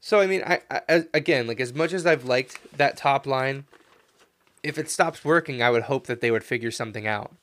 so 0.00 0.18
I 0.20 0.26
mean, 0.26 0.42
I, 0.44 0.60
I 0.70 1.04
again, 1.12 1.46
like 1.46 1.60
as 1.60 1.74
much 1.74 1.92
as 1.92 2.06
I've 2.06 2.24
liked 2.24 2.76
that 2.76 2.96
top 2.96 3.26
line, 3.26 3.64
if 4.62 4.78
it 4.78 4.90
stops 4.90 5.24
working, 5.24 5.62
I 5.62 5.70
would 5.70 5.82
hope 5.82 6.06
that 6.06 6.20
they 6.20 6.30
would 6.30 6.44
figure 6.44 6.70
something 6.70 7.06
out. 7.06 7.34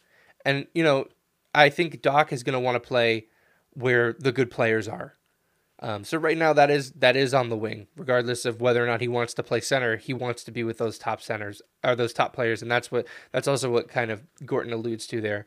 And 0.43 0.67
you 0.73 0.83
know, 0.83 1.07
I 1.53 1.69
think 1.69 2.01
Dach 2.01 2.31
is 2.31 2.43
going 2.43 2.53
to 2.53 2.59
want 2.59 2.75
to 2.75 2.87
play 2.87 3.27
where 3.73 4.13
the 4.13 4.31
good 4.31 4.49
players 4.49 4.87
are. 4.87 5.13
Um, 5.79 6.03
so 6.03 6.17
right 6.17 6.37
now, 6.37 6.53
that 6.53 6.71
is 6.71 6.91
that 6.93 7.15
is 7.15 7.35
on 7.35 7.49
the 7.49 7.57
wing, 7.57 7.85
regardless 7.95 8.45
of 8.45 8.59
whether 8.59 8.83
or 8.83 8.87
not 8.87 9.01
he 9.01 9.07
wants 9.07 9.35
to 9.35 9.43
play 9.43 9.61
center. 9.61 9.97
He 9.97 10.13
wants 10.13 10.43
to 10.45 10.51
be 10.51 10.63
with 10.63 10.79
those 10.79 10.97
top 10.97 11.21
centers 11.21 11.61
or 11.83 11.95
those 11.95 12.13
top 12.13 12.33
players, 12.33 12.63
and 12.63 12.71
that's 12.71 12.91
what 12.91 13.05
that's 13.31 13.47
also 13.47 13.69
what 13.69 13.87
kind 13.87 14.09
of 14.09 14.23
Gorton 14.43 14.73
alludes 14.73 15.05
to 15.07 15.21
there. 15.21 15.45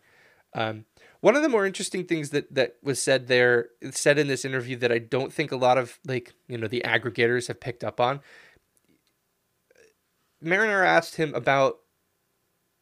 Um, 0.55 0.85
one 1.21 1.37
of 1.37 1.43
the 1.43 1.49
more 1.49 1.67
interesting 1.67 2.05
things 2.05 2.31
that 2.31 2.53
that 2.55 2.77
was 2.83 3.01
said 3.01 3.27
there, 3.27 3.69
said 3.91 4.19
in 4.19 4.29
this 4.29 4.45
interview 4.45 4.77
that 4.77 4.93
I 4.93 4.99
don't 4.99 5.33
think 5.33 5.53
a 5.53 5.57
lot 5.57 5.79
of 5.79 5.99
like 6.07 6.35
you 6.49 6.59
know 6.59 6.69
the 6.69 6.83
aggregators 6.85 7.49
have 7.49 7.61
picked 7.61 7.85
up 7.85 8.01
on. 8.01 8.21
Marinaro 10.43 10.87
asked 10.87 11.17
him 11.17 11.35
about 11.35 11.81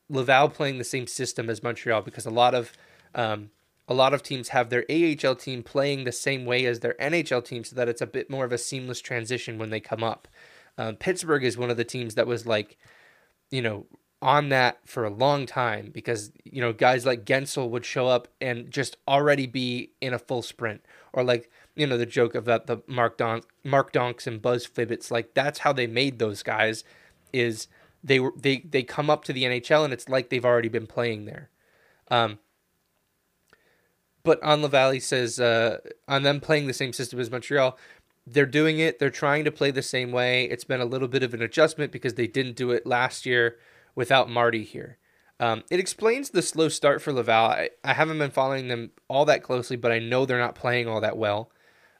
Laval 0.09 0.49
playing 0.49 0.79
the 0.79 0.85
same 0.85 1.07
system 1.07 1.51
as 1.51 1.63
Montreal 1.63 2.03
because 2.03 2.27
a 2.27 2.31
lot 2.31 2.55
of 2.55 2.73
um, 3.15 3.51
a 3.89 3.95
lot 3.95 4.15
of 4.15 4.23
teams 4.23 4.51
have 4.51 4.71
their 4.71 4.85
AHL 4.91 5.35
team 5.35 5.63
playing 5.63 6.05
the 6.05 6.13
same 6.13 6.45
way 6.45 6.67
as 6.67 6.81
their 6.81 6.95
NHL 7.01 7.45
team, 7.45 7.65
so 7.65 7.75
that 7.75 7.89
it's 7.89 8.03
a 8.03 8.07
bit 8.07 8.31
more 8.31 8.45
of 8.45 8.53
a 8.53 8.59
seamless 8.59 9.01
transition 9.01 9.59
when 9.59 9.71
they 9.71 9.81
come 9.81 10.05
up. 10.05 10.29
Um, 10.77 10.95
Pittsburgh 10.97 11.43
is 11.43 11.59
one 11.59 11.71
of 11.71 11.77
the 11.77 11.85
teams 11.85 12.15
that 12.15 12.27
was 12.27 12.47
like, 12.47 12.79
you 13.51 13.63
know, 13.63 13.87
on 14.21 14.49
that 14.49 14.81
for 14.85 15.05
a 15.05 15.11
long 15.11 15.47
time 15.47 15.91
because 15.93 16.33
you 16.45 16.61
know 16.61 16.73
guys 16.73 17.07
like 17.07 17.25
Guentzel 17.25 17.71
would 17.71 17.85
show 17.85 18.09
up 18.09 18.29
and 18.41 18.71
just 18.71 18.97
already 19.07 19.47
be 19.47 19.93
in 20.01 20.13
a 20.13 20.19
full 20.19 20.43
sprint 20.43 20.85
or 21.13 21.23
like 21.23 21.51
you 21.77 21.87
know 21.87 21.97
the 21.97 22.07
joke 22.07 22.33
that 22.33 22.67
the 22.67 22.83
Mark 22.89 23.17
Don 23.17 23.43
Mark 23.65 23.93
Donks 23.93 24.27
and 24.27 24.43
Buzz 24.43 24.67
Fibbits 24.67 25.11
like 25.11 25.35
that's 25.35 25.61
how 25.61 25.73
they 25.73 25.87
made 25.87 26.19
those 26.19 26.43
guys 26.43 26.83
is 27.33 27.69
they 28.03 28.19
were 28.19 28.33
they 28.37 28.59
they 28.69 28.83
come 28.83 29.09
up 29.09 29.25
to 29.25 29.33
the 29.33 29.45
NHL 29.45 29.85
and 29.85 29.93
it's 29.93 30.09
like 30.09 30.31
they've 30.31 30.45
already 30.45 30.69
been 30.69 30.87
playing 30.87 31.25
there. 31.25 31.51
Um, 32.11 32.39
but 34.25 34.43
on 34.43 34.63
Laval 34.63 34.99
says 35.01 35.39
uh, 35.39 35.79
on 36.09 36.25
them 36.25 36.41
playing 36.41 36.67
the 36.67 36.73
same 36.73 36.93
system 36.93 37.21
as 37.21 37.31
Montreal, 37.31 37.79
they're 38.27 38.47
doing 38.47 38.81
it. 38.81 38.99
They're 38.99 39.11
trying 39.11 39.45
to 39.45 39.53
play 39.53 39.71
the 39.71 39.83
same 39.83 40.11
way. 40.11 40.45
It's 40.45 40.65
been 40.65 40.81
a 40.81 40.87
little 40.87 41.09
bit 41.09 41.23
of 41.23 41.35
an 41.35 41.43
adjustment 41.43 41.93
because 41.93 42.15
they 42.15 42.27
didn't 42.27 42.57
do 42.57 42.73
it 42.73 42.85
last 42.85 43.25
year 43.25 43.59
without 43.99 44.31
Marty 44.31 44.63
here. 44.63 44.97
Um, 45.41 45.65
it 45.73 45.81
explains 45.81 46.31
the 46.31 46.41
slow 46.41 46.69
start 46.69 47.03
for 47.03 47.13
Laval. 47.13 47.51
I, 47.51 47.71
I, 47.83 47.95
haven't 47.95 48.19
been 48.19 48.31
following 48.31 48.69
them 48.69 48.93
all 49.09 49.25
that 49.25 49.43
closely, 49.43 49.77
but 49.77 49.91
I 49.91 49.99
know 49.99 50.25
they're 50.25 50.39
not 50.39 50.55
playing 50.55 50.87
all 50.87 51.01
that 51.01 51.19
well. 51.19 51.51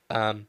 Um, 0.09 0.47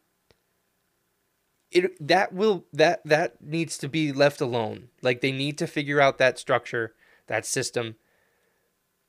it 1.71 2.07
that 2.07 2.33
will 2.33 2.65
that 2.73 3.01
that 3.03 3.41
needs 3.41 3.79
to 3.79 3.89
be 3.89 4.11
left 4.11 4.41
alone. 4.41 4.89
Like 5.01 5.21
they 5.21 5.31
need 5.31 5.57
to 5.57 5.65
figure 5.65 5.99
out 5.99 6.19
that 6.19 6.37
structure, 6.37 6.93
that 7.25 7.47
system, 7.47 7.95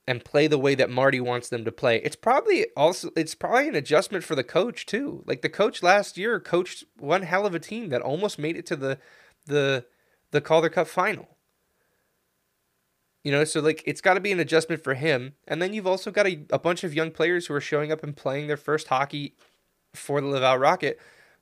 and 0.07 0.25
play 0.25 0.47
the 0.47 0.59
way 0.59 0.75
that 0.75 0.89
Marty 0.89 1.21
wants 1.21 1.51
them 1.51 1.67
to 1.67 1.73
play. 1.73 1.99
It's 1.99 2.17
probably 2.17 2.69
also 2.75 3.11
it's 3.17 3.35
probably 3.35 3.69
an 3.69 3.77
adjustment 3.77 4.25
for 4.25 4.35
the 4.35 4.45
coach 4.45 4.87
too. 4.87 5.25
Like 5.27 5.43
the 5.43 5.51
coach 5.51 5.83
last 5.83 6.17
year 6.17 6.41
coached 6.41 6.85
one 6.99 7.23
hell 7.23 7.45
of 7.45 7.55
a 7.55 7.61
team 7.61 7.91
that 7.91 8.01
almost 8.01 8.39
made 8.39 8.57
it 8.57 8.65
to 8.67 8.77
the 8.77 8.99
the 9.45 9.85
the 10.31 10.41
Calder 10.41 10.71
Cup 10.71 10.87
final. 10.87 11.37
You 13.23 13.33
know, 13.33 13.45
so 13.45 13.61
like 13.61 13.83
it's 13.87 14.01
got 14.01 14.15
to 14.15 14.21
be 14.21 14.33
an 14.33 14.41
adjustment 14.41 14.83
for 14.83 14.95
him. 14.95 15.35
And 15.47 15.61
then 15.61 15.75
you've 15.75 15.87
also 15.87 16.11
got 16.11 16.27
a, 16.27 16.43
a 16.51 16.59
bunch 16.59 16.85
of 16.85 16.95
young 16.95 17.11
players 17.11 17.47
who 17.47 17.55
are 17.55 17.61
showing 17.61 17.93
up 17.93 18.03
and 18.03 18.17
playing 18.17 18.47
their 18.47 18.57
first 18.57 18.89
hockey 18.89 19.35
for 19.95 20.21
the 20.21 20.27
Laval 20.27 20.57
Rocket, 20.57 20.99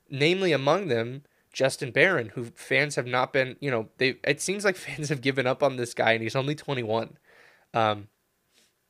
namely 0.09 0.51
among 0.51 0.87
them 0.87 1.23
Justin 1.53 1.91
Barron, 1.91 2.29
who 2.29 2.45
fans 2.55 2.95
have 2.95 3.07
not 3.07 3.33
been, 3.33 3.55
you 3.59 3.71
know, 3.71 3.89
they 3.97 4.15
it 4.23 4.41
seems 4.41 4.65
like 4.65 4.75
fans 4.87 5.09
have 5.09 5.21
given 5.21 5.47
up 5.47 5.63
on 5.63 5.77
this 5.77 5.93
guy 5.93 6.11
and 6.11 6.23
he's 6.23 6.35
only 6.35 6.55
21. 6.55 7.17
Um, 7.73 8.07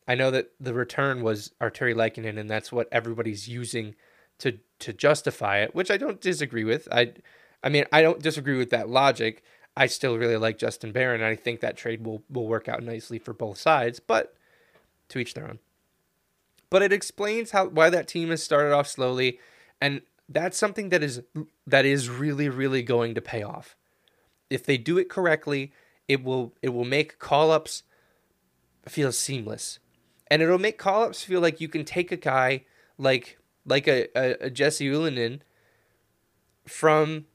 I 0.08 0.16
know 0.16 0.32
that 0.32 0.50
the 0.60 0.74
return 0.74 1.22
was 1.22 1.52
Artturi 1.62 1.94
Lehkonen, 1.94 2.40
and 2.40 2.50
that's 2.50 2.72
what 2.72 2.88
everybody's 2.92 3.48
using 3.48 3.94
to 4.40 4.58
to 4.80 4.92
justify 4.92 5.60
it, 5.60 5.76
which 5.76 5.92
I 5.92 5.98
don't 5.98 6.20
disagree 6.20 6.64
with. 6.64 6.88
I, 6.92 7.14
I 7.64 7.70
mean, 7.70 7.86
I 7.92 8.02
don't 8.02 8.20
disagree 8.22 8.58
with 8.58 8.72
that 8.72 8.90
logic. 8.90 9.44
I 9.80 9.88
still 9.88 10.18
really 10.18 10.38
like 10.38 10.58
Justin 10.58 10.92
Barron, 10.92 11.22
and 11.22 11.30
I 11.30 11.36
think 11.36 11.62
that 11.62 11.78
trade 11.78 12.06
will 12.06 12.22
will 12.30 12.48
work 12.48 12.68
out 12.68 12.84
nicely 12.84 13.18
for 13.18 13.34
both 13.34 13.58
sides. 13.58 14.00
But 14.00 14.36
to 15.10 15.20
each 15.20 15.34
their 15.34 15.48
own. 15.48 15.60
But 16.70 16.84
it 16.84 16.94
explains 16.94 17.52
how 17.52 17.68
why 17.68 17.90
that 17.90 18.08
team 18.08 18.30
has 18.30 18.44
started 18.44 18.74
off 18.74 18.88
slowly, 18.88 19.40
and 19.82 20.02
that's 20.28 20.58
something 20.58 20.90
that 20.90 21.02
is 21.02 21.22
that 21.66 21.86
is 21.86 22.10
really 22.10 22.50
really 22.50 22.84
going 22.84 23.16
to 23.16 23.22
pay 23.22 23.42
off. 23.42 23.76
If 24.50 24.66
they 24.66 24.78
do 24.78 24.98
it 24.98 25.10
correctly, 25.10 25.72
it 26.08 26.24
will 26.24 26.54
it 26.62 26.70
will 26.70 26.86
make 26.86 27.18
call 27.18 27.50
ups 27.50 27.84
feel 28.88 29.12
seamless 29.12 29.80
and 30.30 30.42
it'll 30.42 30.60
make 30.60 30.78
call 30.78 31.04
ups 31.04 31.24
feel 31.24 31.42
like 31.42 31.60
you 31.60 31.68
can 31.68 31.84
take 31.84 32.12
a 32.12 32.18
guy 32.18 32.66
like 32.98 33.38
like 33.66 33.88
a, 33.88 34.08
a, 34.18 34.48
a 34.48 34.50
Jesse 34.50 34.90
Ylönen 34.90 35.42
from 36.66 37.26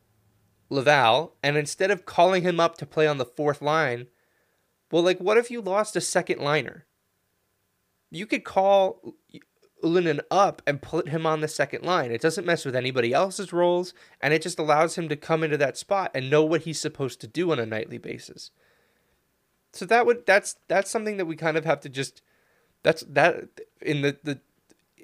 Laval, 0.71 1.35
and 1.43 1.57
instead 1.57 1.91
of 1.91 2.07
calling 2.07 2.43
him 2.43 2.59
up 2.59 2.77
to 2.79 2.87
play 2.87 3.07
on 3.07 3.19
the 3.19 3.25
fourth 3.25 3.61
line, 3.61 4.07
well, 4.91 5.03
like 5.03 5.19
what 5.19 5.37
if 5.37 5.51
you 5.51 5.61
lost 5.61 5.97
a 5.97 6.01
second 6.01 6.41
liner? 6.41 6.87
You 8.11 8.27
could 8.27 8.45
call 8.45 9.15
Ylönen 9.83 10.21
up 10.31 10.63
and 10.67 10.81
put 10.81 11.09
him 11.09 11.27
on 11.27 11.41
the 11.41 11.49
second 11.49 11.85
line. 11.85 12.11
It 12.11 12.21
doesn't 12.21 12.47
mess 12.47 12.65
with 12.65 12.77
anybody 12.77 13.13
else's 13.13 13.53
roles, 13.53 13.93
and 14.21 14.33
it 14.33 14.43
just 14.43 14.59
allows 14.59 14.97
him 14.97 15.09
to 15.09 15.17
come 15.17 15.43
into 15.45 15.59
that 15.59 15.77
spot 15.77 16.11
and 16.15 16.31
know 16.31 16.45
what 16.45 16.63
he's 16.63 16.81
supposed 16.81 17.21
to 17.21 17.27
do 17.27 17.53
on 17.53 17.59
a 17.59 17.67
nightly 17.67 17.99
basis. 17.99 18.51
So 19.73 19.85
that 19.87 20.07
would 20.07 20.25
that's 20.27 20.57
that's 20.69 20.91
something 20.91 21.17
that 21.17 21.27
we 21.27 21.37
kind 21.37 21.57
of 21.57 21.65
have 21.65 21.81
to 21.81 21.89
just 21.89 22.23
that's 22.83 23.03
that 23.09 23.49
in 23.83 24.03
the 24.03 24.17
the 24.23 24.41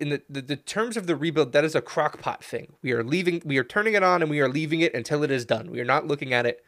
in 0.01 0.09
the, 0.11 0.23
the, 0.29 0.41
the 0.41 0.57
terms 0.57 0.97
of 0.97 1.07
the 1.07 1.15
rebuild, 1.15 1.53
that 1.53 1.65
is 1.65 1.75
a 1.75 1.83
crockpot 1.83 2.41
thing. 2.41 2.75
We 2.83 2.93
are 2.93 3.05
leaving 3.05 3.43
we 3.45 3.59
are 3.59 3.65
turning 3.65 3.95
it 3.95 4.03
on 4.03 4.23
and 4.23 4.31
we 4.31 4.41
are 4.41 4.49
leaving 4.49 4.81
it 4.81 4.95
until 4.95 5.23
it 5.23 5.31
is 5.31 5.45
done. 5.45 5.71
We 5.71 5.81
are 5.81 5.85
not 5.85 6.07
looking 6.07 6.33
at 6.33 6.47
it. 6.47 6.65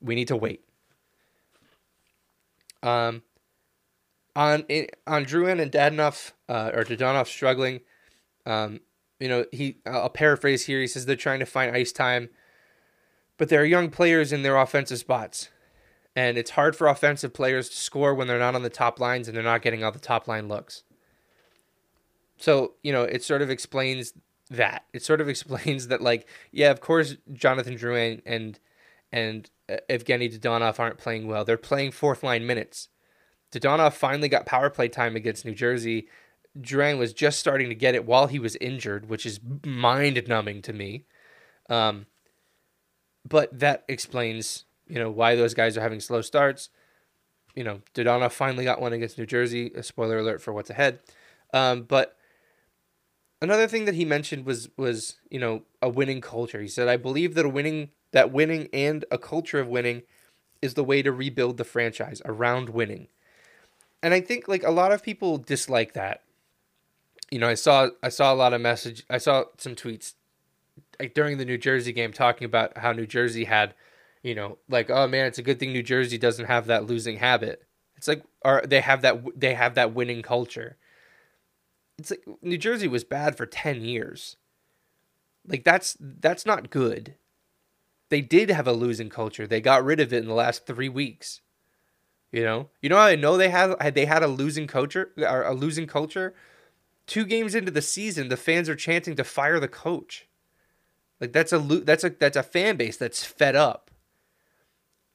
We 0.00 0.14
need 0.14 0.28
to 0.28 0.36
wait. 0.36 0.64
Um 2.82 3.22
on 4.34 4.64
on 5.06 5.24
Drouin 5.24 5.60
and 5.60 5.72
Dadonov 5.72 6.32
uh, 6.48 6.70
or 6.74 6.84
Dadonov 6.84 7.26
struggling. 7.26 7.80
Um, 8.44 8.80
you 9.18 9.28
know, 9.28 9.46
he 9.50 9.78
I'll 9.86 10.10
paraphrase 10.10 10.66
here. 10.66 10.80
He 10.80 10.86
says 10.86 11.06
they're 11.06 11.16
trying 11.16 11.40
to 11.40 11.46
find 11.46 11.74
ice 11.74 11.90
time, 11.90 12.28
but 13.38 13.48
there 13.48 13.60
are 13.62 13.64
young 13.64 13.90
players 13.90 14.32
in 14.32 14.42
their 14.42 14.56
offensive 14.56 14.98
spots 14.98 15.48
and 16.16 16.38
it's 16.38 16.52
hard 16.52 16.74
for 16.74 16.88
offensive 16.88 17.34
players 17.34 17.68
to 17.68 17.76
score 17.76 18.14
when 18.14 18.26
they're 18.26 18.38
not 18.38 18.54
on 18.54 18.62
the 18.62 18.70
top 18.70 18.98
lines 18.98 19.28
and 19.28 19.36
they're 19.36 19.44
not 19.44 19.60
getting 19.60 19.84
all 19.84 19.92
the 19.92 19.98
top 19.98 20.26
line 20.26 20.48
looks. 20.48 20.82
So, 22.36 22.74
you 22.82 22.92
know, 22.92 23.02
it 23.02 23.22
sort 23.22 23.42
of 23.42 23.50
explains 23.50 24.12
that. 24.50 24.84
It 24.92 25.02
sort 25.02 25.20
of 25.20 25.28
explains 25.30 25.88
that 25.88 26.02
like, 26.02 26.28
yeah, 26.52 26.70
of 26.70 26.80
course 26.80 27.16
Jonathan 27.32 27.76
Drouin 27.76 28.22
and 28.26 28.58
and 29.12 29.50
uh, 29.68 29.76
Evgeny 29.88 30.32
Dadonov 30.36 30.78
aren't 30.78 30.98
playing 30.98 31.26
well. 31.26 31.44
They're 31.44 31.56
playing 31.56 31.92
fourth 31.92 32.22
line 32.22 32.46
minutes. 32.46 32.88
Dadonov 33.52 33.92
finally 33.92 34.28
got 34.28 34.46
power 34.46 34.68
play 34.68 34.88
time 34.88 35.16
against 35.16 35.44
New 35.44 35.54
Jersey. 35.54 36.08
Drouin 36.58 36.98
was 36.98 37.12
just 37.12 37.38
starting 37.38 37.68
to 37.68 37.74
get 37.74 37.94
it 37.94 38.04
while 38.04 38.26
he 38.26 38.38
was 38.38 38.56
injured, 38.56 39.08
which 39.08 39.24
is 39.24 39.40
mind 39.64 40.22
numbing 40.26 40.62
to 40.62 40.72
me. 40.72 41.04
Um, 41.70 42.06
but 43.24 43.56
that 43.58 43.84
explains 43.88 44.64
you 44.88 44.98
know, 44.98 45.10
why 45.10 45.34
those 45.34 45.54
guys 45.54 45.76
are 45.76 45.80
having 45.80 46.00
slow 46.00 46.20
starts. 46.20 46.70
You 47.54 47.64
know, 47.64 47.80
Dadonov 47.94 48.32
finally 48.32 48.64
got 48.64 48.80
one 48.80 48.92
against 48.92 49.18
New 49.18 49.26
Jersey. 49.26 49.72
A 49.74 49.82
spoiler 49.82 50.18
alert 50.18 50.42
for 50.42 50.52
what's 50.52 50.70
ahead. 50.70 51.00
Um, 51.52 51.82
but 51.82 52.16
another 53.46 53.68
thing 53.68 53.84
that 53.84 53.94
he 53.94 54.04
mentioned 54.04 54.44
was 54.44 54.68
was 54.76 55.16
you 55.30 55.38
know 55.38 55.62
a 55.80 55.88
winning 55.88 56.20
culture. 56.20 56.60
He 56.60 56.68
said, 56.68 56.88
"I 56.88 56.96
believe 56.96 57.34
that 57.34 57.44
a 57.44 57.48
winning 57.48 57.90
that 58.12 58.32
winning 58.32 58.68
and 58.72 59.04
a 59.10 59.18
culture 59.18 59.60
of 59.60 59.68
winning 59.68 60.02
is 60.60 60.74
the 60.74 60.84
way 60.84 61.02
to 61.02 61.12
rebuild 61.12 61.56
the 61.56 61.64
franchise 61.64 62.20
around 62.24 62.70
winning." 62.70 63.08
And 64.02 64.12
I 64.12 64.20
think 64.20 64.48
like 64.48 64.62
a 64.62 64.70
lot 64.70 64.92
of 64.92 65.02
people 65.02 65.38
dislike 65.38 65.92
that. 65.94 66.22
You 67.30 67.38
know, 67.38 67.48
I 67.48 67.54
saw 67.54 67.90
I 68.02 68.08
saw 68.08 68.32
a 68.32 68.36
lot 68.36 68.52
of 68.52 68.60
message. 68.60 69.04
I 69.08 69.18
saw 69.18 69.44
some 69.58 69.74
tweets 69.74 70.14
like 71.00 71.14
during 71.14 71.38
the 71.38 71.44
New 71.44 71.58
Jersey 71.58 71.92
game 71.92 72.12
talking 72.12 72.44
about 72.44 72.78
how 72.78 72.92
New 72.92 73.06
Jersey 73.06 73.44
had 73.44 73.74
you 74.22 74.34
know, 74.34 74.58
like 74.68 74.90
oh 74.90 75.06
man, 75.06 75.26
it's 75.26 75.38
a 75.38 75.42
good 75.42 75.60
thing 75.60 75.72
New 75.72 75.84
Jersey 75.84 76.18
doesn't 76.18 76.46
have 76.46 76.66
that 76.66 76.86
losing 76.86 77.18
habit. 77.18 77.62
It's 77.96 78.08
like 78.08 78.24
or 78.44 78.62
they 78.66 78.80
have 78.80 79.02
that 79.02 79.22
they 79.38 79.54
have 79.54 79.76
that 79.76 79.94
winning 79.94 80.22
culture. 80.22 80.76
It's 81.98 82.10
like 82.10 82.24
New 82.42 82.58
Jersey 82.58 82.88
was 82.88 83.04
bad 83.04 83.36
for 83.36 83.46
10 83.46 83.82
years. 83.82 84.36
Like 85.46 85.64
that's 85.64 85.96
that's 86.00 86.44
not 86.44 86.70
good. 86.70 87.14
They 88.08 88.20
did 88.20 88.50
have 88.50 88.66
a 88.66 88.72
losing 88.72 89.08
culture. 89.08 89.46
They 89.46 89.60
got 89.60 89.84
rid 89.84 90.00
of 90.00 90.12
it 90.12 90.22
in 90.22 90.28
the 90.28 90.34
last 90.34 90.66
3 90.66 90.88
weeks. 90.88 91.40
You 92.32 92.42
know? 92.44 92.68
You 92.82 92.88
know 92.88 92.96
how 92.96 93.06
I 93.06 93.16
know 93.16 93.36
they 93.36 93.48
had 93.48 93.94
they 93.94 94.06
had 94.06 94.22
a 94.22 94.28
losing 94.28 94.66
culture 94.66 95.12
or 95.16 95.42
a 95.42 95.54
losing 95.54 95.86
culture? 95.86 96.34
Two 97.06 97.24
games 97.24 97.54
into 97.54 97.70
the 97.70 97.82
season, 97.82 98.28
the 98.28 98.36
fans 98.36 98.68
are 98.68 98.74
chanting 98.74 99.14
to 99.16 99.24
fire 99.24 99.60
the 99.60 99.68
coach. 99.68 100.26
Like 101.20 101.32
that's 101.32 101.52
a 101.52 101.58
that's 101.58 102.04
a 102.04 102.10
that's 102.10 102.36
a 102.36 102.42
fan 102.42 102.76
base 102.76 102.96
that's 102.96 103.24
fed 103.24 103.56
up. 103.56 103.90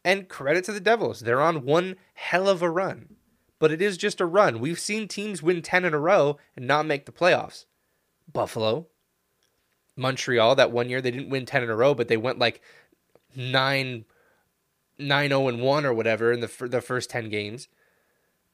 And 0.04 0.28
credit 0.28 0.64
to 0.66 0.72
the 0.72 0.80
Devils. 0.80 1.20
They're 1.20 1.42
on 1.42 1.64
one 1.64 1.96
hell 2.16 2.50
of 2.50 2.64
a 2.64 2.70
run. 2.70 3.18
But 3.62 3.72
it 3.72 3.80
is 3.80 3.96
just 3.96 4.20
a 4.20 4.26
run. 4.26 4.60
We've 4.60 4.80
seen 4.80 5.08
teams 5.08 5.44
win 5.44 5.62
10 5.62 5.86
in 5.86 5.94
a 5.94 6.00
row 6.00 6.40
and 6.56 6.66
not 6.66 6.88
make 6.88 7.06
the 7.06 7.12
playoffs. 7.12 7.66
Buffalo, 8.34 8.88
Montreal, 9.96 10.56
that 10.56 10.72
one 10.72 10.90
year 10.90 11.00
they 11.00 11.12
didn't 11.12 11.30
win 11.30 11.46
10 11.46 11.62
in 11.62 11.70
a 11.70 11.76
row, 11.76 11.94
but 11.94 12.08
they 12.08 12.18
went 12.18 12.40
like 12.40 12.60
9 13.36 14.04
9 14.98 15.30
0 15.30 15.48
and 15.48 15.62
1 15.62 15.86
or 15.86 15.94
whatever 15.94 16.32
in 16.32 16.40
the 16.40 16.68
the 16.68 16.82
first 16.82 17.12
10 17.12 17.30
games. 17.30 17.68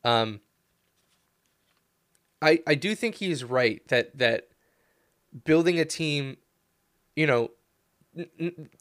Um 0.04 0.42
I 2.42 2.60
I 2.68 2.76
do 2.76 2.94
think 2.94 3.16
he's 3.16 3.46
right 3.46 3.88
that 3.88 4.18
that 4.18 4.50
building 5.46 5.80
a 5.80 5.86
team, 5.86 6.36
you 7.16 7.28
know, 7.28 7.52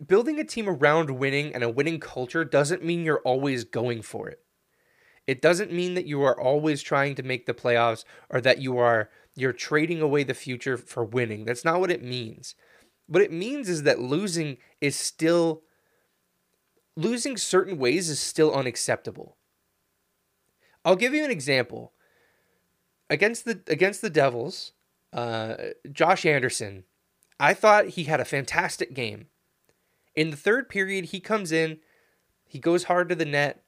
building 0.05 0.41
a 0.41 0.45
team 0.45 0.69
around 0.69 1.11
winning 1.11 1.55
and 1.55 1.63
a 1.63 1.71
winning 1.71 2.01
culture 2.01 2.45
doesn't 2.45 2.83
mean 2.83 3.05
you're 3.05 3.21
always 3.21 3.63
going 3.63 4.03
for 4.03 4.29
it. 4.29 4.43
It 5.27 5.43
doesn't 5.43 5.73
mean 5.73 5.95
that 5.95 6.07
you 6.07 6.23
are 6.23 6.39
always 6.41 6.83
trying 6.83 7.15
to 7.17 7.23
make 7.23 7.47
the 7.47 7.55
playoffs 7.55 8.05
or 8.31 8.41
that 8.41 8.61
you 8.61 8.79
are 8.79 9.11
you're 9.35 9.53
trading 9.53 10.01
away 10.01 10.25
the 10.25 10.35
future 10.35 10.77
for 10.77 11.05
winning. 11.05 11.45
That's 11.45 11.65
not 11.65 11.81
what 11.81 11.91
it 11.91 12.03
means. 12.03 12.55
What 13.07 13.23
it 13.23 13.33
means 13.33 13.69
is 13.69 13.83
that 13.83 14.01
losing 14.01 14.57
is 14.81 14.97
still 14.97 15.63
losing 16.97 17.37
certain 17.37 17.79
ways 17.79 18.09
is 18.09 18.21
still 18.21 18.55
unacceptable. 18.55 19.37
I'll 20.85 20.97
give 20.97 21.13
you 21.13 21.25
an 21.25 21.31
example. 21.31 21.93
Against 23.11 23.45
the 23.45 23.61
against 23.67 24.03
the 24.03 24.11
Devils, 24.11 24.73
uh, 25.13 25.57
Josh 25.93 26.25
Anderson 26.25 26.85
I 27.39 27.55
thought 27.55 27.89
he 27.89 28.05
had 28.05 28.21
a 28.21 28.25
fantastic 28.25 28.95
game. 28.95 29.27
In 30.15 30.31
the 30.31 30.37
third 30.37 30.69
period, 30.69 31.07
he 31.07 31.21
comes 31.21 31.53
in, 31.53 31.79
he 32.47 32.59
goes 32.59 32.85
hard 32.85 33.09
to 33.11 33.15
the 33.15 33.25
net. 33.25 33.63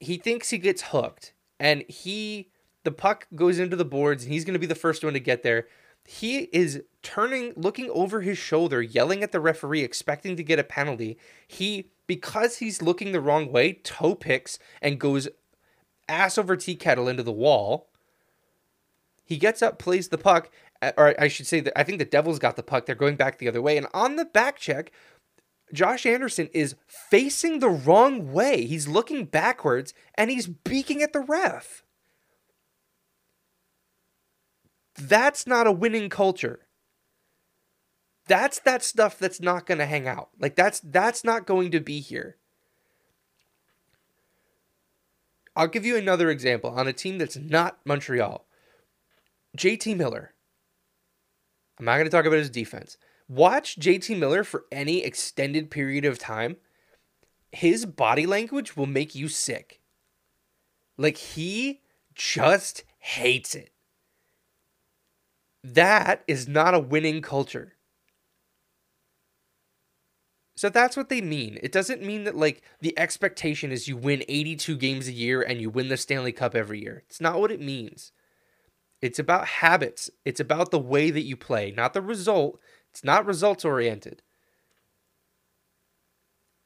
He 0.00 0.16
thinks 0.16 0.50
he 0.50 0.58
gets 0.58 0.82
hooked, 0.82 1.32
and 1.58 1.82
he 1.88 2.50
the 2.84 2.92
puck 2.92 3.26
goes 3.34 3.58
into 3.58 3.76
the 3.76 3.84
boards, 3.84 4.24
and 4.24 4.32
he's 4.32 4.44
going 4.44 4.54
to 4.54 4.60
be 4.60 4.66
the 4.66 4.74
first 4.74 5.02
one 5.02 5.14
to 5.14 5.20
get 5.20 5.42
there. 5.42 5.66
He 6.04 6.42
is 6.52 6.82
turning, 7.02 7.52
looking 7.56 7.90
over 7.90 8.20
his 8.20 8.38
shoulder, 8.38 8.80
yelling 8.80 9.24
at 9.24 9.32
the 9.32 9.40
referee, 9.40 9.82
expecting 9.82 10.36
to 10.36 10.44
get 10.44 10.60
a 10.60 10.64
penalty. 10.64 11.18
He, 11.48 11.90
because 12.06 12.58
he's 12.58 12.82
looking 12.82 13.10
the 13.10 13.20
wrong 13.20 13.50
way, 13.50 13.72
toe 13.72 14.14
picks 14.14 14.60
and 14.80 15.00
goes 15.00 15.28
ass 16.08 16.38
over 16.38 16.56
tea 16.56 16.76
kettle 16.76 17.08
into 17.08 17.24
the 17.24 17.32
wall. 17.32 17.88
He 19.24 19.36
gets 19.36 19.62
up, 19.62 19.80
plays 19.80 20.08
the 20.08 20.18
puck, 20.18 20.48
or 20.96 21.20
I 21.20 21.26
should 21.26 21.48
say 21.48 21.58
that 21.58 21.76
I 21.76 21.82
think 21.82 21.98
the 21.98 22.04
Devils 22.04 22.38
got 22.38 22.54
the 22.54 22.62
puck. 22.62 22.86
They're 22.86 22.94
going 22.94 23.16
back 23.16 23.38
the 23.38 23.48
other 23.48 23.60
way. 23.60 23.76
And 23.76 23.88
on 23.92 24.14
the 24.14 24.24
back 24.24 24.58
check, 24.58 24.92
Josh 25.72 26.06
Anderson 26.06 26.48
is 26.52 26.76
facing 26.86 27.58
the 27.58 27.68
wrong 27.68 28.32
way. 28.32 28.66
He's 28.66 28.86
looking 28.86 29.24
backwards 29.24 29.94
and 30.14 30.30
he's 30.30 30.46
beaking 30.46 31.02
at 31.02 31.12
the 31.12 31.20
ref. 31.20 31.82
That's 34.96 35.46
not 35.46 35.66
a 35.66 35.72
winning 35.72 36.08
culture. 36.08 36.60
That's 38.28 38.58
that 38.60 38.82
stuff 38.82 39.18
that's 39.18 39.40
not 39.40 39.66
going 39.66 39.78
to 39.78 39.86
hang 39.86 40.08
out. 40.08 40.30
Like 40.40 40.56
that's 40.56 40.80
that's 40.80 41.22
not 41.22 41.46
going 41.46 41.70
to 41.72 41.80
be 41.80 42.00
here. 42.00 42.36
I'll 45.54 45.68
give 45.68 45.86
you 45.86 45.96
another 45.96 46.30
example 46.30 46.70
on 46.70 46.86
a 46.86 46.92
team 46.92 47.18
that's 47.18 47.36
not 47.36 47.78
Montreal. 47.84 48.46
JT 49.56 49.96
Miller. 49.96 50.34
I'm 51.78 51.86
not 51.86 51.94
going 51.94 52.04
to 52.04 52.10
talk 52.10 52.26
about 52.26 52.38
his 52.38 52.50
defense. 52.50 52.98
Watch 53.28 53.76
JT 53.76 54.18
Miller 54.18 54.44
for 54.44 54.64
any 54.70 55.02
extended 55.02 55.70
period 55.70 56.04
of 56.04 56.18
time. 56.18 56.56
His 57.50 57.86
body 57.86 58.26
language 58.26 58.76
will 58.76 58.86
make 58.86 59.14
you 59.14 59.28
sick. 59.28 59.80
Like 60.96 61.16
he 61.16 61.80
just 62.14 62.84
hates 62.98 63.54
it. 63.54 63.70
That 65.64 66.22
is 66.28 66.46
not 66.46 66.74
a 66.74 66.80
winning 66.80 67.22
culture. 67.22 67.74
So 70.56 70.70
that's 70.70 70.96
what 70.96 71.10
they 71.10 71.20
mean. 71.20 71.58
It 71.62 71.70
doesn't 71.72 72.02
mean 72.02 72.24
that 72.24 72.36
like 72.36 72.62
the 72.80 72.98
expectation 72.98 73.72
is 73.72 73.88
you 73.88 73.96
win 73.96 74.24
82 74.26 74.76
games 74.76 75.06
a 75.06 75.12
year 75.12 75.42
and 75.42 75.60
you 75.60 75.68
win 75.68 75.88
the 75.88 75.98
Stanley 75.98 76.32
Cup 76.32 76.54
every 76.54 76.80
year. 76.80 77.02
It's 77.08 77.20
not 77.20 77.40
what 77.40 77.50
it 77.50 77.60
means. 77.60 78.12
It's 79.02 79.18
about 79.18 79.46
habits. 79.46 80.08
It's 80.24 80.40
about 80.40 80.70
the 80.70 80.78
way 80.78 81.10
that 81.10 81.22
you 81.22 81.36
play, 81.36 81.72
not 81.72 81.92
the 81.92 82.00
result. 82.00 82.58
It's 82.96 83.04
not 83.04 83.26
results 83.26 83.62
oriented. 83.62 84.22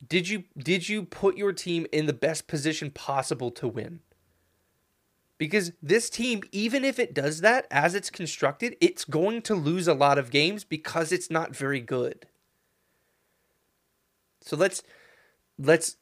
Did 0.07 0.29
you 0.29 0.45
did 0.57 0.89
you 0.89 1.03
put 1.03 1.37
your 1.37 1.53
team 1.53 1.89
in 1.91 2.07
the 2.07 2.13
best 2.13 2.47
position 2.47 2.93
possible 2.93 3.51
to 3.51 3.67
win? 3.67 3.99
Because 5.39 5.73
this 5.83 6.09
team, 6.09 6.45
even 6.53 6.85
if 6.85 7.01
it 7.01 7.15
does 7.15 7.41
that 7.41 7.67
as 7.69 7.97
it's 7.97 8.11
constructed, 8.11 8.77
it's 8.81 9.05
going 9.05 9.43
to 9.43 9.57
lose 9.57 9.89
a 9.89 9.95
lot 9.95 10.19
of 10.19 10.31
games 10.31 10.63
because 10.63 11.11
it's 11.11 11.33
not 11.33 11.57
very 11.57 11.81
good. 11.81 12.27
So 14.41 14.57
let's 14.57 14.85
let's 15.59 15.97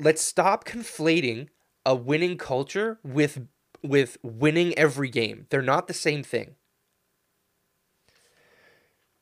let's 0.00 0.22
stop 0.22 0.64
conflating 0.64 1.50
a 1.86 1.94
winning 1.94 2.36
culture 2.36 2.98
with 3.04 3.46
with 3.80 4.18
winning 4.24 4.76
every 4.76 5.08
game. 5.08 5.46
They're 5.50 5.62
not 5.62 5.86
the 5.86 5.94
same 5.94 6.24
thing. 6.24 6.56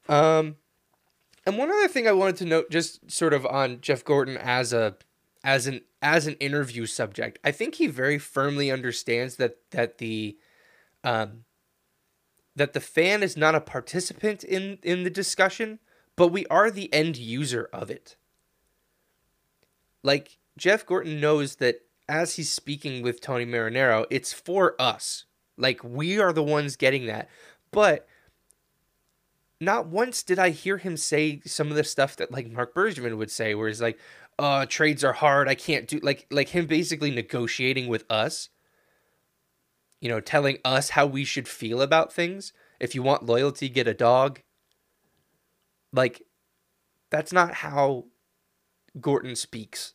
Um 0.09 0.57
and 1.45 1.57
one 1.57 1.71
other 1.71 1.89
thing 1.89 2.09
I 2.09 2.13
wanted 2.13 2.37
to 2.37 2.45
note 2.45 2.71
just 2.71 3.11
sort 3.11 3.33
of 3.33 3.47
on 3.47 3.81
Jeff 3.81 4.05
Gorton 4.05 4.37
as 4.37 4.73
a 4.73 4.97
as 5.45 5.67
an 5.67 5.83
as 6.03 6.27
an 6.27 6.35
interview 6.35 6.87
subject. 6.87 7.39
I 7.45 7.53
think 7.53 7.77
he 7.77 7.87
very 7.87 8.19
firmly 8.19 8.71
understands 8.71 9.37
that 9.37 9.59
that 9.71 9.99
the 9.99 10.37
um 11.05 11.45
that 12.57 12.73
the 12.73 12.81
fan 12.81 13.23
is 13.23 13.37
not 13.37 13.55
a 13.55 13.61
participant 13.61 14.43
in 14.43 14.79
in 14.83 15.05
the 15.05 15.11
discussion, 15.11 15.79
but 16.17 16.29
we 16.29 16.47
are 16.47 16.71
the 16.71 16.93
end 16.93 17.17
user 17.17 17.69
of 17.73 17.91
it. 17.91 18.17
Like 20.03 20.39
Jeff 20.59 20.85
Gorton 20.85 21.21
knows 21.21 21.57
that 21.57 21.83
as 22.09 22.37
he's 22.37 22.51
speaking 22.51 23.03
with 23.03 23.21
Tony 23.21 23.47
Marinaro, 23.47 24.07
it's 24.11 24.33
for 24.33 24.75
us. 24.81 25.25
Like 25.57 25.83
we 25.85 26.19
are 26.19 26.33
the 26.33 26.43
ones 26.43 26.77
getting 26.77 27.07
that. 27.07 27.29
But 27.71 28.09
not 29.61 29.87
once 29.87 30.23
did 30.23 30.39
I 30.39 30.51
hear 30.51 30.79
him 30.79 30.97
say 30.97 31.41
some 31.47 31.69
of 31.71 31.77
the 31.77 31.85
stuff 31.85 32.17
that 32.17 32.31
like 32.31 32.51
Marc 32.51 32.75
Bergevin 32.75 33.17
would 33.17 33.31
say, 33.31 33.55
where 33.55 33.69
he's 33.69 33.81
like, 33.81 33.99
"Uh, 34.39 34.67
trades 34.67 35.05
are 35.05 35.15
hard. 35.15 35.49
I 35.49 35.55
can't 35.55 35.89
do 35.89 35.99
like 36.03 36.27
like 36.31 36.51
him 36.51 36.67
basically 36.67 37.11
negotiating 37.11 37.89
with 37.89 38.05
us. 38.11 38.51
You 40.01 40.09
know, 40.09 40.21
telling 40.21 40.59
us 40.65 40.91
how 40.91 41.07
we 41.07 41.25
should 41.25 41.49
feel 41.49 41.81
about 41.83 42.13
things. 42.13 42.53
If 42.79 42.95
you 42.95 43.03
want 43.03 43.25
loyalty, 43.25 43.69
get 43.69 43.89
a 43.89 43.95
dog. 43.95 44.41
Like, 45.93 46.23
that's 47.11 47.33
not 47.33 47.55
how 47.55 48.05
Gorton 49.01 49.35
speaks 49.37 49.95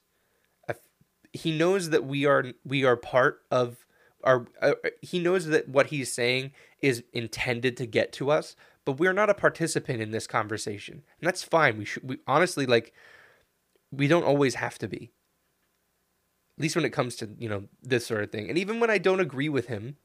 he 1.34 1.57
knows 1.57 1.89
that 1.89 2.05
we 2.05 2.26
are 2.26 2.45
we 2.66 2.84
are 2.84 2.97
part 2.97 3.41
of 3.49 3.86
our 4.24 4.47
uh, 4.62 4.74
he 5.01 5.20
knows 5.20 5.47
that 5.47 5.68
what 5.70 5.88
he's 5.88 6.12
saying 6.12 6.51
is 6.82 7.03
intended 7.14 7.78
to 7.78 7.86
get 7.86 8.12
to 8.14 8.30
us 8.30 8.55
but 8.86 8.93
we're 8.93 9.13
not 9.13 9.29
a 9.29 9.36
participant 9.36 10.01
in 10.01 10.11
this 10.11 10.27
conversation. 10.27 11.03
And 11.19 11.27
that's 11.27 11.43
fine. 11.43 11.77
We 11.77 11.86
should 11.86 12.07
we 12.07 12.19
honestly 12.27 12.65
like 12.65 12.93
we 13.91 14.07
don't 14.07 14.23
always 14.23 14.55
have 14.55 14.77
to 14.79 14.88
be. 14.88 15.11
At 16.57 16.63
least 16.63 16.75
when 16.75 16.86
it 16.86 16.93
comes 16.93 17.15
to 17.17 17.29
you 17.38 17.49
know 17.49 17.65
this 17.82 18.05
sort 18.05 18.23
of 18.23 18.32
thing. 18.32 18.49
And 18.49 18.57
even 18.57 18.79
when 18.79 18.89
i 18.89 18.97
don't 18.97 19.19
agree 19.19 19.49
with 19.49 19.67
him 19.67 19.97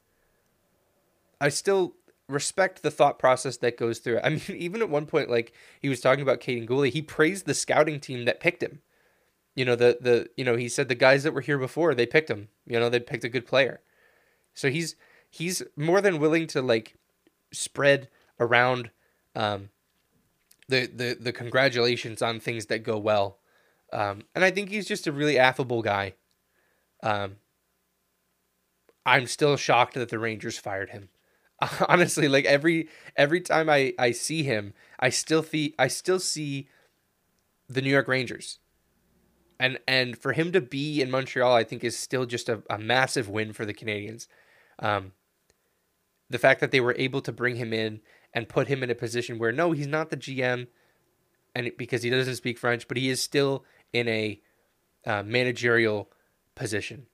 i 1.39 1.49
still 1.49 1.93
respect 2.27 2.81
the 2.81 2.91
thought 2.91 3.19
process 3.19 3.57
that 3.57 3.77
goes 3.77 3.99
through 3.99 4.17
it. 4.17 4.21
I 4.23 4.29
mean 4.29 4.41
even 4.49 4.81
at 4.81 4.89
one 4.89 5.05
point 5.05 5.29
like 5.29 5.53
he 5.81 5.89
was 5.89 6.01
talking 6.01 6.21
about 6.21 6.41
Kaiden 6.41 6.67
Guhle, 6.67 6.91
he 6.91 7.01
praised 7.01 7.45
the 7.45 7.53
scouting 7.53 7.99
team 7.99 8.25
that 8.25 8.39
picked 8.39 8.63
him. 8.63 8.81
You 9.55 9.65
know 9.65 9.75
the 9.75 9.97
the 9.99 10.29
you 10.37 10.43
know 10.43 10.55
he 10.55 10.69
said 10.69 10.87
the 10.87 10.95
guys 10.95 11.23
that 11.23 11.33
were 11.33 11.41
here 11.41 11.57
before 11.57 11.95
they 11.95 12.05
picked 12.05 12.29
him. 12.29 12.49
You 12.65 12.79
know 12.79 12.89
they 12.89 12.99
picked 12.99 13.23
a 13.23 13.29
good 13.29 13.45
player. 13.45 13.81
So 14.53 14.69
he's 14.69 14.95
he's 15.29 15.63
more 15.75 16.01
than 16.01 16.19
willing 16.19 16.47
to 16.47 16.61
like 16.61 16.95
spread 17.51 18.09
around 18.39 18.91
um 19.35 19.69
the 20.67 20.87
the 20.87 21.17
the 21.19 21.31
congratulations 21.33 22.21
on 22.21 22.39
things 22.39 22.67
that 22.67 22.83
go 22.83 22.97
well. 22.97 23.39
Um 23.93 24.23
and 24.35 24.43
i 24.43 24.51
think 24.51 24.69
he's 24.69 24.87
just 24.87 25.07
a 25.07 25.11
really 25.11 25.37
affable 25.37 25.81
guy. 25.81 26.13
Um 27.03 27.37
i'm 29.05 29.27
still 29.27 29.55
shocked 29.55 29.93
that 29.93 30.09
the 30.09 30.19
rangers 30.19 30.57
fired 30.57 30.89
him. 30.89 31.09
Honestly 31.89 32.27
like 32.27 32.45
every 32.45 32.89
every 33.15 33.41
time 33.41 33.69
i 33.69 33.93
i 33.97 34.11
see 34.11 34.43
him 34.43 34.73
i 34.99 35.09
still 35.09 35.41
see 35.41 35.73
i 35.79 35.87
still 35.87 36.19
see 36.19 36.67
the 37.67 37.81
new 37.81 37.89
york 37.89 38.07
rangers. 38.07 38.59
And 39.59 39.79
and 39.87 40.17
for 40.17 40.33
him 40.33 40.51
to 40.51 40.61
be 40.61 41.01
in 41.01 41.09
Montreal, 41.09 41.53
I 41.53 41.63
think 41.63 41.83
is 41.83 41.97
still 41.97 42.25
just 42.25 42.47
a, 42.47 42.61
a 42.69 42.77
massive 42.77 43.27
win 43.27 43.53
for 43.53 43.65
the 43.65 43.73
Canadians. 43.73 44.27
Um, 44.79 45.13
the 46.29 46.37
fact 46.37 46.59
that 46.59 46.71
they 46.71 46.79
were 46.79 46.95
able 46.97 47.21
to 47.21 47.31
bring 47.31 47.55
him 47.55 47.73
in 47.73 48.01
and 48.33 48.49
put 48.49 48.67
him 48.67 48.83
in 48.83 48.89
a 48.89 48.95
position 48.95 49.39
where 49.39 49.51
no, 49.51 49.71
he's 49.71 49.87
not 49.87 50.09
the 50.09 50.17
GM, 50.17 50.67
and 51.55 51.71
because 51.77 52.03
he 52.03 52.09
doesn't 52.09 52.35
speak 52.35 52.57
French, 52.57 52.87
but 52.87 52.97
he 52.97 53.09
is 53.09 53.21
still 53.21 53.65
in 53.93 54.07
a 54.07 54.41
uh, 55.05 55.23
managerial 55.23 56.09
position. 56.55 57.07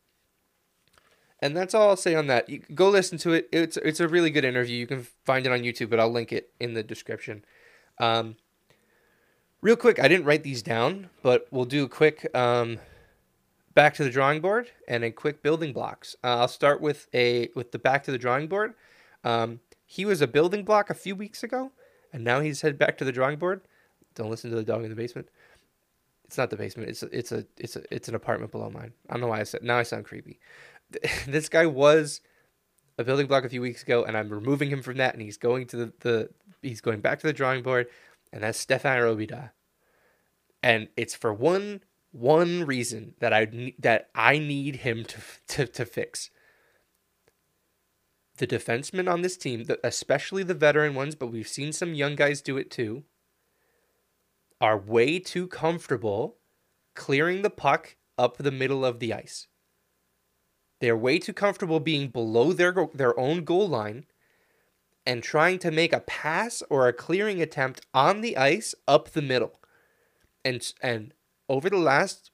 And 1.39 1.55
that's 1.55 1.73
all 1.73 1.89
I'll 1.89 1.95
say 1.97 2.15
on 2.15 2.27
that. 2.27 2.49
You 2.49 2.59
go 2.73 2.89
listen 2.89 3.17
to 3.19 3.33
it. 3.33 3.49
It's 3.51 3.77
it's 3.77 3.99
a 3.99 4.07
really 4.07 4.31
good 4.31 4.45
interview. 4.45 4.77
You 4.77 4.87
can 4.87 5.07
find 5.25 5.45
it 5.45 5.51
on 5.51 5.59
YouTube, 5.59 5.89
but 5.89 5.99
I'll 5.99 6.11
link 6.11 6.31
it 6.31 6.51
in 6.59 6.73
the 6.73 6.83
description. 6.83 7.43
Um, 7.99 8.37
Real 9.63 9.77
quick, 9.77 9.97
I 9.97 10.09
didn't 10.09 10.25
write 10.25 10.43
these 10.43 10.61
down, 10.61 11.09
but 11.21 11.47
we'll 11.49 11.63
do 11.63 11.85
a 11.85 11.87
quick 11.87 12.29
um, 12.35 12.79
back 13.73 13.93
to 13.93 14.03
the 14.03 14.09
drawing 14.09 14.41
board 14.41 14.69
and 14.89 15.05
a 15.05 15.09
quick 15.11 15.41
building 15.41 15.71
blocks. 15.71 16.17
Uh, 16.21 16.39
I'll 16.39 16.49
start 16.49 16.81
with 16.81 17.07
a 17.13 17.47
with 17.55 17.71
the 17.71 17.79
back 17.79 18.03
to 18.03 18.11
the 18.11 18.17
drawing 18.17 18.47
board. 18.49 18.73
Um, 19.23 19.61
he 19.85 20.05
was 20.05 20.21
a 20.21 20.27
building 20.27 20.63
block 20.63 20.89
a 20.89 20.95
few 20.95 21.15
weeks 21.15 21.43
ago, 21.43 21.71
and 22.11 22.23
now 22.23 22.39
he's 22.39 22.61
head 22.61 22.77
back 22.77 22.97
to 22.97 23.05
the 23.05 23.11
drawing 23.11 23.39
board. 23.39 23.61
Don't 24.15 24.29
listen 24.29 24.49
to 24.51 24.55
the 24.55 24.63
dog 24.63 24.83
in 24.83 24.89
the 24.89 24.95
basement. 24.95 25.29
It's 26.25 26.37
not 26.37 26.49
the 26.49 26.57
basement. 26.57 26.89
It's 26.89 27.03
a, 27.03 27.17
it's 27.17 27.31
a 27.31 27.45
it's 27.57 27.75
a 27.75 27.83
it's 27.93 28.07
an 28.07 28.15
apartment 28.15 28.51
below 28.51 28.69
mine. 28.69 28.93
I 29.09 29.13
don't 29.13 29.21
know 29.21 29.27
why 29.27 29.39
I 29.39 29.43
said 29.43 29.63
now 29.63 29.77
I 29.77 29.83
sound 29.83 30.05
creepy. 30.05 30.39
this 31.27 31.49
guy 31.49 31.65
was 31.65 32.21
a 32.97 33.03
building 33.03 33.27
block 33.27 33.43
a 33.43 33.49
few 33.49 33.61
weeks 33.61 33.83
ago, 33.83 34.03
and 34.03 34.15
I'm 34.17 34.29
removing 34.29 34.69
him 34.69 34.81
from 34.81 34.97
that, 34.97 35.13
and 35.13 35.21
he's 35.21 35.37
going 35.37 35.67
to 35.67 35.77
the, 35.77 35.93
the 35.99 36.29
he's 36.61 36.81
going 36.81 37.01
back 37.01 37.19
to 37.19 37.27
the 37.27 37.33
drawing 37.33 37.63
board 37.63 37.87
and 38.33 38.43
that's 38.43 38.59
Stefan 38.59 38.97
Robida. 38.97 39.51
And 40.61 40.89
it's 40.97 41.13
for 41.13 41.31
one 41.31 41.81
one 42.11 42.65
reason 42.65 43.13
that 43.19 43.31
I 43.31 43.73
that 43.79 44.09
I 44.15 44.39
need 44.39 44.77
him 44.77 45.05
to 45.05 45.21
to, 45.49 45.67
to 45.67 45.85
fix. 45.85 46.31
The 48.37 48.47
defensemen 48.47 49.11
on 49.11 49.21
this 49.21 49.37
team, 49.37 49.65
especially 49.83 50.43
the 50.43 50.55
veteran 50.55 50.95
ones, 50.95 51.13
but 51.13 51.27
we've 51.27 51.47
seen 51.47 51.71
some 51.71 51.93
young 51.93 52.15
guys 52.15 52.41
do 52.41 52.57
it 52.57 52.71
too, 52.71 53.03
are 54.59 54.77
way 54.77 55.19
too 55.19 55.47
comfortable 55.47 56.37
clearing 56.95 57.41
the 57.41 57.49
puck 57.49 57.95
up 58.17 58.37
the 58.37 58.51
middle 58.51 58.83
of 58.83 58.99
the 58.99 59.13
ice. 59.13 59.47
They're 60.79 60.97
way 60.97 61.19
too 61.19 61.33
comfortable 61.33 61.79
being 61.79 62.09
below 62.09 62.53
their 62.53 62.73
their 62.93 63.17
own 63.19 63.43
goal 63.43 63.67
line 63.67 64.05
and 65.05 65.21
trying 65.21 65.59
to 65.59 65.71
make 65.71 65.93
a 65.93 65.99
pass 65.99 66.63
or 66.69 66.87
a 66.87 66.93
clearing 66.93 67.41
attempt 67.41 67.81
on 67.93 68.21
the 68.21 68.35
ice 68.35 68.73
up 68.87 69.09
the 69.09 69.21
middle. 69.21 69.59
And 70.43 70.73
and 70.81 71.13
over 71.47 71.69
the 71.69 71.77
last 71.77 72.31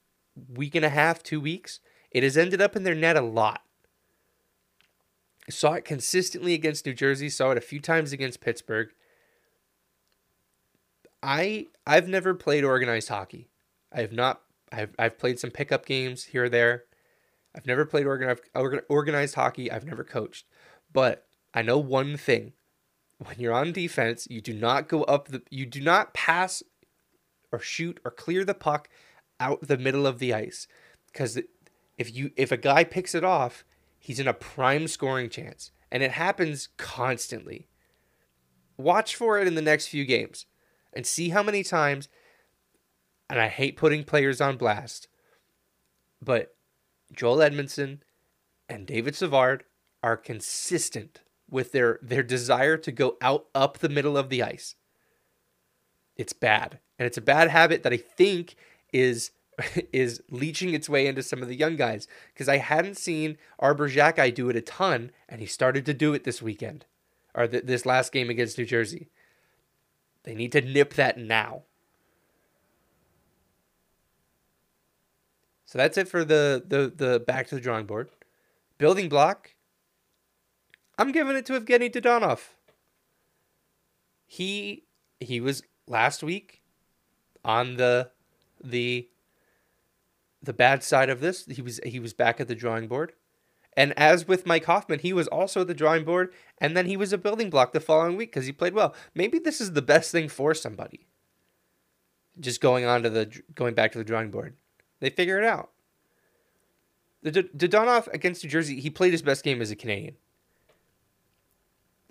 week 0.48 0.74
and 0.74 0.84
a 0.84 0.88
half, 0.88 1.22
2 1.22 1.40
weeks, 1.40 1.80
it 2.10 2.22
has 2.22 2.36
ended 2.36 2.60
up 2.60 2.74
in 2.74 2.84
their 2.84 2.94
net 2.94 3.16
a 3.16 3.20
lot. 3.20 3.62
I 5.50 5.52
saw 5.52 5.72
it 5.72 5.84
consistently 5.84 6.54
against 6.54 6.86
New 6.86 6.94
Jersey, 6.94 7.28
saw 7.28 7.50
it 7.50 7.58
a 7.58 7.60
few 7.60 7.80
times 7.80 8.12
against 8.12 8.40
Pittsburgh. 8.40 8.90
I 11.24 11.66
I've 11.84 12.06
never 12.06 12.34
played 12.34 12.62
organized 12.62 13.08
hockey. 13.08 13.48
I 13.92 14.02
have 14.02 14.12
not 14.12 14.42
I've 14.70 14.94
I've 14.96 15.18
played 15.18 15.40
some 15.40 15.50
pickup 15.50 15.86
games 15.86 16.22
here 16.22 16.44
or 16.44 16.48
there. 16.48 16.84
I've 17.52 17.66
never 17.66 17.84
played 17.84 18.06
organized 18.06 18.44
organized 18.88 19.34
hockey. 19.34 19.72
I've 19.72 19.84
never 19.84 20.04
coached. 20.04 20.46
But 20.92 21.26
I 21.52 21.62
know 21.62 21.78
one 21.78 22.16
thing 22.16 22.52
when 23.18 23.34
you're 23.40 23.52
on 23.52 23.72
defense, 23.72 24.28
you 24.30 24.40
do 24.40 24.54
not 24.54 24.86
go 24.86 25.02
up 25.02 25.26
the 25.26 25.42
you 25.50 25.66
do 25.66 25.80
not 25.80 26.14
pass 26.14 26.62
or 27.50 27.58
shoot 27.58 27.98
or 28.04 28.12
clear 28.12 28.44
the 28.44 28.54
puck 28.54 28.88
out 29.40 29.66
the 29.66 29.78
middle 29.78 30.06
of 30.06 30.20
the 30.20 30.32
ice 30.32 30.68
cuz 31.12 31.40
if 31.98 32.14
you 32.14 32.30
if 32.36 32.52
a 32.52 32.56
guy 32.56 32.84
picks 32.84 33.16
it 33.16 33.24
off, 33.24 33.64
he's 34.00 34.18
in 34.18 34.26
a 34.26 34.34
prime 34.34 34.88
scoring 34.88 35.30
chance 35.30 35.70
and 35.92 36.02
it 36.02 36.12
happens 36.12 36.68
constantly. 36.76 37.68
Watch 38.76 39.14
for 39.14 39.38
it 39.38 39.46
in 39.46 39.54
the 39.54 39.62
next 39.62 39.86
few 39.86 40.04
games 40.04 40.46
and 40.92 41.06
see 41.06 41.28
how 41.28 41.42
many 41.42 41.62
times 41.62 42.08
and 43.28 43.40
I 43.40 43.46
hate 43.46 43.76
putting 43.76 44.02
players 44.02 44.40
on 44.40 44.56
blast, 44.56 45.06
but 46.20 46.56
Joel 47.12 47.36
Edmundson 47.36 48.00
and 48.68 48.86
David 48.86 49.14
Savard 49.14 49.62
are 50.02 50.16
consistent 50.16 51.20
with 51.48 51.70
their 51.70 52.00
their 52.02 52.24
desire 52.24 52.76
to 52.78 52.90
go 52.90 53.16
out 53.22 53.46
up 53.54 53.78
the 53.78 53.88
middle 53.88 54.18
of 54.18 54.30
the 54.30 54.42
ice. 54.42 54.74
It's 56.16 56.32
bad. 56.32 56.80
And 56.98 57.06
it's 57.06 57.16
a 57.16 57.22
bad 57.22 57.50
habit 57.50 57.82
that 57.84 57.92
I 57.92 57.96
think 57.96 58.56
is 58.92 59.30
is 59.92 60.22
leeching 60.30 60.74
its 60.74 60.88
way 60.88 61.06
into 61.06 61.22
some 61.22 61.42
of 61.42 61.48
the 61.48 61.56
young 61.56 61.76
guys 61.76 62.06
because 62.32 62.48
I 62.48 62.58
hadn't 62.58 62.96
seen 62.96 63.38
Arber 63.58 63.88
Xhekaj 63.88 64.34
do 64.34 64.48
it 64.48 64.56
a 64.56 64.60
ton 64.60 65.10
and 65.28 65.40
he 65.40 65.46
started 65.46 65.86
to 65.86 65.94
do 65.94 66.14
it 66.14 66.24
this 66.24 66.42
weekend 66.42 66.84
or 67.34 67.46
th- 67.46 67.64
this 67.64 67.86
last 67.86 68.12
game 68.12 68.30
against 68.30 68.58
New 68.58 68.64
Jersey. 68.64 69.08
They 70.24 70.34
need 70.34 70.52
to 70.52 70.60
nip 70.60 70.94
that 70.94 71.18
now. 71.18 71.62
So 75.64 75.78
that's 75.78 75.96
it 75.96 76.08
for 76.08 76.24
the 76.24 76.64
the 76.66 76.92
the 76.94 77.20
back 77.20 77.46
to 77.48 77.54
the 77.54 77.60
drawing 77.60 77.86
board. 77.86 78.10
Building 78.78 79.08
block. 79.08 79.54
I'm 80.98 81.12
giving 81.12 81.36
it 81.36 81.46
to 81.46 81.58
Evgeny 81.58 81.90
Dadonov. 81.92 82.40
He 84.26 84.82
he 85.20 85.40
was 85.40 85.62
last 85.86 86.24
week 86.24 86.62
on 87.44 87.76
the 87.76 88.10
the 88.62 89.09
the 90.42 90.52
bad 90.52 90.82
side 90.82 91.10
of 91.10 91.20
this. 91.20 91.46
He 91.46 91.62
was 91.62 91.80
he 91.84 92.00
was 92.00 92.12
back 92.12 92.40
at 92.40 92.48
the 92.48 92.54
drawing 92.54 92.88
board. 92.88 93.12
And 93.76 93.96
as 93.96 94.26
with 94.26 94.46
Mike 94.46 94.64
Hoffman, 94.64 94.98
he 94.98 95.12
was 95.12 95.28
also 95.28 95.60
at 95.60 95.68
the 95.68 95.74
drawing 95.74 96.04
board, 96.04 96.32
and 96.58 96.76
then 96.76 96.86
he 96.86 96.96
was 96.96 97.12
a 97.12 97.18
building 97.18 97.50
block 97.50 97.72
the 97.72 97.78
following 97.78 98.16
week 98.16 98.32
because 98.32 98.46
he 98.46 98.52
played 98.52 98.74
well. 98.74 98.94
Maybe 99.14 99.38
this 99.38 99.60
is 99.60 99.72
the 99.72 99.82
best 99.82 100.10
thing 100.10 100.28
for 100.28 100.54
somebody. 100.54 101.06
Just 102.38 102.60
going 102.60 102.84
on 102.84 103.04
to 103.04 103.10
the 103.10 103.42
going 103.54 103.74
back 103.74 103.92
to 103.92 103.98
the 103.98 104.04
drawing 104.04 104.30
board, 104.30 104.56
they 104.98 105.10
figure 105.10 105.38
it 105.38 105.44
out. 105.44 105.70
The 107.22 107.30
Dadonov 107.32 108.08
against 108.12 108.42
New 108.42 108.50
Jersey, 108.50 108.80
he 108.80 108.90
played 108.90 109.12
his 109.12 109.22
best 109.22 109.44
game 109.44 109.60
as 109.60 109.70
a 109.70 109.76
Canadian 109.76 110.16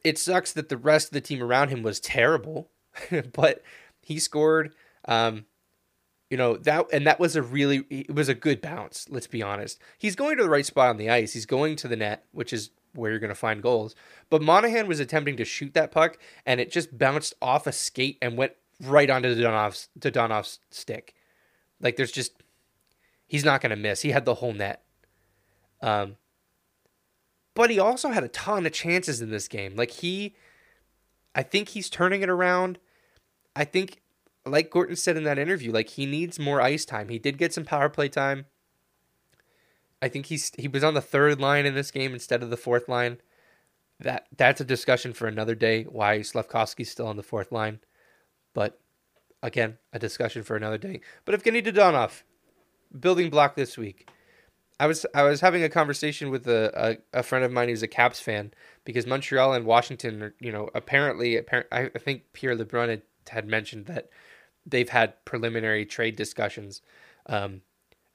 it 0.04 0.18
sucks 0.18 0.54
that 0.54 0.70
the 0.70 0.78
rest 0.78 1.08
of 1.08 1.14
the 1.14 1.22
team 1.22 1.42
around 1.42 1.70
him 1.70 1.84
was 1.84 2.00
terrible, 2.00 2.70
but 3.34 3.64
he 4.02 4.20
scored. 4.20 4.74
Um, 5.06 5.46
you 6.30 6.38
know 6.38 6.58
that, 6.58 6.86
and 6.92 7.08
that 7.08 7.20
was 7.20 7.36
a 7.36 7.42
really 7.42 7.86
it 7.90 8.14
was 8.14 8.30
a 8.30 8.36
good 8.36 8.62
bounce. 8.62 9.08
Let's 9.10 9.28
be 9.28 9.42
honest. 9.42 9.80
He's 9.98 10.16
going 10.16 10.38
to 10.38 10.44
the 10.44 10.50
right 10.50 10.66
spot 10.66 10.90
on 10.90 10.98
the 10.98 11.10
ice. 11.10 11.34
He's 11.34 11.46
going 11.46 11.76
to 11.78 11.88
the 11.88 11.96
net, 11.96 12.26
which 12.32 12.54
is 12.54 12.72
where 12.94 13.12
you're 13.12 13.20
going 13.20 13.30
to 13.30 13.36
find 13.36 13.62
goals. 13.62 13.96
But 14.30 14.42
Monahan 14.42 14.88
was 14.88 15.00
attempting 15.00 15.38
to 15.38 15.46
shoot 15.46 15.74
that 15.74 15.92
puck, 15.92 16.18
and 16.46 16.60
it 16.60 16.72
just 16.72 16.98
bounced 16.98 17.34
off 17.42 17.68
a 17.68 17.72
skate 17.72 18.18
and 18.22 18.38
went 18.38 18.54
right 18.82 19.10
onto 19.10 19.36
Donov's 19.36 19.90
Donov's 19.98 20.60
stick. 20.70 21.16
Like 21.82 21.96
there's 21.96 22.12
just 22.12 22.34
he's 23.28 23.46
not 23.46 23.62
going 23.62 23.70
to 23.70 23.76
miss. 23.76 24.02
He 24.02 24.12
had 24.12 24.26
the 24.26 24.36
whole 24.36 24.54
net. 24.54 24.84
Um, 25.82 26.18
but 27.56 27.70
he 27.70 27.80
also 27.80 28.10
had 28.10 28.24
a 28.24 28.30
ton 28.30 28.66
of 28.66 28.74
chances 28.74 29.22
in 29.22 29.32
this 29.32 29.48
game. 29.48 29.76
Like 29.76 29.92
he, 29.92 30.36
I 31.34 31.44
think 31.44 31.70
he's 31.70 31.90
turning 31.90 32.22
it 32.22 32.30
around. 32.30 32.80
I 33.56 33.66
think, 33.66 34.02
like 34.50 34.70
Gorton 34.70 34.96
said 34.96 35.18
in 35.18 35.24
that 35.24 35.40
interview, 35.40 35.72
like 35.72 35.90
he 35.90 36.06
needs 36.06 36.40
more 36.40 36.62
ice 36.62 36.86
time. 36.86 37.10
He 37.10 37.20
did 37.20 37.38
get 37.38 37.54
some 37.54 37.66
power 37.66 37.90
play 37.90 38.10
time. 38.10 38.46
I 40.02 40.08
think 40.08 40.28
he's 40.28 40.52
he 40.58 40.68
was 40.68 40.84
on 40.84 40.94
the 40.94 41.02
third 41.02 41.40
line 41.40 41.66
in 41.66 41.76
this 41.76 41.92
game 41.92 42.14
instead 42.14 42.42
of 42.42 42.50
the 42.50 42.58
fourth 42.58 42.88
line. 42.88 43.20
That 44.00 44.28
that's 44.36 44.62
a 44.62 44.66
discussion 44.66 45.14
for 45.14 45.28
another 45.28 45.56
day. 45.56 45.84
Why 45.84 46.20
Slafkovsky's 46.20 46.92
still 46.92 47.08
on 47.08 47.18
the 47.18 47.24
fourth 47.24 47.52
line, 47.52 47.80
but 48.54 48.80
again, 49.44 49.78
a 49.94 50.00
discussion 50.00 50.44
for 50.44 50.56
another 50.56 50.78
day. 50.78 51.02
But 51.26 51.36
Evgeny 51.36 51.64
Dadonov, 51.64 52.24
building 52.98 53.30
block 53.30 53.56
this 53.56 53.78
week. 53.78 54.10
I 54.80 54.88
was 54.88 55.06
I 55.14 55.24
was 55.24 55.42
having 55.42 55.64
a 55.64 55.70
conversation 55.70 56.30
with 56.30 56.48
a, 56.48 56.98
a, 57.14 57.20
a, 57.20 57.24
friend 57.24 57.44
of 57.44 57.52
mine 57.52 57.68
who's 57.68 57.84
a 57.84 57.88
Caps 57.88 58.22
fan 58.22 58.54
because 58.86 59.06
Montreal 59.06 59.54
and 59.54 59.66
Washington, 59.66 60.24
are, 60.24 60.36
you 60.40 60.54
know, 60.54 60.70
apparently, 60.74 61.36
apparent, 61.36 61.68
I, 61.70 61.92
I 61.94 62.00
think 62.00 62.24
Pierre 62.32 62.56
LeBrun 62.56 62.88
had, 62.88 63.02
had 63.28 63.46
mentioned 63.46 63.88
that 63.88 64.10
they've 64.70 64.90
had 64.90 65.24
preliminary 65.26 65.86
trade 65.86 66.16
discussions. 66.16 66.82
Um, 67.26 67.62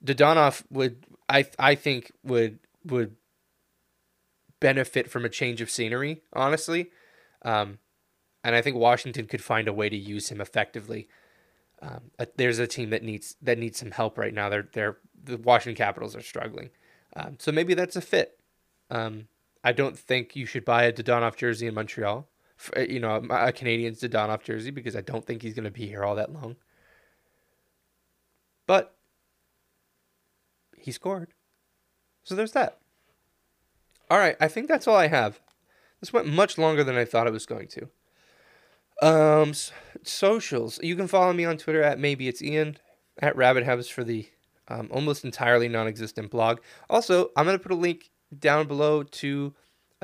Dadonov 0.04 0.64
would 0.70 1.06
I 1.28 1.46
I 1.58 1.74
think 1.74 2.12
would 2.22 2.58
would 2.84 3.16
benefit 4.60 5.10
from 5.10 5.24
a 5.24 5.28
change 5.28 5.60
of 5.60 5.70
scenery, 5.70 6.22
honestly, 6.32 6.90
um, 7.42 7.78
and 8.42 8.54
I 8.54 8.62
think 8.62 8.76
Washington 8.76 9.26
could 9.26 9.42
find 9.42 9.68
a 9.68 9.72
way 9.72 9.88
to 9.88 9.96
use 9.96 10.28
him 10.28 10.40
effectively. 10.40 11.08
Um, 11.82 12.10
there's 12.36 12.58
a 12.58 12.66
team 12.66 12.90
that 12.90 13.02
needs 13.02 13.36
that 13.42 13.58
needs 13.58 13.78
some 13.78 13.90
help 13.90 14.18
right 14.18 14.32
now. 14.32 14.48
They're 14.48 14.68
they're 14.72 14.96
the 15.22 15.38
Washington 15.38 15.76
Capitals 15.76 16.14
are 16.14 16.22
struggling. 16.22 16.70
Um, 17.16 17.36
so 17.38 17.52
maybe 17.52 17.74
that's 17.74 17.96
a 17.96 18.00
fit. 18.00 18.38
Um, 18.90 19.28
I 19.62 19.72
don't 19.72 19.98
think 19.98 20.36
you 20.36 20.46
should 20.46 20.64
buy 20.64 20.84
a 20.84 20.92
Dadonov 20.92 21.36
jersey 21.36 21.66
in 21.66 21.74
Montreal. 21.74 22.28
Uh, 22.76 22.80
you 22.80 23.00
know, 23.00 23.16
a, 23.30 23.52
Canadian's 23.52 24.00
Dadonov 24.00 24.42
jersey 24.42 24.70
because 24.70 24.96
I 24.96 25.00
don't 25.00 25.24
think 25.24 25.42
he's 25.42 25.54
going 25.54 25.64
to 25.64 25.70
be 25.70 25.86
here 25.86 26.04
all 26.04 26.14
that 26.14 26.32
long. 26.32 26.56
But 28.66 28.94
he 30.78 30.92
scored. 30.92 31.32
So 32.22 32.34
there's 32.34 32.52
that. 32.52 32.78
All 34.10 34.18
right, 34.18 34.36
I 34.40 34.48
think 34.48 34.68
that's 34.68 34.86
all 34.86 34.96
I 34.96 35.08
have. 35.08 35.40
This 36.00 36.12
went 36.12 36.26
much 36.26 36.58
longer 36.58 36.84
than 36.84 36.96
I 36.96 37.04
thought 37.04 37.26
it 37.26 37.32
was 37.32 37.46
going 37.46 37.68
to. 37.68 37.88
Um, 39.02 39.52
socials. 40.02 40.78
You 40.82 40.96
can 40.96 41.08
follow 41.08 41.32
me 41.32 41.44
on 41.44 41.56
Twitter 41.56 41.82
at 41.82 41.98
maybe 41.98 42.28
it's 42.28 42.42
Ian 42.42 42.78
at 43.18 43.36
Rabid 43.36 43.64
Habs 43.64 43.90
for 43.90 44.04
the 44.04 44.28
um, 44.68 44.88
almost 44.90 45.24
entirely 45.24 45.68
non-existent 45.68 46.30
blog. 46.30 46.60
Also, 46.88 47.30
I'm 47.36 47.44
gonna 47.46 47.58
put 47.58 47.72
a 47.72 47.76
link 47.76 48.10
down 48.38 48.66
below 48.66 49.02
to 49.02 49.54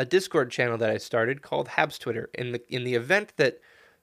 a 0.01 0.05
Discord 0.07 0.51
channel 0.51 0.79
that 0.79 0.89
I 0.89 0.97
started 0.97 1.43
called 1.43 1.69
Habs 1.69 1.99
Twitter. 1.99 2.31
In 2.33 2.53
the 2.53 2.75
in 2.75 2.85
the 2.85 2.95
event 2.95 3.35
that 3.37 3.61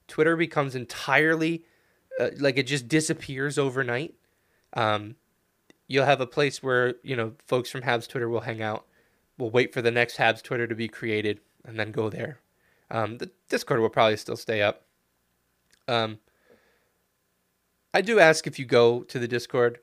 Twitter 0.07 0.37
becomes 0.37 0.75
entirely 0.75 1.65
uh, 2.19 2.29
like 2.37 2.55
it 2.59 2.67
just 2.67 2.87
disappears 2.87 3.57
overnight, 3.57 4.13
um, 4.73 5.15
you'll 5.87 6.05
have 6.05 6.21
a 6.21 6.27
place 6.27 6.61
where 6.61 6.93
you 7.01 7.15
know 7.15 7.33
folks 7.47 7.71
from 7.71 7.81
Habs 7.81 8.07
Twitter 8.07 8.29
will 8.29 8.41
hang 8.41 8.61
out. 8.61 8.85
We'll 9.39 9.49
wait 9.49 9.73
for 9.73 9.81
the 9.81 9.89
next 9.89 10.17
Habs 10.17 10.43
Twitter 10.43 10.67
to 10.67 10.75
be 10.75 10.87
created 10.87 11.39
and 11.65 11.79
then 11.79 11.91
go 11.91 12.11
there. 12.11 12.41
Um, 12.91 13.17
the 13.17 13.31
Discord 13.49 13.79
will 13.79 13.89
probably 13.89 14.17
still 14.17 14.37
stay 14.37 14.61
up. 14.61 14.83
Um, 15.87 16.19
I 17.91 18.01
do 18.01 18.19
ask 18.19 18.45
if 18.45 18.59
you 18.59 18.65
go 18.65 19.01
to 19.01 19.17
the 19.17 19.27
Discord 19.27 19.79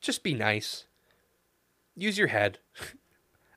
just 0.00 0.22
be 0.22 0.32
nice. 0.32 0.86
Use 1.94 2.16
your 2.16 2.28
head. 2.28 2.60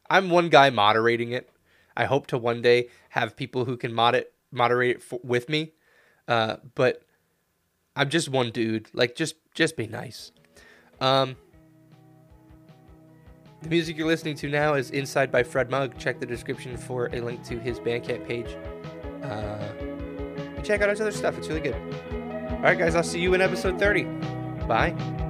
I'm 0.10 0.30
one 0.30 0.50
guy 0.50 0.70
moderating 0.70 1.32
it. 1.32 1.50
I 1.98 2.06
hope 2.06 2.28
to 2.28 2.38
one 2.38 2.62
day 2.62 2.90
have 3.10 3.36
people 3.36 3.66
who 3.66 3.78
can 3.78 3.94
mod 3.94 4.16
it, 4.16 4.34
moderate 4.52 4.98
it 4.98 5.04
for, 5.04 5.20
with 5.24 5.50
me. 5.50 5.74
Uh, 6.28 6.58
but 6.76 7.04
I'm 7.96 8.10
just 8.10 8.30
one 8.30 8.52
dude. 8.52 8.90
Like 8.94 9.16
just 9.16 9.36
just 9.54 9.78
be 9.78 9.88
nice. 9.88 10.32
Um, 11.00 11.36
the 13.62 13.70
music 13.70 13.98
you're 13.98 14.08
listening 14.08 14.36
to 14.38 14.50
now 14.50 14.76
is 14.76 14.92
Inside 14.92 15.32
by 15.32 15.44
Fred 15.44 15.70
Mug. 15.70 15.98
Check 15.98 16.20
the 16.20 16.26
description 16.26 16.78
for 16.78 17.10
a 17.14 17.22
link 17.22 17.44
to 17.46 17.58
his 17.60 17.80
Bandcamp 17.80 18.28
page. 18.28 18.56
Uh, 19.24 20.62
check 20.64 20.82
out 20.82 20.90
his 20.90 21.02
other 21.02 21.12
stuff. 21.12 21.38
It's 21.38 21.48
really 21.48 21.62
good. 21.62 21.76
All 22.52 22.62
right, 22.62 22.78
guys. 22.78 22.96
I'll 22.96 23.04
see 23.04 23.20
you 23.20 23.34
in 23.34 23.42
episode 23.42 23.80
30. 23.80 24.04
Bye. 24.68 25.25